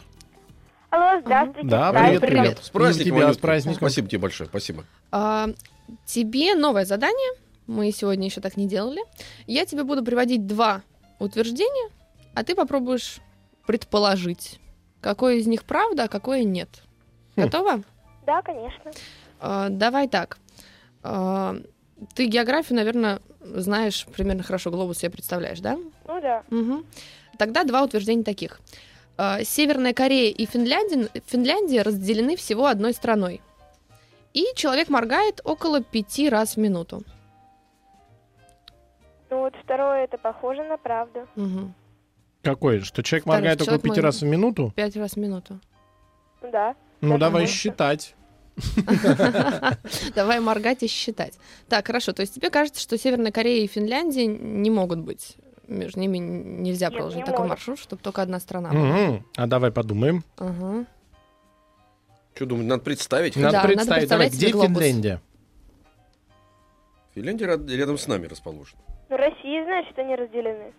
Алло, 0.91 1.21
здравствуйте. 1.21 1.67
Да, 1.67 1.91
привет, 1.91 2.21
привет. 2.21 2.41
привет. 2.43 2.59
С 2.63 2.69
праздником, 2.69 3.17
тебя 3.17 3.33
с 3.33 3.37
праздником. 3.37 3.77
Спасибо 3.77 4.07
тебе 4.07 4.19
большое, 4.19 4.49
спасибо. 4.49 4.85
А, 5.11 5.49
тебе 6.05 6.55
новое 6.55 6.85
задание. 6.85 7.31
Мы 7.69 7.91
сегодня 7.91 8.25
еще 8.25 8.41
так 8.41 8.57
не 8.57 8.67
делали. 8.67 8.99
Я 9.45 9.63
тебе 9.67 9.83
буду 9.83 10.03
приводить 10.03 10.47
два 10.47 10.81
утверждения, 11.19 11.91
а 12.33 12.43
ты 12.43 12.55
попробуешь 12.55 13.19
предположить, 13.67 14.59
какое 15.01 15.35
из 15.35 15.45
них 15.45 15.63
правда, 15.65 16.05
а 16.05 16.07
какое 16.07 16.43
нет. 16.43 16.67
Хм. 17.35 17.41
Готова? 17.41 17.83
Да, 18.25 18.41
конечно. 18.41 18.91
А, 19.39 19.69
давай 19.69 20.07
так. 20.07 20.39
А, 21.03 21.57
ты 22.15 22.25
географию, 22.25 22.75
наверное, 22.77 23.21
знаешь 23.39 24.07
примерно 24.15 24.41
хорошо, 24.41 24.71
глобус 24.71 24.97
себе 24.97 25.11
представляешь, 25.11 25.59
да? 25.59 25.77
Ну 26.07 26.21
да. 26.21 26.43
Мгм. 26.49 26.87
Тогда 27.37 27.65
два 27.65 27.83
утверждения 27.83 28.23
таких. 28.23 28.61
А, 29.15 29.43
Северная 29.43 29.93
Корея 29.93 30.33
и 30.33 30.47
Финляндия, 30.47 31.07
Финляндия 31.27 31.83
разделены 31.83 32.35
всего 32.35 32.65
одной 32.65 32.95
страной. 32.95 33.41
И 34.33 34.45
человек 34.55 34.89
моргает 34.89 35.39
около 35.43 35.83
пяти 35.83 36.29
раз 36.29 36.55
в 36.55 36.57
минуту. 36.57 37.03
Ну 39.29 39.39
вот 39.41 39.53
второе, 39.63 40.03
это 40.05 40.17
похоже 40.17 40.63
на 40.63 40.77
правду. 40.77 41.27
Мгм. 41.35 41.73
Какой? 42.41 42.79
Что 42.79 43.03
человек 43.03 43.23
Второй, 43.25 43.37
моргает 43.41 43.59
пяти 43.59 43.71
моргает. 43.71 43.97
раз 44.03 44.21
в 44.21 44.25
минуту? 44.25 44.73
Пять 44.75 44.95
раз 44.95 45.13
в 45.13 45.17
минуту. 45.17 45.59
Ну 46.41 46.51
да. 46.51 46.75
Ну, 47.01 47.13
Да, 47.13 47.17
давай 47.17 47.31
по-моему. 47.43 47.47
считать. 47.47 48.15
Давай 50.15 50.39
моргать 50.41 50.83
и 50.83 50.87
считать. 50.87 51.39
Так, 51.69 51.87
хорошо. 51.87 52.11
То 52.11 52.21
есть 52.21 52.35
тебе 52.35 52.49
кажется, 52.49 52.81
что 52.81 52.97
Северная 52.97 53.31
Корея 53.31 53.63
и 53.63 53.67
Финляндия 53.67 54.25
не 54.25 54.69
могут 54.69 54.99
быть. 54.99 55.37
Между 55.67 55.99
ними 56.01 56.17
нельзя 56.17 56.87
Нет, 56.87 56.95
проложить 56.95 57.17
не 57.19 57.23
такой 57.23 57.39
может. 57.39 57.49
маршрут, 57.51 57.79
чтобы 57.79 58.01
только 58.01 58.21
одна 58.21 58.39
страна 58.41 58.71
была. 58.71 59.19
А 59.37 59.47
давай 59.47 59.71
подумаем. 59.71 60.23
Ага. 60.37 60.85
Что 62.35 62.45
думать, 62.47 62.65
надо 62.65 62.83
представить? 62.83 63.35
Да, 63.35 63.41
Надо 63.43 63.57
надо 63.59 63.67
представить. 63.75 64.09
Давай, 64.09 64.29
где. 64.29 64.51
Финляндия? 64.51 65.21
Финляндия 67.15 67.45
ряд- 67.45 67.69
рядом 67.69 67.97
с 67.97 68.07
нами 68.07 68.27
расположена. 68.27 68.81
Ну 69.09 69.17
Россия, 69.17 69.63
значит, 69.63 69.97
они 69.97 70.15
разделены. 70.15 70.73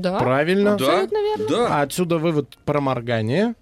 Да. 0.00 0.18
Правильно. 0.18 0.76
Да, 0.76 0.84
Абсолютно 0.86 1.16
верно. 1.18 1.44
да. 1.48 1.66
А 1.78 1.82
отсюда 1.82 2.18
вывод 2.18 2.56
про 2.64 2.80
моргание. 2.80 3.54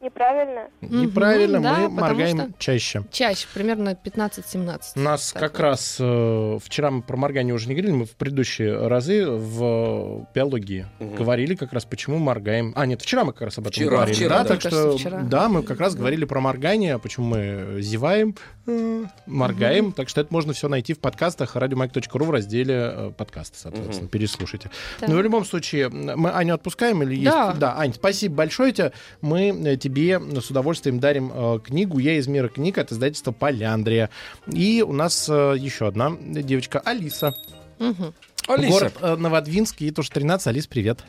Неправильно. 0.00 0.68
Неправильно, 0.80 1.60
да, 1.60 1.76
мы 1.78 1.96
потому 1.96 2.00
моргаем 2.00 2.38
что- 2.38 2.52
чаще. 2.58 3.04
Чаще, 3.10 3.48
примерно 3.52 3.96
15-17. 3.96 4.92
У 4.96 5.00
нас 5.00 5.32
Так 5.32 5.42
как 5.42 5.52
вот. 5.54 5.60
раз 5.60 5.96
э, 5.98 6.58
вчера 6.62 6.90
мы 6.92 7.02
про 7.02 7.16
моргание 7.16 7.52
уже 7.52 7.68
не 7.68 7.74
говорили, 7.74 7.92
мы 7.92 8.04
в 8.04 8.12
предыдущие 8.14 8.86
разы 8.86 9.26
в 9.26 10.26
биологии 10.34 10.86
Мгм. 11.00 11.16
говорили 11.16 11.56
как 11.56 11.72
раз, 11.72 11.84
почему 11.84 12.18
моргаем. 12.18 12.72
А, 12.76 12.86
нет, 12.86 13.02
вчера 13.02 13.24
мы 13.24 13.32
как 13.32 13.42
раз 13.42 13.58
об 13.58 13.64
этом 13.66 13.72
Вчера, 13.72 13.90
говорили. 13.96 14.14
вчера, 14.14 14.28
да, 14.38 14.42
да. 14.44 14.48
так 14.50 14.62
кажется, 14.62 14.88
что, 14.90 14.98
вчера. 14.98 15.20
да, 15.22 15.48
мы 15.48 15.62
как 15.64 15.80
раз 15.80 15.96
говорили 15.96 16.24
про 16.24 16.40
моргание, 16.40 16.98
почему 17.00 17.26
мы 17.26 17.82
зеваем, 17.82 18.36
э, 18.66 19.04
моргаем. 19.26 19.90
Так 19.92 20.08
что 20.08 20.20
это 20.20 20.32
можно 20.32 20.52
все 20.52 20.68
найти 20.68 20.94
в 20.94 21.00
подкастах 21.00 21.56
радиомайк.ру 21.56 22.24
в 22.24 22.30
разделе 22.30 22.74
э, 22.74 23.12
подкасты, 23.16 23.58
соответственно, 23.58 24.02
Мгм. 24.02 24.08
переслушайте. 24.08 24.70
Да. 25.00 25.08
Но 25.08 25.16
в 25.16 25.22
любом 25.22 25.44
случае, 25.44 25.88
мы 25.88 26.30
Аню 26.30 26.54
отпускаем 26.54 27.02
или 27.02 27.14
есть? 27.16 27.24
Да. 27.24 27.52
Да, 27.54 27.74
Ань, 27.78 27.92
спасибо 27.94 28.36
большое 28.36 28.72
тебе. 28.72 28.92
Мы 29.20 29.48
э, 29.66 29.76
тебе 29.88 30.20
с 30.40 30.50
удовольствием 30.50 31.00
дарим 31.00 31.32
э, 31.34 31.60
книгу 31.60 31.98
«Я 31.98 32.18
из 32.18 32.26
мира 32.28 32.48
книг» 32.48 32.78
от 32.78 32.92
издательства 32.92 33.32
«Поляндрия». 33.32 34.10
И 34.46 34.82
у 34.86 34.92
нас 34.92 35.28
э, 35.28 35.54
еще 35.58 35.88
одна 35.88 36.12
девочка 36.20 36.80
Алиса. 36.80 37.34
Мгм. 37.78 38.14
Алиса, 38.48 38.70
Город 38.70 38.94
э, 39.00 39.16
Новодвинск, 39.16 39.80
ей 39.80 39.90
тоже 39.90 40.10
13. 40.10 40.46
Алис, 40.48 40.66
привет. 40.66 41.04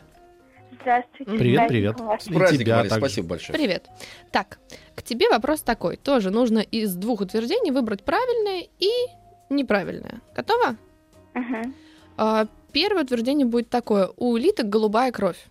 Здравствуйте. 0.82 1.32
Привет, 1.32 1.68
привет. 1.68 1.98
с 1.98 2.28
и 2.28 2.34
праздником, 2.34 2.66
тебя 2.66 2.80
Алис, 2.80 2.90
также. 2.90 3.06
спасибо 3.06 3.28
большое. 3.28 3.60
Привет. 3.60 3.88
Так, 4.32 4.60
к 4.96 5.04
тебе 5.04 5.30
вопрос 5.30 5.62
такой. 5.62 5.98
Тоже 5.98 6.32
нужно 6.32 6.60
из 6.60 6.96
двух 6.96 7.22
утверждений 7.22 7.72
выбрать 7.72 8.04
правильное 8.04 8.68
и 8.80 8.90
неправильное. 9.50 10.22
Готова? 10.34 10.78
Мгм. 11.34 11.76
А, 12.18 12.48
Первое 12.72 13.04
утверждение 13.04 13.46
будет 13.48 13.70
такое. 13.70 14.10
У 14.18 14.32
улиток 14.32 14.70
голубая 14.70 15.12
кровь. 15.12 15.48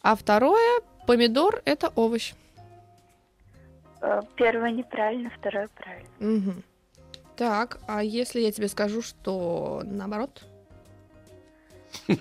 А 0.00 0.16
второе, 0.16 0.80
помидор— 1.12 1.60
это 1.66 1.92
овощ. 1.94 2.32
Э, 4.00 4.22
Первое 4.36 4.70
неправильно, 4.70 5.30
второе 5.38 5.68
правильно. 5.74 6.08
Мгм. 6.18 6.62
Так, 7.36 7.78
а 7.86 8.02
если 8.02 8.40
я 8.40 8.50
тебе 8.50 8.68
скажу, 8.68 9.02
что 9.02 9.82
наоборот? 9.84 10.42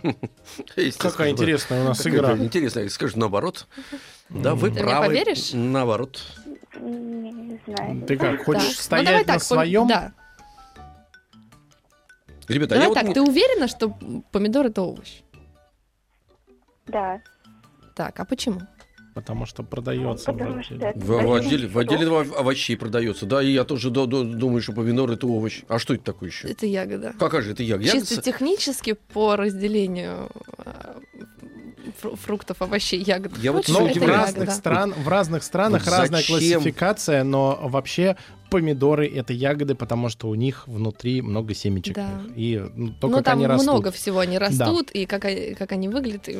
Какая 0.97 1.31
интересная 1.31 1.81
у 1.81 1.85
нас 1.85 2.05
игра. 2.05 2.37
Интересно, 2.37 2.87
скажу 2.89 3.17
наоборот. 3.17 3.67
Да, 4.29 4.55
вы 4.55 4.71
правы. 4.71 5.07
поверишь? 5.07 5.51
Наоборот. 5.53 6.21
Не, 6.77 7.59
знаю. 7.65 8.01
Ты 8.05 8.17
как, 8.17 8.43
хочешь. 8.43 8.63
Ну, 8.63 8.71
стоять 8.71 9.27
на 9.27 9.39
своем? 9.39 9.87
Да. 9.87 10.13
Ребята, 12.49 12.75
а 12.75 12.79
Давай 12.79 12.93
так, 12.93 13.13
ты 13.13 13.21
уверена, 13.21 13.69
что 13.69 13.97
помидор 14.31 14.65
это 14.65 14.81
овощ? 14.81 15.21
Да. 16.87 17.21
Так, 17.95 18.19
а 18.19 18.25
почему? 18.25 18.61
Потому 19.13 19.45
что 19.45 19.63
продается. 19.63 20.31
Потому 20.31 20.53
в 20.53 20.57
отделе. 20.59 20.93
В, 20.95 21.33
отделе, 21.33 21.67
в 21.67 21.77
отделе 21.77 22.07
ов- 22.09 22.37
овощей 22.39 22.77
продается. 22.77 23.25
Да, 23.25 23.41
и 23.43 23.51
я 23.51 23.63
тоже 23.65 23.89
до- 23.89 24.05
до- 24.05 24.23
думаю, 24.23 24.61
что 24.61 24.71
помидор 24.71 25.11
это 25.11 25.27
овощ. 25.27 25.63
А 25.67 25.79
что 25.79 25.93
это 25.93 26.03
такое 26.03 26.29
еще? 26.29 26.47
Это 26.47 26.65
ягода. 26.65 27.13
Какая 27.19 27.41
же 27.41 27.51
это 27.51 27.61
ягода? 27.61 27.87
Ягода 27.87 28.05
Чисто 28.07 28.21
с- 28.21 28.23
технически 28.23 28.93
по 29.13 29.35
разделению 29.35 30.29
фру- 32.01 32.15
фруктов, 32.15 32.61
овощей, 32.61 33.03
ягод. 33.03 33.37
Я 33.37 33.51
вот 33.51 33.67
Ну, 33.67 33.85
в 33.87 34.05
разных, 34.07 34.35
ягода. 34.37 34.51
стран, 34.51 34.93
в 34.93 35.07
разных 35.07 35.43
странах 35.43 35.83
Вот 35.85 35.91
разная 35.91 36.21
зачем? 36.21 36.37
классификация, 36.61 37.23
но 37.23 37.59
вообще 37.63 38.15
помидоры 38.51 39.07
это 39.07 39.33
ягоды, 39.33 39.73
потому 39.73 40.09
что 40.09 40.27
у 40.29 40.35
них 40.35 40.67
внутри 40.67 41.21
много 41.23 41.55
семечек. 41.55 41.95
Да. 41.95 42.21
И 42.35 42.61
ну, 42.75 42.89
то, 42.99 43.07
ну, 43.07 43.15
как 43.17 43.25
там 43.25 43.37
они 43.39 43.47
растут. 43.47 43.67
много 43.67 43.91
всего 43.91 44.19
они 44.19 44.37
растут, 44.37 44.91
и 44.91 45.05
как, 45.07 45.25
они- 45.25 45.55
как 45.55 45.71
они 45.71 45.87
выглядят, 45.89 46.29
и, 46.29 46.33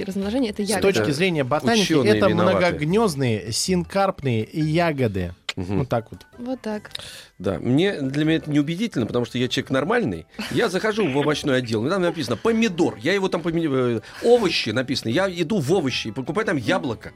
и 0.00 0.04
размножение 0.04 0.52
это 0.52 0.64
С 0.64 0.68
ягоды. 0.70 0.92
точки 0.94 1.10
зрения 1.10 1.44
ботаники, 1.44 1.82
Ученые 1.92 2.16
это 2.16 2.28
виноваты. 2.28 2.56
многогнездные, 2.56 3.52
синкарпные 3.52 4.48
ягоды. 4.52 5.34
Мгм. 5.56 5.78
Вот 5.78 5.88
так 5.88 6.10
вот. 6.12 6.20
Вот 6.38 6.60
так. 6.60 6.90
Да, 7.38 7.58
мне 7.58 8.00
для 8.00 8.24
меня 8.26 8.36
это 8.36 8.50
неубедительно, 8.50 9.06
потому 9.06 9.24
что 9.24 9.38
я 9.38 9.48
человек 9.48 9.70
нормальный. 9.70 10.26
Я 10.50 10.68
захожу 10.68 11.10
в 11.10 11.16
овощной 11.18 11.58
отдел, 11.58 11.86
и 11.86 11.90
там 11.90 12.02
написано 12.02 12.36
помидор. 12.36 12.96
Я 13.02 13.14
его 13.14 13.28
там 13.28 13.40
поменяю. 13.40 14.02
Овощи 14.22 14.70
написано. 14.70 15.08
Я 15.08 15.28
иду 15.30 15.58
в 15.58 15.72
овощи 15.72 16.08
и 16.08 16.12
покупаю 16.12 16.46
там 16.46 16.58
яблоко. 16.58 17.12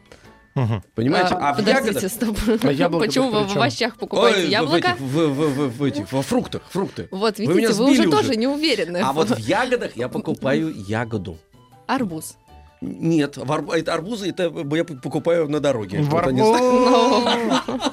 Мгм. 0.54 0.82
Понимаете? 0.94 1.34
А, 1.34 1.52
в 1.52 1.56
подождите, 1.58 1.88
ягодах... 2.06 2.10
стоп. 2.12 2.36
А 2.64 2.72
яблоко 2.72 3.06
Почему 3.06 3.30
вы 3.30 3.44
в 3.44 3.56
овощах 3.56 3.96
покупаете 3.96 4.40
Ой, 4.40 4.46
в 4.46 4.50
яблоко? 4.50 4.76
этих, 4.78 5.00
в, 5.00 5.16
в- 5.28 5.54
в- 5.68 5.78
в 5.78 5.84
этих, 5.84 6.12
во 6.12 6.22
фруктах, 6.22 6.62
фрукты. 6.70 7.08
Вот, 7.12 7.38
Вы 7.38 7.44
меня 7.44 7.54
видите, 7.54 7.72
вы, 7.74 7.86
сбили 7.86 8.00
уже 8.00 8.08
уже. 8.08 8.16
тоже 8.16 8.36
не 8.36 8.46
уверены. 8.48 8.96
А 8.98 9.12
вот 9.12 9.30
в 9.30 9.38
ягодах 9.48 9.96
я 9.96 10.08
покупаю 10.08 10.74
ягоду. 10.88 11.38
Арбуз. 11.86 12.36
Нет, 12.80 13.36
в 13.36 13.52
арб- 13.52 13.72
это 13.74 13.92
арбузы 13.94 14.30
это 14.30 14.52
я 14.74 14.84
покупаю 14.84 15.48
на 15.48 15.60
дороге. 15.60 16.00
В 16.02 16.08
Вот 16.08 16.26
они 16.26 16.40
арбу- 16.40 17.92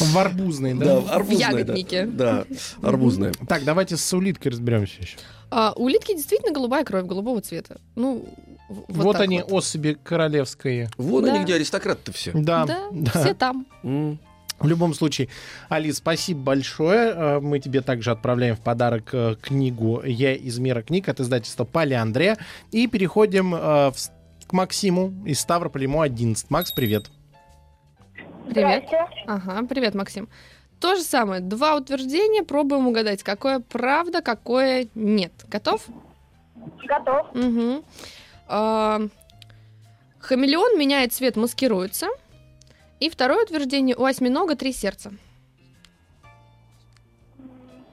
В 0.00 0.18
арбузный, 0.18 0.74
Да, 0.74 1.00
да? 1.00 1.14
арбузная, 1.14 1.50
да. 1.50 1.58
ягоднике. 1.58 2.06
Да, 2.06 2.44
арбузная. 2.82 3.32
Так, 3.48 3.64
давайте 3.64 3.96
с 3.96 4.12
улиткой 4.12 4.52
разберемся 4.52 5.00
еще. 5.00 5.16
А, 5.50 5.72
у 5.76 5.84
улитки 5.84 6.14
действительно 6.14 6.52
голубая 6.52 6.84
кровь, 6.84 7.04
голубого 7.06 7.40
цвета. 7.40 7.80
Ну, 7.96 8.24
в- 8.26 8.53
вот, 8.68 8.86
Вот, 8.88 9.16
они, 9.16 9.40
вот. 9.42 9.52
особи 9.52 9.96
королевские. 10.02 10.88
Вон 10.96 11.24
Да. 11.24 11.34
они 11.34 11.44
где 11.44 11.54
аристократы-то 11.54 12.12
все. 12.12 12.32
Да, 12.34 12.64
Да, 12.66 12.88
да. 12.92 13.10
все 13.10 13.34
там. 13.34 13.66
М. 13.82 14.18
В 14.60 14.68
любом 14.68 14.94
случае, 14.94 15.28
Алис, 15.68 15.96
спасибо 15.98 16.40
большое. 16.40 17.12
Э, 17.12 17.40
Мы 17.40 17.58
тебе 17.58 17.80
также 17.80 18.12
отправляем 18.12 18.54
в 18.56 18.60
подарок 18.60 19.10
э, 19.12 19.34
книгу 19.42 20.00
«Я 20.04 20.32
из 20.32 20.58
мира 20.58 20.82
книг» 20.82 21.08
от 21.08 21.20
издательства 21.20 21.64
«Полиандре». 21.64 22.36
И 22.70 22.86
переходим 22.86 23.54
э, 23.54 23.90
к 24.46 24.52
Максиму 24.52 25.12
из 25.26 25.40
Ставрополя. 25.40 25.82
Ему 25.82 26.00
11. 26.02 26.50
Макс, 26.50 26.70
привет. 26.72 27.10
Привет. 28.48 28.84
Ага, 29.26 29.66
привет, 29.66 29.94
Максим. 29.94 30.28
То 30.80 30.94
же 30.96 31.02
самое. 31.02 31.40
Два 31.40 31.76
утверждения. 31.76 32.42
Пробуем 32.42 32.86
угадать, 32.86 33.22
какое 33.22 33.58
правда, 33.60 34.20
какое 34.22 34.86
нет. 34.94 35.32
Готов? 35.48 35.84
Готов. 36.86 37.26
Угу. 37.34 37.84
Хамелеон 38.46 39.10
меняет 40.78 41.12
цвет, 41.12 41.36
маскируется. 41.36 42.08
И 43.00 43.10
второе 43.10 43.42
утверждение. 43.44 43.96
У 43.96 44.04
осьминога 44.04 44.54
три 44.56 44.72
сердца. 44.72 45.12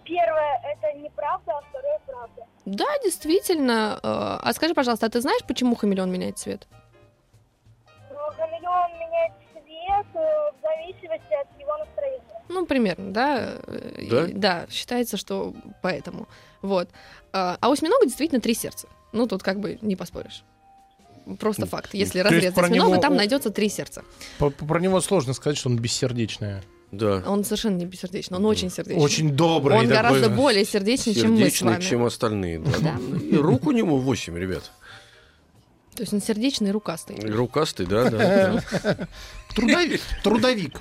Первое 0.06 0.62
это 0.74 0.94
неправда, 1.00 1.52
а 1.58 1.62
второе 1.70 2.00
правда. 2.06 2.46
Да, 2.66 2.86
действительно. 3.04 4.00
Э, 4.04 4.40
а 4.42 4.54
скажи, 4.54 4.74
пожалуйста, 4.74 5.06
а 5.06 5.10
ты 5.10 5.22
знаешь, 5.22 5.42
почему 5.48 5.76
хамелеон 5.76 6.12
меняет 6.12 6.38
цвет? 6.38 6.68
Но 8.10 8.18
хамелеон 8.32 8.92
меняет 9.00 9.32
цвет 9.54 10.06
э, 10.14 10.52
в 10.52 10.56
зависимости 10.62 11.34
от 11.34 11.48
его 11.60 11.78
настроения. 11.78 12.22
Ну, 12.50 12.66
примерно, 12.66 13.14
да? 13.14 13.54
Да? 14.10 14.26
и- 14.28 14.34
да, 14.34 14.66
считается, 14.70 15.16
что 15.18 15.54
поэтому. 15.82 16.28
Вот. 16.62 16.90
А 17.32 17.58
а 17.62 17.70
у 17.70 17.72
осьминога 17.72 18.06
действительно 18.06 18.42
три 18.42 18.54
сердца. 18.54 18.88
Ну, 19.12 19.28
тут 19.28 19.44
как 19.44 19.60
бы 19.60 19.78
не 19.82 19.96
поспоришь. 19.96 20.44
Просто 21.40 21.66
факт. 21.66 21.94
Если 21.94 22.22
То 22.22 22.30
разрезать 22.30 22.58
осьминога, 22.58 22.92
него 22.92 23.02
там 23.02 23.16
найдется 23.16 23.52
три 23.52 23.70
сердца. 23.70 24.04
Про 24.38 24.80
него 24.80 25.02
сложно 25.02 25.34
сказать, 25.34 25.58
что 25.58 25.70
он 25.70 25.78
бессердечный. 25.78 26.62
Да. 26.92 27.24
Он 27.26 27.46
совершенно 27.46 27.78
не 27.78 27.86
бессердечный, 27.86 28.38
он 28.38 28.46
очень 28.46 28.70
сердечный. 28.70 29.02
Очень 29.02 29.32
добрый. 29.32 29.78
Он 29.78 29.88
такой. 29.88 29.96
гораздо 29.96 30.30
более 30.30 30.66
сердечный, 30.66 31.14
чем 31.14 31.32
мы 31.32 31.38
с 31.38 31.40
Сердечный, 31.40 31.74
вами. 31.74 31.82
чем 31.82 32.04
остальные. 32.04 32.60
Да. 32.60 32.72
Да. 32.82 32.98
И 33.22 33.36
рук 33.38 33.66
у 33.68 33.72
него 33.72 33.98
8, 33.98 34.38
ребят. 34.38 34.72
То 35.96 36.04
есть 36.04 36.14
он 36.14 36.22
сердечный 36.22 36.70
и 36.70 36.72
рукастый. 36.72 37.18
Рукастый, 37.18 37.86
да, 37.86 38.10
да. 38.10 38.62
Трудовик. 39.56 40.02
Трудовик. 40.24 40.72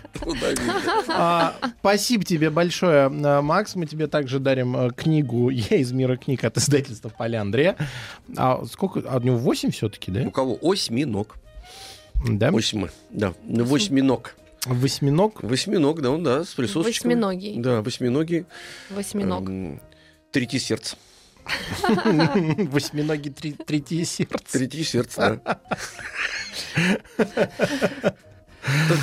А, 1.08 1.56
спасибо 1.80 2.24
тебе 2.24 2.50
большое, 2.50 3.10
а, 3.10 3.42
Макс. 3.42 3.74
Мы 3.74 3.86
тебе 3.86 4.06
также 4.06 4.38
дарим 4.38 4.76
а, 4.76 4.90
книгу 4.90 5.50
«Я 5.50 5.78
из 5.78 5.90
мира 5.92 6.16
книг» 6.16 6.44
от 6.44 6.56
издательства 6.58 7.08
«Поляндрия». 7.08 7.76
А 8.36 8.64
сколько? 8.70 9.02
А 9.08 9.16
у 9.16 9.20
него 9.20 9.36
8 9.36 9.72
все-таки, 9.72 10.10
У 10.12 10.14
да? 10.14 10.30
кого? 10.30 10.58
Осьминог. 10.62 11.36
Да? 12.14 12.52
Восьмы. 12.52 12.90
Да. 13.10 13.34
Восьминог. 13.44 14.36
Восьминог. 14.66 15.42
Восьминог, 15.42 16.02
да, 16.02 16.10
он, 16.10 16.22
да, 16.22 16.44
с 16.44 16.48
присосочками. 16.48 17.14
Восьминогий. 17.14 17.56
Да, 17.58 17.82
восьминогий. 17.82 18.44
Восьминог. 18.90 19.48
Эм, 19.48 19.80
Третье 20.30 20.58
сердце. 20.58 20.96
Восьминогий 22.70 23.30
три- 23.32 23.52
третье 23.52 24.04
сердце. 24.04 24.38
Третье 24.52 24.84
сердце, 24.84 25.40
да. 25.44 25.60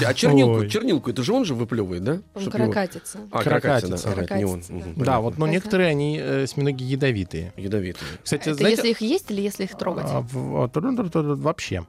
А 0.06 0.14
чернилку, 0.14 0.60
Ой. 0.60 0.70
чернилку, 0.70 1.10
это 1.10 1.24
же 1.24 1.34
он 1.34 1.44
же 1.44 1.56
выплевывает, 1.56 2.04
да? 2.04 2.22
Он 2.36 2.42
Чтоб 2.42 2.54
его-. 2.54 2.64
А, 2.66 3.44
каракатица, 3.44 3.98
да. 4.06 4.14
Каракатица. 4.14 4.38
Не 4.38 4.46
он. 4.46 4.94
Да. 4.96 5.20
Вот, 5.20 5.38
но 5.40 5.48
некоторые, 5.48 5.90
они 5.90 6.18
э, 6.20 6.44
осьминоги 6.44 6.84
ядовитые. 6.84 7.54
Ядовитые. 7.58 8.08
Кстати, 8.24 8.44
Это 8.50 8.54
знаете, 8.54 8.78
если 8.88 8.90
их 8.92 9.02
есть 9.02 9.32
или 9.32 9.42
если 9.42 9.64
их 9.64 9.76
трогать? 9.76 10.06
а, 10.08 10.22
в- 10.22 10.70
вообще. 11.42 11.86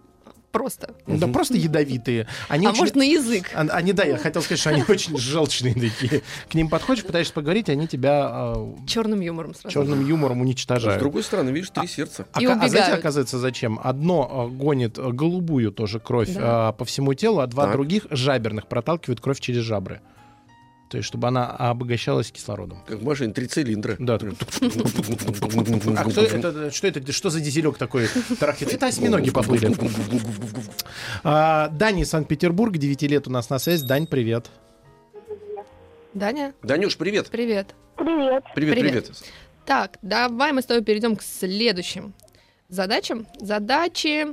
Просто. 0.59 0.93
Да 1.07 1.29
просто 1.29 1.57
ядовитые. 1.57 2.27
Они 2.49 2.67
а 2.67 2.71
очень- 2.71 2.81
может 2.81 2.97
на 2.97 3.05
язык? 3.05 3.49
А- 3.55 3.61
Они, 3.61 3.93
да, 3.93 4.03
я 4.03 4.17
хотел 4.17 4.43
сказать, 4.43 4.59
что 4.59 4.71
они 4.71 4.83
очень 4.89 5.17
желчные 5.17 5.73
такие. 5.73 6.23
К 6.51 6.55
ним 6.55 6.69
подходишь, 6.69 7.05
пытаешься 7.05 7.33
поговорить, 7.33 7.69
они 7.69 7.87
тебя 7.87 8.57
Черным 8.85 9.21
юмором 9.21 9.55
сразу. 9.55 9.73
черным 9.73 10.05
юмором 10.05 10.39
С 10.39 10.43
уничтожают. 10.43 10.99
другой 10.99 11.23
стороны, 11.23 11.51
видишь, 11.51 11.71
три 11.71 11.87
сердца. 11.87 12.27
А, 12.33 12.43
И 12.43 12.47
ка- 12.47 12.59
а 12.61 12.69
знаете, 12.69 12.93
оказывается, 12.93 13.39
зачем? 13.39 13.79
Одно 13.85 14.51
гонит 14.53 14.99
э, 14.99 15.11
голубую 15.13 15.71
тоже 15.71 16.01
кровь 16.01 16.35
Да. 16.35 16.71
э, 16.71 16.73
по 16.77 16.85
всему 16.85 17.15
телу, 17.15 17.39
а 17.39 17.47
два 17.47 17.67
Так. 17.67 17.75
других 17.75 18.07
жаберных 18.11 18.67
проталкивают 18.67 19.21
кровь 19.21 19.39
через 19.39 19.63
жабры. 19.63 20.01
То 20.89 20.97
есть, 20.97 21.07
чтобы 21.07 21.29
она 21.29 21.47
обогащалась 21.51 22.33
кислородом. 22.33 22.83
Как 22.87 22.99
в 22.99 23.05
машине, 23.05 23.33
три 23.35 23.47
цилиндра. 23.47 23.97
Да. 23.99 24.19
А 25.97 26.05
кто 26.09 26.23
это, 26.23 26.71
что 26.71 26.87
это? 26.87 27.13
Что 27.13 27.29
за 27.31 27.41
дизелек 27.41 27.77
такой? 27.77 28.09
тарахтит? 28.41 28.73
Это 28.73 28.87
осьминоги 28.87 29.31
поплыли. 29.31 29.75
А, 31.25 31.69
Даня 31.69 32.03
из 32.03 32.11
Санкт-Петербурга, 32.11 32.79
9 32.79 33.03
лет 33.03 33.29
у 33.29 33.31
нас 33.31 33.51
на 33.51 33.59
связи. 33.59 33.85
Дань, 33.85 34.07
привет. 34.07 34.51
Даня, 36.15 36.55
Данюш, 36.63 36.97
привет. 36.97 37.29
привет. 37.29 37.75
Привет. 37.97 38.45
Привет, 38.55 38.75
Привет. 38.75 39.05
привет. 39.07 39.23
Так, 39.67 39.99
давай 40.01 40.53
мы 40.53 40.63
с 40.63 40.67
тобой 40.67 40.83
перейдем 40.83 41.17
к 41.17 41.23
следующим 41.23 42.15
задачам. 42.69 43.27
Задачи 43.41 44.27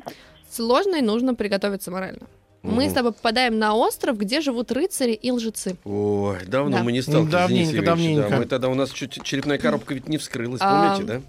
сложные, 0.50 1.02
нужно 1.02 1.36
приготовиться 1.36 1.91
морально. 1.91 2.28
Мы 2.65 2.89
с 2.89 2.93
тобой 2.93 3.12
попадаем 3.13 3.60
на 3.60 3.75
остров, 3.75 4.17
где 4.17 4.41
живут 4.41 4.71
рыцари 4.71 5.13
и 5.13 5.32
лжецы. 5.32 5.78
Ой, 5.86 6.45
давно 6.45 6.78
Да. 6.78 6.84
мы 6.84 6.91
не 6.91 7.01
сталкивались. 7.01 7.32
Давненько, 7.32 7.71
Денис 7.71 7.73
Евгеньевич, 7.73 7.86
давненько. 8.15 8.30
Да, 8.30 8.38
мы 8.38 8.45
тогда 8.45 8.69
у 8.69 8.73
нас 8.73 8.89
чуть 8.91 9.21
черепная 9.23 9.58
коробка 9.58 9.93
ведь 9.93 10.08
не 10.10 10.17
вскрылась, 10.17 10.62
А, 10.63 10.95
помните, 10.95 11.21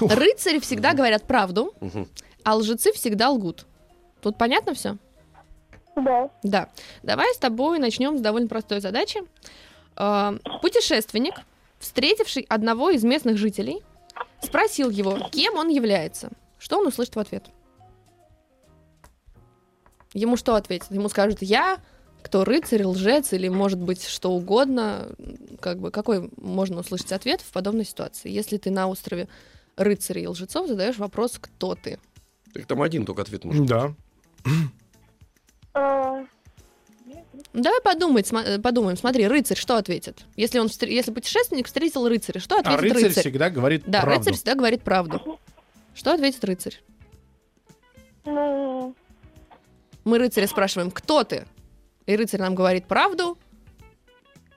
да? 0.00 0.06
Рыцари 0.16 0.58
всегда 0.60 0.94
говорят 0.94 1.24
правду, 1.24 1.74
Мгм. 1.80 2.08
а 2.44 2.56
лжецы 2.56 2.92
всегда 2.92 3.30
лгут. 3.30 3.66
Тут 4.22 4.38
понятно 4.38 4.74
все? 4.74 4.96
Да. 5.96 6.30
Да. 6.42 6.68
Давай 7.02 7.32
с 7.34 7.38
тобой 7.38 7.78
начнем 7.78 8.16
с 8.16 8.20
довольно 8.20 8.48
простой 8.48 8.80
задачи. 8.80 9.20
Э, 9.96 10.38
Путешественник, 10.62 11.34
встретивший 11.78 12.46
одного 12.48 12.90
из 12.90 13.04
местных 13.04 13.36
жителей, 13.36 13.82
спросил 14.40 14.88
его, 14.88 15.18
кем 15.30 15.56
он 15.58 15.68
является. 15.68 16.30
Что 16.58 16.78
он 16.78 16.86
услышит 16.86 17.16
в 17.16 17.18
ответ? 17.18 17.44
Ему 20.14 20.36
что 20.36 20.54
ответит? 20.54 20.90
Ему 20.90 21.08
скажут 21.08 21.38
«я», 21.42 21.78
кто 22.22 22.44
рыцарь, 22.44 22.84
лжец 22.84 23.32
или, 23.32 23.48
может 23.48 23.80
быть, 23.80 24.04
что 24.06 24.30
угодно. 24.32 25.08
Как 25.60 25.78
бы, 25.80 25.90
какой 25.90 26.30
можно 26.36 26.80
услышать 26.80 27.10
ответ 27.12 27.40
в 27.40 27.50
подобной 27.50 27.84
ситуации? 27.84 28.30
Если 28.30 28.58
ты 28.58 28.70
на 28.70 28.86
острове 28.88 29.28
рыцарей 29.76 30.24
и 30.24 30.26
лжецов 30.28 30.68
задаешь 30.68 30.98
вопрос 30.98 31.38
«кто 31.40 31.74
ты?». 31.74 31.98
Так 32.54 32.66
там 32.66 32.80
один 32.82 33.06
только 33.06 33.22
ответ 33.22 33.44
может. 33.44 33.66
Да. 33.66 33.94
Ну, 35.74 36.26
Давай 37.54 37.80
подумать, 37.82 38.30
подумаем. 38.62 38.96
Смотри, 38.96 39.26
рыцарь 39.26 39.56
что 39.56 39.76
ответит? 39.76 40.24
Если 40.36 40.58
он 40.58 40.66
встр- 40.68 40.88
если 40.88 41.12
путешественник 41.12 41.66
встретил 41.66 42.06
рыцаря, 42.08 42.40
что 42.40 42.56
А 42.56 42.60
ответит 42.60 42.80
рыцарь, 42.82 43.02
рыцарь? 43.04 43.22
всегда 43.22 43.50
говорит 43.50 43.82
Да, 43.86 44.02
правду. 44.02 44.18
рыцарь 44.18 44.34
всегда 44.34 44.54
говорит 44.54 44.82
правду. 44.82 45.38
Что 45.94 46.12
ответит 46.12 46.44
рыцарь? 46.44 46.80
Ну, 48.24 48.94
Мы 50.04 50.18
рыцаря 50.18 50.46
спрашиваем, 50.46 50.90
кто 50.90 51.24
ты? 51.24 51.46
И 52.06 52.16
рыцарь 52.16 52.40
нам 52.40 52.54
говорит 52.54 52.86
правду. 52.86 53.38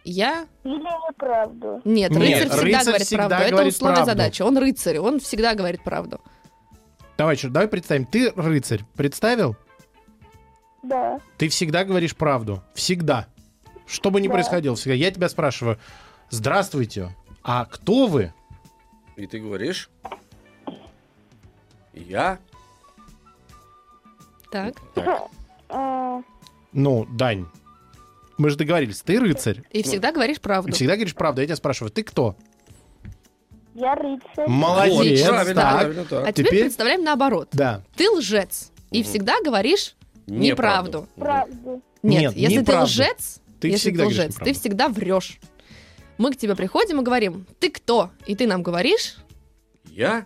Я... 0.03 0.45
или 0.63 0.73
неправду. 0.73 1.81
Нет, 1.83 2.11
Нет, 2.11 2.43
рыцарь 2.43 2.49
всегда 2.49 2.61
рыцарь 2.79 2.85
говорит 2.85 3.07
всегда 3.07 3.27
правду. 3.27 3.43
Это 3.45 3.51
говорит 3.51 3.73
условие 3.73 3.95
правду. 3.95 4.11
задачи. 4.11 4.41
Он 4.41 4.57
рыцарь, 4.57 4.99
он 4.99 5.19
всегда 5.19 5.55
говорит 5.55 5.83
правду. 5.83 6.21
Давай, 7.17 7.35
что, 7.35 7.49
давай 7.49 7.67
представим. 7.67 8.05
Ты 8.05 8.31
рыцарь. 8.35 8.81
Представил? 8.95 9.55
Да. 10.83 11.19
Ты 11.37 11.49
всегда 11.49 11.83
говоришь 11.83 12.15
правду. 12.15 12.61
Всегда. 12.75 13.27
Что 13.87 14.11
бы 14.11 14.21
ни 14.21 14.27
Да. 14.27 14.33
происходило, 14.33 14.75
всегда. 14.75 14.93
Я 14.95 15.11
тебя 15.11 15.29
спрашиваю, 15.29 15.79
здравствуйте, 16.29 17.15
а 17.43 17.65
кто 17.65 18.07
вы? 18.07 18.33
И 19.15 19.25
ты 19.27 19.39
говоришь, 19.39 19.89
я... 21.93 22.39
Так. 24.55 24.75
Так, 24.93 25.27
А, 25.67 26.21
Ну, 26.71 27.05
Дань, 27.11 27.45
мы 28.37 28.49
же 28.49 28.55
договорились, 28.55 29.01
ты 29.01 29.19
рыцарь. 29.19 29.63
И 29.71 29.83
всегда 29.83 30.13
говоришь 30.13 30.39
правду. 30.39 30.71
Всегда 30.71 30.93
говоришь 30.95 31.13
правду. 31.13 31.41
Я 31.41 31.47
тебя 31.47 31.57
спрашиваю, 31.57 31.91
ты 31.91 32.03
кто? 32.03 32.37
я 33.73 33.93
рыцарь. 33.95 34.47
Молодец. 34.47 35.19
Вот, 35.23 35.29
правильно, 35.29 35.61
так. 35.61 35.73
правильно, 35.79 36.05
так. 36.05 36.27
А 36.27 36.31
теперь, 36.31 36.45
Теперь- 36.47 36.63
представляем 36.63 37.03
наоборот. 37.03 37.49
Да. 37.51 37.83
Ты 37.97 38.09
лжец. 38.09 38.71
И 38.91 39.03
всегда 39.03 39.41
говоришь 39.43 39.97
неправду. 40.27 41.09
Правду. 41.17 41.81
Нет, 42.01 42.21
Нет, 42.21 42.35
если 42.37 42.59
неправду. 42.59 42.85
ты 42.87 42.91
лжец, 43.03 43.41
Ты 43.59 43.67
если 43.67 43.89
всегда 43.89 44.03
ты 44.03 44.09
лжец, 44.09 44.35
ты 44.35 44.53
всегда 44.53 44.87
врешь. 44.87 45.39
Мы 46.17 46.31
к 46.31 46.37
тебе 46.37 46.55
приходим 46.55 47.01
и 47.01 47.03
говорим, 47.03 47.45
ты 47.59 47.69
кто? 47.69 48.11
И 48.25 48.35
ты 48.37 48.47
нам 48.47 48.63
говоришь, 48.63 49.17
Я, 49.89 50.25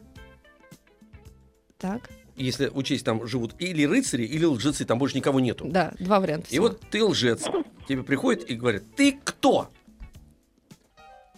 так, 1.80 2.10
если 2.44 2.68
учесть, 2.68 3.06
там 3.06 3.26
живут 3.28 3.54
или 3.60 3.84
рыцари, 3.86 4.24
или 4.24 4.46
лжецы, 4.46 4.86
там 4.86 4.98
больше 5.00 5.18
никого 5.18 5.40
нету. 5.40 5.66
да, 5.68 5.94
два 6.00 6.20
варианта. 6.20 6.48
И 6.48 6.52
всего. 6.52 6.68
вот 6.70 6.82
ты 6.90 7.04
лжец. 7.04 7.44
Тебе 7.88 8.04
приходит 8.04 8.50
и 8.50 8.56
говорит, 8.56 8.84
ты 8.96 9.20
кто? 9.24 9.70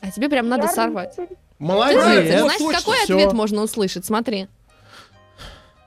А 0.01 0.11
тебе 0.11 0.29
прям 0.29 0.49
надо 0.49 0.63
Я 0.63 0.69
сорвать. 0.73 1.09
рыцарь. 1.17 1.27
Ты 1.29 1.37
Молодец. 1.59 2.03
рыцарь, 2.03 2.41
Вот 2.41 2.51
значит, 2.51 2.59
точно, 2.59 2.79
какой 2.79 2.97
всё. 2.97 3.15
ответ 3.15 3.33
можно 3.33 3.61
услышать? 3.63 4.05
Смотри. 4.05 4.47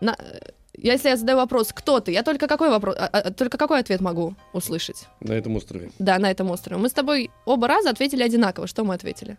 На- 0.00 0.16
э, 0.18 0.38
Если 0.76 1.08
я 1.08 1.16
задаю 1.16 1.38
вопрос, 1.38 1.72
кто 1.72 2.00
ты, 2.00 2.10
я 2.12 2.22
только 2.22 2.46
какой 2.48 2.68
вопрос, 2.68 2.96
а, 2.98 3.06
а, 3.06 3.30
только 3.32 3.56
какой 3.58 3.78
ответ 3.80 4.00
могу 4.00 4.34
услышать? 4.52 5.06
На 5.20 5.32
этом 5.32 5.54
острове. 5.56 5.90
Да, 5.98 6.18
на 6.18 6.30
этом 6.30 6.50
острове. 6.50 6.76
Мы 6.80 6.88
с 6.88 6.92
тобой 6.92 7.30
оба 7.44 7.68
раза 7.68 7.90
ответили 7.90 8.22
одинаково. 8.22 8.66
Что 8.66 8.84
мы 8.84 8.94
ответили? 8.94 9.36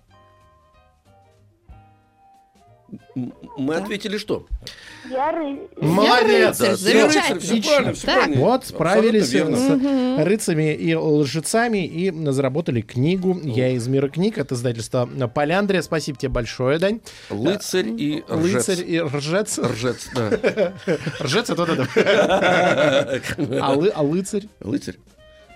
Мы 3.16 3.74
Да. 3.76 3.84
ответили 3.84 4.18
что? 4.18 4.46
Я 5.10 5.32
рыцарь. 5.32 5.68
Молодец. 5.82 6.60
рыцарь, 6.60 6.70
Да, 6.72 6.76
замечательно. 6.78 7.40
все 7.40 7.62
правильно, 7.62 7.94
все 7.94 8.06
Так. 8.08 8.16
правильно. 8.16 8.42
Вот, 8.42 8.66
справились 8.66 9.32
верно. 9.32 9.58
с 9.58 10.24
рыцами 10.26 10.74
и 10.74 10.96
лжецами 10.96 11.86
и 11.86 12.12
заработали 12.32 12.82
книгу 12.82 13.40
«Я 13.44 13.70
из 13.70 13.88
мира 13.88 14.10
книг» 14.10 14.38
от 14.38 14.52
издательства 14.52 15.06
«Поляндрия». 15.34 15.82
Спасибо 15.82 16.18
тебе 16.18 16.30
большое, 16.30 16.80
Дань. 16.80 17.02
Лыцарь 17.30 17.90
и 17.90 18.24
ржец. 18.30 18.68
Лыцарь 18.68 18.84
и 18.90 19.00
ржец. 19.02 19.60
Ржец, 19.60 20.10
да. 20.16 20.30
Ржец 21.22 21.50
это 21.50 21.64
вот 21.66 21.70
это. 21.70 21.88
А, 23.62 23.74
а 23.96 24.02
лыцарь? 24.02 24.48
Лыцарь. 24.62 24.96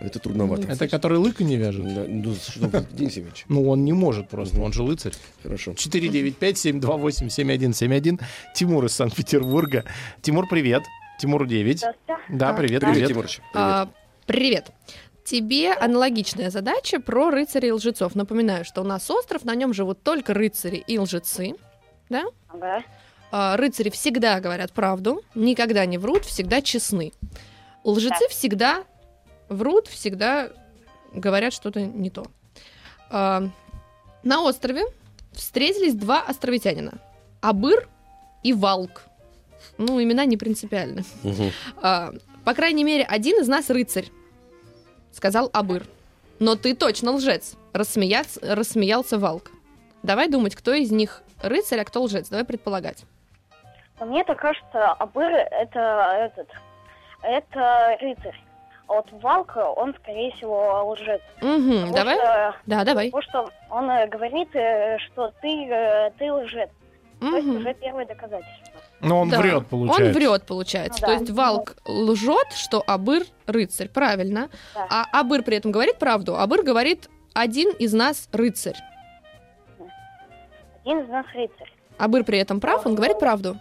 Это 0.02 0.20
трудновато. 0.20 0.72
Это 0.72 0.88
который 0.88 1.18
лыка 1.18 1.44
не 1.44 1.58
вяжет? 1.58 1.94
Да, 1.94 2.06
ну, 2.08 2.34
что 2.36 2.70
Денис 2.92 3.18
Евгеньевич. 3.18 3.46
Ну, 3.50 3.70
он 3.70 3.84
не 3.84 3.92
может 3.94 4.30
просто, 4.30 4.62
он 4.62 4.72
же 4.72 4.84
лыцарь. 4.84 5.12
Хорошо. 5.44 5.72
495-728-7171. 5.72 8.22
Тимур 8.56 8.86
из 8.86 8.94
Санкт-Петербурга. 8.94 9.84
Тимур, 10.22 10.48
привет. 10.48 10.84
Тимур 11.20 11.46
9. 11.46 11.80
Здравствуйте. 11.80 12.16
Да, 12.30 12.54
привет, 12.54 12.80
Привет, 12.82 12.96
привет. 12.96 13.10
Тимурыч. 13.10 13.42
Привет. 13.52 13.56
А, 13.56 13.90
привет. 14.26 14.72
Тебе 15.26 15.74
аналогичная 15.74 16.50
задача 16.50 17.02
про 17.02 17.30
рыцарей 17.30 17.70
и 17.70 17.72
лжецов. 17.72 18.16
Напоминаю, 18.16 18.64
что 18.64 18.82
у 18.82 18.86
нас 18.86 19.12
остров, 19.12 19.44
на 19.44 19.54
нем 19.54 19.74
живут 19.74 20.02
только 20.02 20.34
рыцари 20.34 20.82
и 20.88 20.98
лжецы. 20.98 21.56
Да? 22.10 22.24
Ага. 22.48 22.84
А, 23.32 23.58
рыцари 23.58 23.90
всегда 23.90 24.40
говорят 24.40 24.72
правду, 24.72 25.24
никогда 25.36 25.86
не 25.86 25.98
врут, 25.98 26.24
всегда 26.26 26.62
честны. 26.62 27.12
Лжецы 27.84 28.30
всегда 28.30 28.86
врут, 29.50 29.88
всегда 29.88 30.50
говорят 31.14 31.54
что-то 31.54 31.82
не 31.82 32.10
то. 32.10 32.26
А, 33.10 33.44
на 34.24 34.42
острове 34.42 34.84
встретились 35.34 35.96
два 35.96 36.22
островитянина. 36.22 37.00
Абыр 37.42 37.88
и 38.44 38.54
Валк. 38.54 39.04
Ну, 39.78 40.02
имена 40.02 40.26
не 40.26 40.38
принципиальны. 40.38 41.04
А, 41.82 42.12
по 42.46 42.54
крайней 42.54 42.84
мере, 42.84 43.04
один 43.04 43.42
из 43.42 43.48
нас 43.48 43.70
рыцарь, 43.70 44.10
сказал 45.12 45.50
Абыр. 45.54 45.86
Но 46.40 46.56
ты 46.56 46.74
точно 46.76 47.12
лжец, 47.12 47.56
рассмеялся 47.74 49.18
Валк. 49.18 49.52
Давай 50.04 50.30
думать, 50.30 50.56
кто 50.56 50.74
из 50.74 50.92
них 50.92 51.22
рыцарь, 51.44 51.80
а 51.80 51.86
кто 51.86 52.02
лжец. 52.04 52.30
Давай 52.30 52.46
предполагать. 52.46 53.04
Мне 54.00 54.24
так 54.24 54.40
кажется, 54.40 54.92
Абыр 54.94 55.32
это 55.34 56.32
этот, 56.32 56.48
это 57.22 57.98
рыцарь. 58.00 58.42
А 58.90 58.94
вот 58.96 59.08
Валка, 59.22 59.60
он, 59.70 59.94
скорее 60.02 60.32
всего, 60.32 60.90
лжец. 60.92 61.22
Угу, 61.42 61.94
давай. 61.94 62.16
что- 62.16 62.56
Да, 62.66 62.84
давай. 62.84 63.12
Потому 63.12 63.22
что 63.22 63.50
он 63.70 63.90
э, 63.90 64.08
говорит, 64.08 64.50
э, 64.56 64.98
что 64.98 65.32
ты, 65.42 65.66
э, 65.70 66.10
ты 66.18 66.34
лжец. 66.34 66.70
То 67.20 67.36
есть 67.36 67.48
уже 67.48 67.74
первое 67.76 68.06
доказательство. 68.06 68.80
Но 69.02 69.22
он 69.22 69.30
Да. 69.30 69.40
врет, 69.40 69.68
получается. 69.68 70.06
Он 70.06 70.12
врет, 70.14 70.44
получается. 70.46 71.02
Ну 71.02 71.08
То 71.08 71.14
да. 71.14 71.20
есть 71.20 71.32
Валк 71.32 71.76
лжет, 71.86 72.48
что 72.56 72.84
Абыр 72.88 73.24
рыцарь. 73.46 73.90
Правильно. 73.90 74.50
Да. 74.74 74.88
А 74.90 75.20
Абыр 75.20 75.44
при 75.44 75.58
этом 75.58 75.72
говорит 75.72 76.00
правду. 76.00 76.36
Абыр 76.38 76.64
говорит, 76.64 77.10
один 77.34 77.70
из 77.72 77.94
нас 77.94 78.28
рыцарь. 78.32 78.78
Один 80.86 81.00
из 81.02 81.10
нас 81.10 81.26
рыцарь. 81.34 81.72
Абыр 81.98 82.24
при 82.24 82.40
этом 82.40 82.60
прав, 82.60 82.86
он 82.86 82.96
говорит 82.96 83.20
правду. 83.20 83.58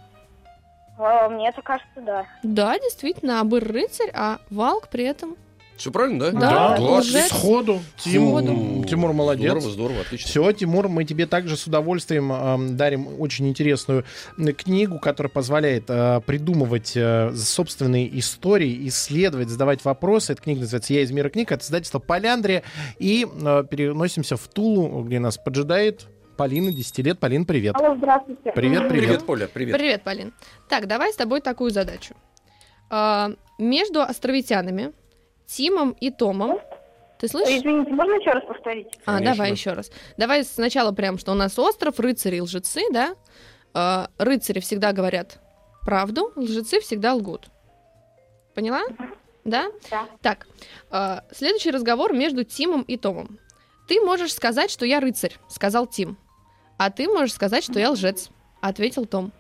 А, 0.99 1.29
Мне 1.29 1.49
это 1.49 1.63
кажется, 1.63 2.01
да. 2.01 2.27
Да, 2.43 2.79
действительно, 2.79 3.41
Абыр 3.41 3.65
рыцарь, 3.65 4.11
а 4.13 4.39
Валк 4.51 4.89
при 4.89 5.05
этом... 5.05 5.37
Все 5.77 5.93
правильно, 5.93 6.33
да? 6.33 6.41
Да, 6.41 6.77
да 6.77 6.83
лжец. 6.83 7.29
Сходу. 7.29 7.81
Тим- 7.99 8.27
Сходу. 8.31 8.85
Тимур 8.85 9.13
молодец. 9.13 9.45
Здорово, 9.53 9.71
здорово, 9.71 10.01
отлично. 10.01 10.29
Все, 10.29 10.53
Тимур, 10.53 10.89
мы 10.89 11.05
тебе 11.05 11.27
также 11.27 11.57
с 11.57 11.69
удовольствием 11.69 12.33
эм, 12.33 12.77
дарим 12.77 13.07
очень 13.21 13.47
интересную 13.49 14.05
э, 14.39 14.53
книгу, 14.53 14.99
которая 14.99 15.31
позволяет 15.31 15.85
э, 15.87 16.21
придумывать 16.27 16.95
э, 16.97 17.33
собственные 17.33 18.19
истории, 18.19 18.89
исследовать, 18.89 19.51
задавать 19.51 19.85
вопросы. 19.85 20.33
Эта 20.33 20.43
книга 20.43 20.63
называется 20.63 20.95
«Я 20.95 21.03
из 21.03 21.13
мира 21.13 21.29
книг» 21.29 21.53
от 21.53 21.63
издательства 21.63 22.01
«Поляндрия». 22.01 22.65
И 22.99 23.25
э, 23.25 23.65
переносимся 23.71 24.37
в 24.37 24.49
Тулу, 24.49 25.05
где 25.05 25.21
нас 25.21 25.39
поджидает 25.39 26.09
Полина, 26.39 26.71
10 26.71 26.99
лет. 26.99 27.19
Полин, 27.19 27.45
привет. 27.45 27.75
Алло, 27.75 27.97
здравствуйте. 27.97 28.53
Привет, 28.53 28.89
Привет, 28.89 28.89
привет. 28.89 29.27
Поля, 29.27 29.49
привет. 29.49 29.77
Привет, 29.77 30.05
Полин. 30.05 30.33
Так, 30.69 30.87
давай 30.87 31.13
с 31.13 31.17
тобой 31.17 31.41
такую 31.41 31.73
задачу. 31.73 32.15
А, 32.91 33.33
между 33.59 34.01
островитянами 34.03 34.93
Тимом 35.47 35.97
и 36.01 36.11
Томом... 36.13 36.61
Ты 37.19 37.27
слышишь? 37.27 37.59
Извините, 37.59 37.91
можно 37.91 38.13
еще 38.13 38.31
раз 38.31 38.45
повторить? 38.45 38.87
А, 39.05 39.17
Конечно. 39.17 39.35
давай 39.35 39.51
еще 39.51 39.73
раз. 39.73 39.91
Давай 40.17 40.45
сначала 40.45 40.93
прям, 40.93 41.19
что 41.19 41.33
у 41.33 41.35
нас 41.35 41.59
остров, 41.59 41.99
рыцари 41.99 42.37
и 42.37 42.41
лжецы, 42.41 42.83
да? 42.93 43.17
А, 43.75 44.09
рыцари 44.17 44.61
всегда 44.61 44.93
говорят 44.93 45.41
правду, 45.83 46.33
лжецы 46.37 46.79
всегда 46.79 47.15
лгут. 47.15 47.49
Поняла? 48.55 48.83
Да? 49.45 49.67
Да. 49.91 50.07
Так, 50.23 50.47
а, 50.91 51.25
следующий 51.33 51.73
разговор 51.73 52.13
между 52.13 52.45
Тимом 52.45 52.83
и 52.83 52.97
Томом. 52.97 53.41
Ты 53.89 54.01
можешь 54.01 54.33
сказать, 54.33 54.71
что 54.71 54.87
я 54.87 55.01
рыцарь, 55.01 55.35
сказал 55.49 55.89
Тим. 55.89 56.17
А 56.79 56.91
ты 56.91 57.09
можешь 57.09 57.35
сказать, 57.35 57.65
что 57.65 57.79
я 57.81 57.91
лжец, 57.91 58.31
ответил 58.61 59.05
Том. 59.05 59.33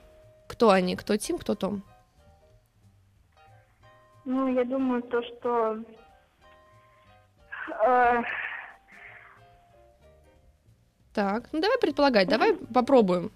Кто 0.48 0.70
они? 0.70 0.96
Кто 0.96 1.16
Тим, 1.16 1.38
кто 1.38 1.55
Том? 1.55 1.83
Ну, 4.24 4.53
я 4.53 4.65
думаю, 4.65 5.02
то, 5.02 5.23
что... 5.23 5.79
э, 7.87 8.23
Так, 11.15 11.48
ну 11.52 11.60
давай 11.60 11.79
предполагать, 11.79 12.29
давай 12.29 12.54
попробуем 12.54 13.31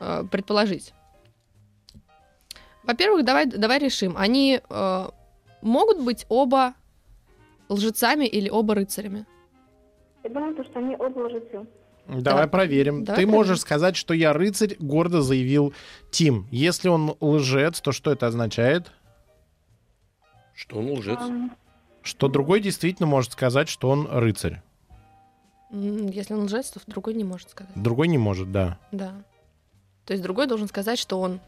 э, 0.00 0.24
предположить. 0.30 0.92
Во-первых, 2.82 3.24
давай, 3.24 3.46
давай 3.46 3.78
решим, 3.78 4.16
они 4.16 4.60
э, 4.68 5.08
могут 5.62 6.00
быть 6.00 6.26
оба 6.28 6.74
лжецами 7.68 8.26
или 8.26 8.48
оба 8.48 8.74
рыцарями? 8.74 9.26
я 10.24 10.30
думаю, 10.30 10.54
то, 10.56 10.64
что 10.64 10.78
они 10.80 10.96
оба 10.96 11.18
лжецы. 11.20 11.66
Давай 12.08 12.44
Да. 12.44 12.48
проверим. 12.48 13.04
Давай 13.04 13.20
Ты 13.20 13.22
проверим. 13.22 13.30
можешь 13.30 13.60
сказать, 13.60 13.96
что 13.96 14.14
я 14.14 14.32
рыцарь, 14.32 14.76
гордо 14.78 15.22
заявил 15.22 15.72
Тим. 16.10 16.46
Если 16.50 16.88
он 16.88 17.16
лжец, 17.20 17.80
то 17.80 17.92
что 17.92 18.12
это 18.12 18.26
означает? 18.26 18.92
Что 20.54 20.78
он 20.78 20.90
лжец? 20.92 21.18
Что 22.02 22.28
другой 22.28 22.60
действительно 22.60 23.06
может 23.06 23.32
сказать, 23.32 23.68
что 23.68 23.90
он 23.90 24.06
рыцарь. 24.10 24.62
Если 25.70 26.32
он 26.34 26.44
лжец, 26.44 26.70
то 26.70 26.80
другой 26.86 27.14
не 27.14 27.24
может 27.24 27.50
сказать. 27.50 27.72
Другой 27.74 28.06
не 28.08 28.18
может, 28.18 28.52
да. 28.52 28.78
Да. 28.92 29.12
То 30.04 30.12
есть 30.12 30.22
другой 30.22 30.46
должен 30.46 30.68
сказать, 30.68 30.98
что 30.98 31.20
он 31.20 31.40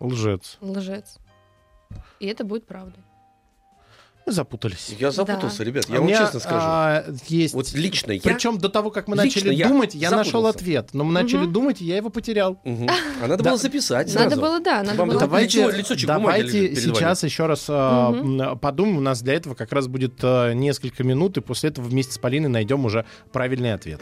Лжец. 0.00 0.56
лжец. 0.62 1.18
И 2.20 2.26
это 2.26 2.44
будет 2.44 2.66
правдой. 2.66 3.02
Запутались. 4.30 4.94
Я 4.98 5.10
запутался, 5.10 5.64
ребят, 5.64 5.86
У 5.88 5.92
я 5.92 5.98
вам 5.98 6.08
меня, 6.08 6.18
честно 6.18 6.40
скажу. 6.40 6.56
а, 6.60 7.04
есть. 7.28 7.54
Вот 7.54 7.72
лично 7.72 8.12
я... 8.12 8.20
Причем 8.20 8.58
до 8.58 8.68
того, 8.68 8.90
как 8.90 9.08
мы 9.08 9.16
Лично 9.16 9.40
начали 9.42 9.54
я 9.54 9.68
думать, 9.68 9.94
я 9.94 10.10
нашел 10.10 10.46
ответ. 10.46 10.90
Но 10.92 11.04
мы 11.04 11.12
начали 11.12 11.44
Мгм. 11.44 11.52
думать, 11.52 11.80
и 11.80 11.84
я 11.84 11.96
его 11.96 12.10
потерял. 12.10 12.60
Мгм. 12.64 12.88
А 13.22 13.26
надо 13.26 13.42
Да. 13.42 13.50
было 13.50 13.58
записать 13.58 14.08
Надо 14.14 14.30
сразу. 14.30 14.40
было, 14.40 14.60
да, 14.60 14.82
надо 14.82 14.98
Вам 14.98 15.08
было. 15.08 15.20
давай- 15.20 15.28
Давайте, 15.48 15.64
лицо- 15.64 15.76
лицочек 15.76 16.06
давайте 16.06 16.74
сейчас 16.76 17.22
еще 17.24 17.46
раз 17.46 17.66
а, 17.68 18.10
м, 18.12 18.58
подумаем. 18.58 18.98
У 18.98 19.00
нас 19.00 19.22
для 19.22 19.34
этого 19.34 19.54
как 19.54 19.72
раз 19.72 19.86
будет 19.88 20.18
а, 20.22 20.52
несколько 20.52 21.04
минут, 21.04 21.36
и 21.36 21.40
после 21.40 21.70
этого 21.70 21.86
вместе 21.86 22.12
с 22.12 22.18
Полиной 22.18 22.48
найдем 22.48 22.84
уже 22.84 23.04
правильный 23.32 23.72
ответ. 23.74 24.00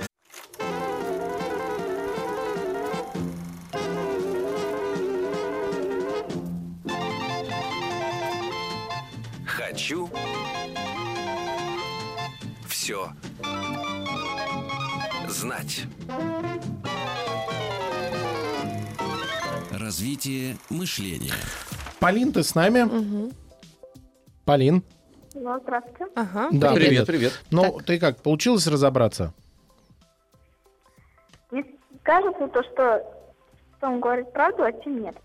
Хочу 9.77 10.09
все 12.67 13.09
знать. 15.29 15.83
Развитие 19.71 20.57
мышления. 20.71 21.35
Полин, 22.01 22.33
ты 22.33 22.43
с 22.43 22.55
нами? 22.55 22.85
Мгм. 22.85 23.33
Полин, 24.47 24.83
Ну, 25.35 25.61
здравствуйте. 25.61 26.07
Ага, 26.15 26.49
Да, 26.53 26.73
Привет, 26.73 27.07
привет. 27.07 27.33
ну 27.51 27.79
ты 27.85 27.99
как, 27.99 28.23
получилось 28.23 28.67
разобраться? 28.67 29.35
Мне 31.51 31.67
кажется, 32.03 32.49
то, 32.49 32.63
что 32.63 33.03
он 33.83 34.01
говорит 34.01 34.33
правду, 34.33 34.63
а 34.63 34.73
Тим 34.73 35.03
нет. 35.03 35.17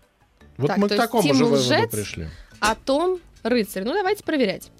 Вот 0.58 0.66
Так, 0.66 0.76
мы 0.76 0.90
к 0.90 0.94
такому 0.94 1.32
же 1.32 1.42
выводу 1.46 1.88
пришли. 1.88 2.26
А 2.60 2.74
Том 2.74 3.18
рыцарь. 3.42 3.84
Ну, 3.84 3.92
давайте 3.92 4.22
проверять. 4.24 4.70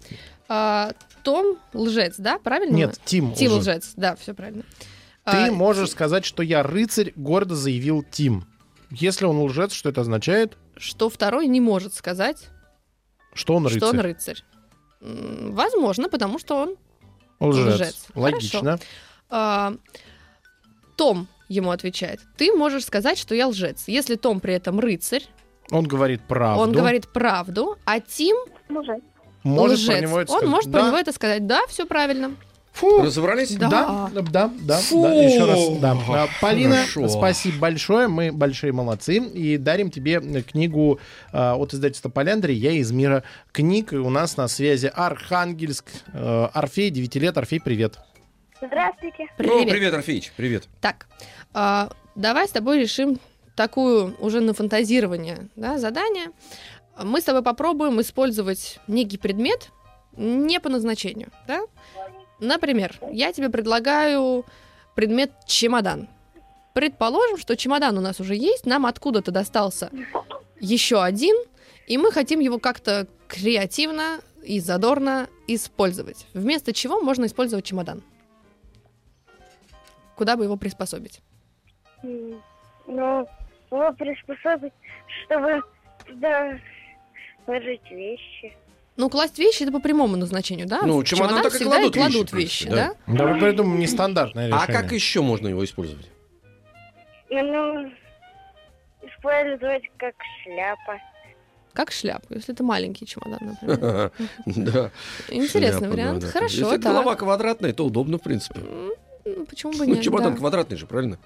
А, 0.49 0.93
Том 1.23 1.59
лжец, 1.73 2.17
да? 2.19 2.39
Правильно? 2.39 2.75
Нет, 2.77 2.99
Тим 3.05 3.33
Тим 3.33 3.53
уже. 3.53 3.61
лжец, 3.61 3.93
да, 3.97 4.17
все 4.17 4.35
правильно. 4.35 4.65
Ты 5.25 5.49
А, 5.49 5.53
можешь 5.53 5.91
сказать, 5.91 6.25
что 6.25 6.43
я 6.43 6.63
рыцарь, 6.63 7.13
гордо 7.17 7.55
заявил 7.55 8.03
Тим. 8.03 8.45
Если 8.91 9.25
он 9.25 9.41
лжец, 9.43 9.73
что 9.73 9.89
это 9.89 10.01
означает? 10.03 10.57
Что 10.77 11.09
второй 11.09 11.47
не 11.47 11.61
может 11.61 11.95
сказать, 11.95 12.49
Что 13.35 13.55
он 13.55 13.65
рыцарь. 13.67 13.79
что 13.79 13.89
он 13.91 14.01
рыцарь. 14.01 14.43
Возможно, 15.01 16.09
потому 16.09 16.39
что 16.39 16.57
он 16.63 16.77
Лжец. 17.41 17.75
лжец. 17.75 18.07
Логично. 18.15 18.79
А, 19.31 19.75
Том 20.97 21.29
ему 21.49 21.71
отвечает. 21.71 22.21
Ты 22.37 22.53
можешь 22.53 22.85
сказать, 22.85 23.19
что 23.19 23.35
я 23.35 23.49
лжец. 23.49 23.85
Если 23.87 24.17
Том 24.17 24.41
при 24.41 24.55
этом 24.55 24.79
рыцарь, 24.81 25.25
Он 25.73 25.85
говорит 25.85 26.23
правду. 26.29 26.63
он 26.63 26.73
говорит 26.73 27.09
правду, 27.13 27.77
а 27.85 27.99
Тим 28.01 28.37
может 29.43 29.79
лжец. 29.79 29.87
про 29.87 30.01
него 30.01 30.21
это 30.21 30.33
он 30.33 30.39
сказать. 30.39 30.51
может 30.51 30.71
да. 30.71 30.79
про 30.79 30.87
него 30.89 30.99
это 30.99 31.13
сказать. 31.13 31.47
Да, 31.47 31.63
все 31.67 31.87
правильно. 31.87 32.37
Фу. 32.73 33.03
Разобрались? 33.03 33.55
Да. 33.57 33.69
Да, 33.69 34.11
да, 34.23 34.51
да, 34.61 34.79
Фу. 34.79 35.03
да, 35.03 35.13
еще 35.15 35.45
раз, 35.45 35.79
да. 35.79 35.97
А, 36.09 36.29
Полина, 36.41 36.77
Хорошо. 36.77 37.09
спасибо 37.09 37.59
большое, 37.59 38.09
мы 38.09 38.33
большие 38.33 38.73
молодцы, 38.73 39.17
и 39.19 39.59
дарим 39.59 39.91
тебе 39.91 40.21
книгу 40.43 40.99
а, 41.33 41.55
от 41.57 41.75
издательства 41.75 42.09
Поляндрий 42.09 42.55
«Я 42.55 42.73
из 42.73 42.91
мира 42.91 43.25
книг», 43.53 43.93
и 43.93 43.97
у 43.97 44.09
нас 44.09 44.39
на 44.39 44.49
связи 44.49 44.91
Архангельск, 44.95 45.85
э, 46.15 46.49
Орфей, 46.55 46.89
9 46.89 47.15
лет, 47.17 47.37
Орфей, 47.37 47.61
привет. 47.61 47.99
Здравствуйте. 48.63 49.25
О, 49.25 49.29
Привет. 49.37 49.69
привет, 49.71 49.95
Орфеич, 49.95 50.33
привет. 50.37 50.65
Так, 50.81 51.09
а, 51.53 51.91
давай 52.15 52.47
с 52.49 52.53
тобой 52.53 52.81
решим 52.81 53.19
такую 53.55 54.17
уже 54.19 54.41
на 54.41 54.55
фантазирование 54.55 55.49
да, 55.57 55.79
задание. 55.79 56.31
Мы 57.03 57.21
с 57.21 57.25
тобой 57.25 57.43
попробуем 57.43 58.01
использовать 58.01 58.79
некий 58.87 59.19
предмет 59.19 59.71
не 60.17 60.61
по 60.61 60.69
назначению. 60.69 61.31
Да? 61.47 61.63
Например, 62.39 62.99
я 63.11 63.33
тебе 63.33 63.49
предлагаю 63.49 64.45
предмет 64.95 65.33
чемодан. 65.47 66.09
Предположим, 66.75 67.39
что 67.39 67.57
чемодан 67.57 67.99
у 67.99 68.01
нас 68.01 68.21
уже 68.21 68.35
есть, 68.35 68.67
нам 68.67 68.87
откуда-то 68.87 69.31
достался 69.31 69.91
еще 70.61 71.03
один, 71.03 71.37
и 71.87 71.99
мы 71.99 72.13
хотим 72.13 72.41
его 72.41 72.59
как-то 72.59 73.07
креативно 73.29 74.21
и 74.43 74.61
задорно 74.61 75.29
использовать. 75.47 76.27
Вместо 76.35 76.73
чего 76.73 77.01
можно 77.01 77.27
использовать 77.27 77.65
чемодан? 77.65 78.03
Куда 80.17 80.37
бы 80.37 80.45
его 80.45 80.57
приспособить? 80.57 81.21
Ну, 82.03 83.29
его 83.77 83.93
приспособить, 83.93 84.73
чтобы 85.25 85.63
туда 86.07 86.59
ложить 87.47 87.91
вещи. 87.91 88.57
Ну, 88.97 89.09
класть 89.09 89.39
вещи 89.39 89.63
это 89.63 89.73
по 89.73 89.81
прямому 89.81 90.17
назначению, 90.17 90.67
да? 90.67 90.83
Ну, 90.83 91.01
В 91.01 91.05
чемодан 91.05 91.43
так 91.43 91.53
и 91.53 91.57
всегда 91.57 91.77
кладут 91.79 91.97
вещи, 91.97 92.11
кладут 92.13 92.31
в 92.31 92.35
вещи, 92.37 92.65
принципе, 92.67 92.71
да? 92.71 92.95
да. 93.07 93.19
Давай 93.19 93.41
придумаем 93.41 93.81
нестандартное 93.81 94.49
решение. 94.49 94.67
А 94.69 94.73
как 94.73 94.93
еще 94.93 95.23
можно 95.23 95.49
его 95.49 95.65
использовать? 95.65 96.09
Ну, 97.31 97.91
использовать 99.03 99.83
как 99.97 100.15
шляпа. 100.45 101.01
Как 101.73 101.91
шляпу, 101.91 102.35
если 102.35 102.53
это 102.53 102.63
маленький 102.63 103.07
чемодан, 103.07 103.39
например. 103.63 104.13
Да. 104.47 104.91
Интересный 105.31 105.89
вариант. 105.89 106.21
да, 106.21 106.27
да. 106.27 106.33
Хорошо, 106.33 106.55
Если 106.59 106.77
голова 106.77 107.15
квадратная, 107.17 107.73
то 107.73 107.87
удобно, 107.87 108.19
в 108.19 108.23
принципе. 108.23 108.61
Ну, 108.61 109.47
Почему 109.47 109.73
бы 109.73 109.87
Ну, 109.87 109.95
нет? 109.95 110.03
чемодан 110.05 110.33
да. 110.33 110.39
квадратный 110.39 110.77
же, 110.77 110.87
правильно? 110.87 111.19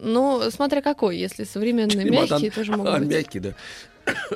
Ну, 0.00 0.50
смотря 0.50 0.80
какой. 0.80 1.16
Если 1.16 1.44
современные 1.44 2.04
Чемодан. 2.06 2.28
мягкие, 2.30 2.50
тоже 2.50 2.72
могут 2.72 2.94
А, 2.94 2.98
быть. 2.98 3.08
мягкий, 3.08 3.40
да. 3.40 3.50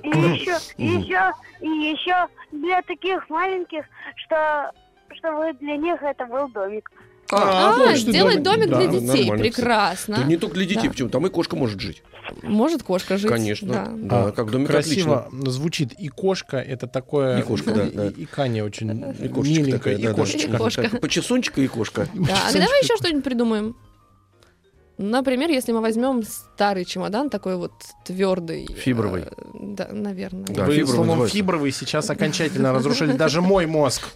И 0.02 0.08
еще, 0.08 0.56
и 0.76 0.84
еще, 0.86 1.32
и 1.60 1.66
еще 1.66 2.26
для 2.50 2.82
таких 2.82 3.28
маленьких, 3.30 3.84
что 4.16 4.70
чтобы 5.16 5.52
для 5.60 5.76
них 5.76 6.02
это 6.02 6.26
был 6.26 6.48
домик. 6.48 6.90
А, 7.30 7.74
точно, 7.76 7.96
сделать 8.12 8.42
домик 8.42 8.68
да, 8.68 8.78
для 8.78 8.86
детей. 9.00 9.30
Прекрасно. 9.30 10.16
Тут 10.16 10.26
не 10.26 10.36
только 10.36 10.56
для 10.56 10.66
детей, 10.66 10.82
Да. 10.84 10.90
почему? 10.90 11.08
Там 11.08 11.26
и 11.26 11.30
кошка 11.30 11.56
может 11.56 11.80
жить. 11.80 12.02
Может 12.42 12.82
кошка 12.82 13.16
жить. 13.16 13.30
Конечно. 13.30 13.72
да. 13.72 13.86
Да, 13.90 14.24
А, 14.26 14.32
как 14.32 14.50
домик 14.50 14.68
Красиво 14.68 15.26
отлично. 15.26 15.50
звучит. 15.50 15.92
И 15.94 16.08
кошка 16.08 16.58
это 16.58 16.86
такое... 16.86 17.38
И 17.38 17.42
кошка, 17.42 17.72
да, 17.72 17.84
да. 17.90 18.06
И, 18.08 18.10
и 18.10 18.26
Каня 18.26 18.64
очень 18.64 18.90
И 19.18 19.28
кошечка 19.28 19.60
миленькая. 19.62 19.78
такая, 19.78 19.94
И 19.96 20.02
да, 20.02 20.08
да. 20.10 20.14
кошечка. 20.14 20.50
И 20.52 20.56
кошка. 20.58 20.82
Так, 20.90 21.00
Почесунчика 21.00 21.60
и 21.62 21.66
кошка. 21.68 22.06
Да, 22.12 22.36
а 22.48 22.52
давай 22.52 22.82
еще 22.82 22.96
что-нибудь 22.96 23.24
придумаем. 23.24 23.76
Например, 24.98 25.50
если 25.50 25.72
мы 25.72 25.80
возьмем 25.80 26.22
старый 26.22 26.84
чемодан, 26.84 27.30
такой 27.30 27.56
вот 27.56 27.72
твердый. 28.04 28.66
э, 28.70 28.74
Фибровый. 28.74 29.24
Да, 29.54 29.88
наверное. 29.90 30.44
Да, 30.46 30.64
Вы 30.64 30.74
фибровый 30.74 30.86
словом 30.86 31.06
называется. 31.08 31.36
фибровый 31.36 31.72
сейчас 31.72 32.10
окончательно 32.10 32.72
разрушили 32.72 33.12
даже 33.12 33.40
мой 33.40 33.66
мозг. 33.66 34.08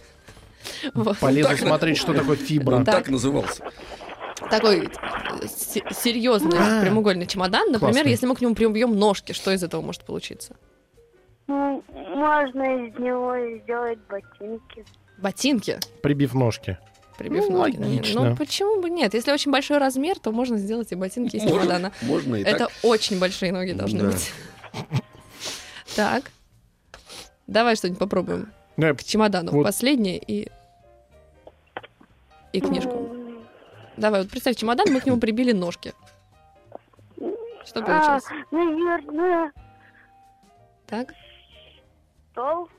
Вот. 0.93 1.17
Полезу 1.19 1.49
Так, 1.49 1.59
смотреть, 1.59 1.97
что 1.97 2.13
такое 2.13 2.35
фибра. 2.35 2.75
Он 2.75 2.85
Так. 2.85 2.95
так 2.95 3.09
назывался. 3.09 3.63
Такой 4.51 4.87
э, 4.87 5.47
се- 5.47 5.83
серьезный 5.91 6.57
А, 6.59 6.81
прямоугольный 6.81 7.25
чемодан. 7.25 7.71
Например, 7.71 7.93
классно. 7.93 8.09
если 8.09 8.25
мы 8.27 8.35
к 8.35 8.41
нему 8.41 8.53
прибьем 8.53 8.97
ножки, 8.97 9.31
что 9.31 9.51
из 9.51 9.63
этого 9.63 9.81
может 9.81 10.05
получиться? 10.05 10.55
Ну, 11.47 11.83
можно 12.15 12.85
из 12.87 12.93
него 12.99 13.33
сделать 13.63 13.99
ботинки. 14.09 14.85
Ботинки, 15.17 15.79
Прибив 16.03 16.33
ножки. 16.35 16.77
Прибив 17.17 17.49
Ну, 17.49 17.57
ноги. 17.59 17.77
логично. 17.77 18.29
Ну, 18.29 18.35
почему 18.35 18.81
бы 18.81 18.89
нет? 18.89 19.13
Если 19.13 19.31
очень 19.31 19.51
большой 19.51 19.77
размер, 19.77 20.19
то 20.19 20.31
можно 20.31 20.57
сделать 20.57 20.91
и 20.91 20.95
ботинки 20.95 21.35
из 21.37 21.43
чемодана. 21.43 21.91
можно 22.03 22.35
и 22.35 22.43
Это 22.43 22.65
так. 22.65 22.71
очень 22.83 23.19
большие 23.19 23.51
ноги 23.51 23.71
должны 23.73 23.99
Да. 24.01 24.07
быть. 24.11 24.31
Так. 25.95 26.31
Давай 27.47 27.75
что-нибудь 27.75 27.99
попробуем. 27.99 28.51
Да, 28.77 28.93
К 28.93 29.03
чемодану. 29.03 29.51
Вот. 29.51 29.63
Последнее 29.63 30.17
и... 30.17 30.49
И 32.53 32.61
книжку. 32.61 33.09
Давай, 33.97 34.21
вот 34.21 34.29
представь 34.29 34.55
чемодан, 34.55 34.87
мы 34.91 34.99
к 35.01 35.05
нему 35.05 35.17
прибили 35.19 35.51
ножки. 35.51 35.93
Что 37.65 37.79
А, 37.79 37.83
получилось? 37.83 38.23
наверное, 38.51 39.51
Так. 40.85 41.13
стол. 42.31 42.69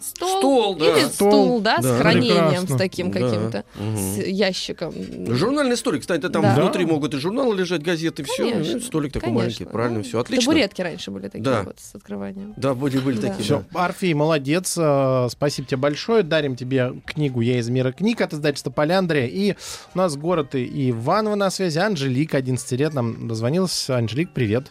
Стол, 0.00 0.38
Стол, 0.38 0.76
да. 0.76 0.86
или 0.98 1.04
Стол, 1.08 1.30
стул, 1.30 1.60
да, 1.60 1.80
с 1.80 1.84
да. 1.84 1.98
хранением, 1.98 2.46
Прекрасно. 2.48 2.74
с 2.76 2.78
таким 2.78 3.10
Да. 3.10 3.20
каким-то, 3.20 3.64
Мгм. 3.74 3.96
с 3.96 4.16
ящиком. 4.26 4.94
Журнальный 5.36 5.76
столик, 5.76 6.00
кстати, 6.00 6.28
там 6.28 6.42
Да. 6.42 6.54
внутри 6.54 6.86
могут 6.86 7.14
и 7.14 7.18
журналы 7.18 7.54
лежать, 7.56 7.82
газеты, 7.82 8.22
все. 8.24 8.50
Конечно, 8.50 8.80
столик 8.80 9.12
такой 9.12 9.28
конечно. 9.28 9.44
маленький, 9.44 9.64
правильно, 9.64 9.98
Ну, 9.98 10.04
все 10.04 10.20
отлично. 10.20 10.44
Табуретки 10.46 10.82
раньше 10.82 11.10
были 11.10 11.24
такие 11.28 11.44
Да. 11.44 11.62
вот 11.64 11.76
с 11.78 11.94
открыванием. 11.94 12.54
Да, 12.56 12.74
были, 12.74 12.98
были 12.98 13.16
Да. 13.18 13.28
такие. 13.28 13.44
Все, 13.44 13.64
да. 13.72 13.84
Орфей, 13.84 14.14
молодец. 14.14 14.76
э, 14.78 15.28
Спасибо 15.30 15.68
тебе 15.68 15.76
большое. 15.76 16.22
Дарим 16.22 16.56
тебе 16.56 16.94
книгу 17.06 17.40
«Я 17.42 17.58
из 17.58 17.68
мира 17.68 17.92
книг» 17.92 18.20
от 18.22 18.32
издательства 18.32 18.70
«Поляндрия». 18.70 19.26
И 19.26 19.54
у 19.94 19.98
нас 19.98 20.16
город 20.16 20.54
и 20.54 20.90
Иваново 20.90 21.34
на 21.34 21.50
связи. 21.50 21.78
Анжелика, 21.78 22.38
11 22.38 22.76
лет, 22.76 22.94
нам 22.94 23.28
дозвонилась. 23.28 23.90
Анжелик, 23.90 24.30
привет. 24.32 24.70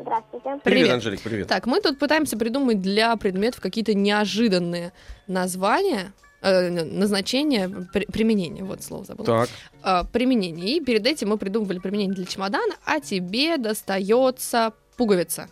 Здравствуйте. 0.00 0.44
Привет, 0.44 0.62
Привет. 0.64 0.90
Анжелик, 0.90 1.20
привет. 1.20 1.48
Так, 1.48 1.66
мы 1.66 1.80
тут 1.80 1.98
пытаемся 1.98 2.36
придумать 2.38 2.80
для 2.80 3.14
предметов 3.16 3.60
какие-то 3.60 3.94
неожиданные 3.94 4.92
названия. 5.26 6.12
э, 6.42 6.70
назначение, 6.70 7.68
при- 7.92 8.06
применение, 8.06 8.64
вот 8.64 8.82
слово 8.82 9.04
забыла. 9.04 9.26
Так. 9.26 9.48
А, 9.82 10.04
применение. 10.04 10.78
И 10.78 10.80
перед 10.82 11.06
этим 11.06 11.28
мы 11.28 11.36
придумывали 11.36 11.78
применение 11.80 12.14
для 12.14 12.24
чемодана, 12.24 12.76
а 12.86 12.98
тебе 12.98 13.58
достается 13.58 14.72
пуговица. 14.96 15.48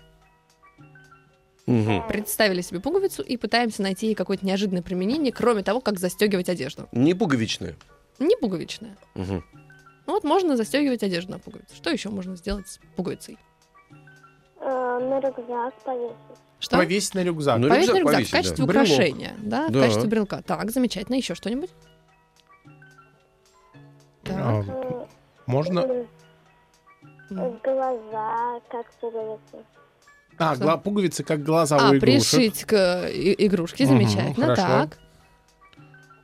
Мгм. 1.67 2.09
Представили 2.09 2.63
себе 2.63 2.81
пуговицу 2.81 3.21
и 3.23 3.37
пытаемся 3.37 3.83
найти 3.83 4.07
ей 4.07 4.15
какое-то 4.15 4.47
неожиданное 4.47 4.81
применение, 4.81 5.31
кроме 5.31 5.63
того, 5.63 5.83
как 5.83 5.99
застегивать 5.99 6.49
одежду. 6.49 6.89
Не 6.93 7.13
пуговичные. 7.13 7.77
Не 8.19 8.35
пуговичная. 8.39 8.97
Мгм. 9.15 9.45
Ну 10.07 10.13
Вот 10.15 10.25
можно 10.25 10.57
застегивать 10.57 11.03
одежду 11.03 11.33
на 11.33 11.39
пуговицу. 11.39 11.75
Что 11.77 11.91
еще 11.91 12.09
можно 12.09 12.35
сделать 12.35 12.67
с 12.67 12.81
пуговицей? 12.97 13.37
Э, 14.71 14.99
на 15.01 15.21
рюкзак 15.21 15.75
повесить. 15.83 16.17
Что? 16.61 16.77
Повесить 16.77 17.15
на 17.15 17.25
рюкзак. 17.25 17.59
Ну, 17.59 17.69
Повесить 17.69 17.93
на 17.95 17.99
рюкзак 17.99 17.99
рюкзак 17.99 18.15
повесить, 18.15 18.29
в 18.29 18.37
качестве 18.37 18.57
да. 18.57 18.65
Украшения, 18.71 19.35
да, 19.39 19.69
Да. 19.69 19.79
в 19.79 19.83
качестве 19.83 20.09
брелка. 20.09 20.43
Так, 20.43 20.71
замечательно. 20.71 21.15
Еще 21.17 21.35
что-нибудь? 21.35 21.71
Так. 24.25 24.37
А, 24.39 25.07
Можно... 25.47 26.07
Глаза, 27.31 28.61
как 28.71 28.91
пуговицы. 29.01 29.65
А, 30.39 30.57
гла- 30.57 30.77
пуговицы 30.79 31.25
как 31.25 31.43
глаза 31.43 31.77
у 31.77 31.81
А, 31.81 31.83
игрушек. 31.97 32.01
пришить 32.01 32.65
к 32.65 32.73
э, 32.73 33.13
и- 33.13 33.47
игрушке, 33.47 33.87
замечательно. 33.87 34.35
хорошо. 34.55 34.63
Так. 34.63 34.99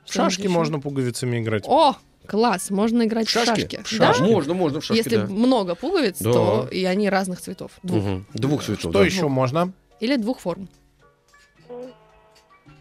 В 0.05 0.13
шашки 0.13 0.47
можно 0.47 0.79
пуговицами 0.79 1.39
играть. 1.41 1.65
О, 1.67 1.95
класс, 2.25 2.69
можно 2.69 3.03
играть 3.05 3.27
в 3.27 3.31
Шашки? 3.31 3.61
шашки. 3.61 3.77
В 3.83 3.97
Да? 3.99 4.07
шашки. 4.13 4.21
Можно, 4.23 4.53
можно 4.53 4.79
в 4.81 4.85
шашки, 4.85 4.97
Если 4.97 5.17
да. 5.17 5.25
много 5.27 5.75
пуговиц, 5.75 6.17
Да. 6.19 6.33
то 6.33 6.67
и 6.71 6.83
они 6.85 7.09
разных 7.09 7.39
цветов. 7.41 7.71
Двух. 7.83 8.03
Мгм. 8.03 8.25
Двух 8.33 8.63
цветов, 8.63 8.91
Что 8.91 8.99
да. 8.99 9.05
еще 9.05 9.27
можно? 9.27 9.71
Или 9.99 10.17
двух 10.17 10.39
форм. 10.39 10.67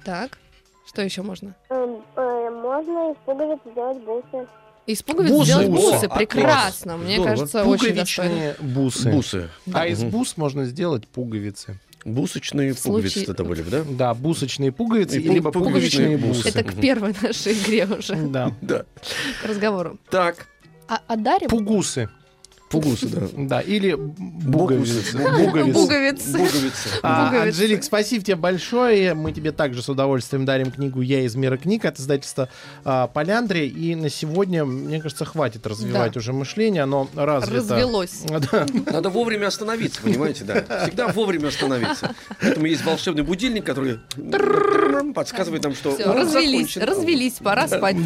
Так. 0.05 0.39
Что 0.87 1.03
еще 1.03 1.23
можно? 1.23 1.55
Эм, 1.71 2.03
э, 2.17 2.51
Можно 2.51 3.13
из 3.13 3.17
пуговиц 3.25 3.59
сделать 3.71 3.99
бусы. 4.05 4.47
Из 4.87 5.03
пуговиц 5.03 5.31
Бусы, 5.31 5.45
сделать 5.47 5.69
бусы. 5.71 6.07
А, 6.07 6.17
Прекрасно. 6.17 6.93
класс. 6.95 7.05
Мне 7.05 7.15
Здорово. 7.17 7.31
кажется, 7.31 7.65
очень 7.65 7.95
достойно. 7.95 8.31
Пуговичные 8.35 8.57
бусы. 8.75 9.11
Бусы. 9.13 9.51
А 9.73 9.87
из 9.87 10.03
Мгм. 10.03 10.11
бус 10.11 10.37
можно 10.37 10.65
сделать 10.67 11.09
пуговицы. 11.09 11.79
Бусочные 12.05 12.75
В 12.75 12.79
случае- 12.79 13.11
пуговицы 13.11 13.33
это 13.33 13.45
были, 13.45 13.63
бы, 13.63 13.71
да? 13.71 13.85
Да, 13.89 14.15
бусочные 14.15 14.73
пуговицы, 14.73 15.19
И 15.21 15.29
либо 15.29 15.51
пуговичные 15.51 16.19
бусы. 16.19 16.49
Это 16.49 16.63
к 16.63 16.75
первой 16.79 17.15
нашей 17.23 17.55
игре 17.55 17.87
уже, 17.87 18.15
Да. 18.17 18.53
Да. 18.61 18.85
к 19.43 19.47
разговору. 19.49 19.99
Так. 20.11 20.47
А, 20.87 21.01
а 21.07 21.17
дарим 21.17 21.49
Пугусы. 21.49 22.11
Пугусы, 22.75 23.09
да. 23.09 23.21
Да, 23.37 23.61
или 23.61 23.95
буговицы. 23.99 25.17
Буговицы. 25.73 26.39
А, 27.03 27.27
Пуговицы. 27.27 27.49
Анжелик, 27.49 27.85
спасибо 27.85 28.25
тебе 28.25 28.37
большое. 28.37 29.15
Мы 29.15 29.33
тебе 29.33 29.53
также 29.53 29.83
с 29.83 29.89
удовольствием 29.89 30.45
дарим 30.45 30.71
книгу 30.71 31.01
«Я 31.01 31.21
из 31.23 31.35
мира 31.37 31.57
книг» 31.57 31.85
от 31.85 31.99
издательства 31.99 32.49
а, 32.85 33.07
«Поляндрия». 33.07 33.65
И 33.65 33.95
на 33.95 34.11
сегодня, 34.11 34.65
мне 34.65 35.01
кажется, 35.01 35.25
хватит 35.25 35.67
развивать 35.67 36.17
уже 36.17 36.33
мышление. 36.33 36.83
Оно 36.83 37.09
развито. 37.15 37.57
Развелось. 37.57 38.23
Надо 38.91 39.11
вовремя 39.11 39.47
остановиться, 39.47 40.03
понимаете, 40.03 40.45
да. 40.45 40.65
Всегда 40.85 41.09
вовремя 41.09 41.49
остановиться. 41.49 42.15
Поэтому 42.41 42.67
есть 42.67 42.85
волшебный 42.85 43.23
будильник, 43.23 43.65
который 43.65 44.01
подсказывает 45.15 45.63
нам, 45.63 45.75
что 45.75 45.97
развелись, 45.97 46.77
развелись, 46.77 47.35
пора 47.35 47.69
спать. 47.69 47.97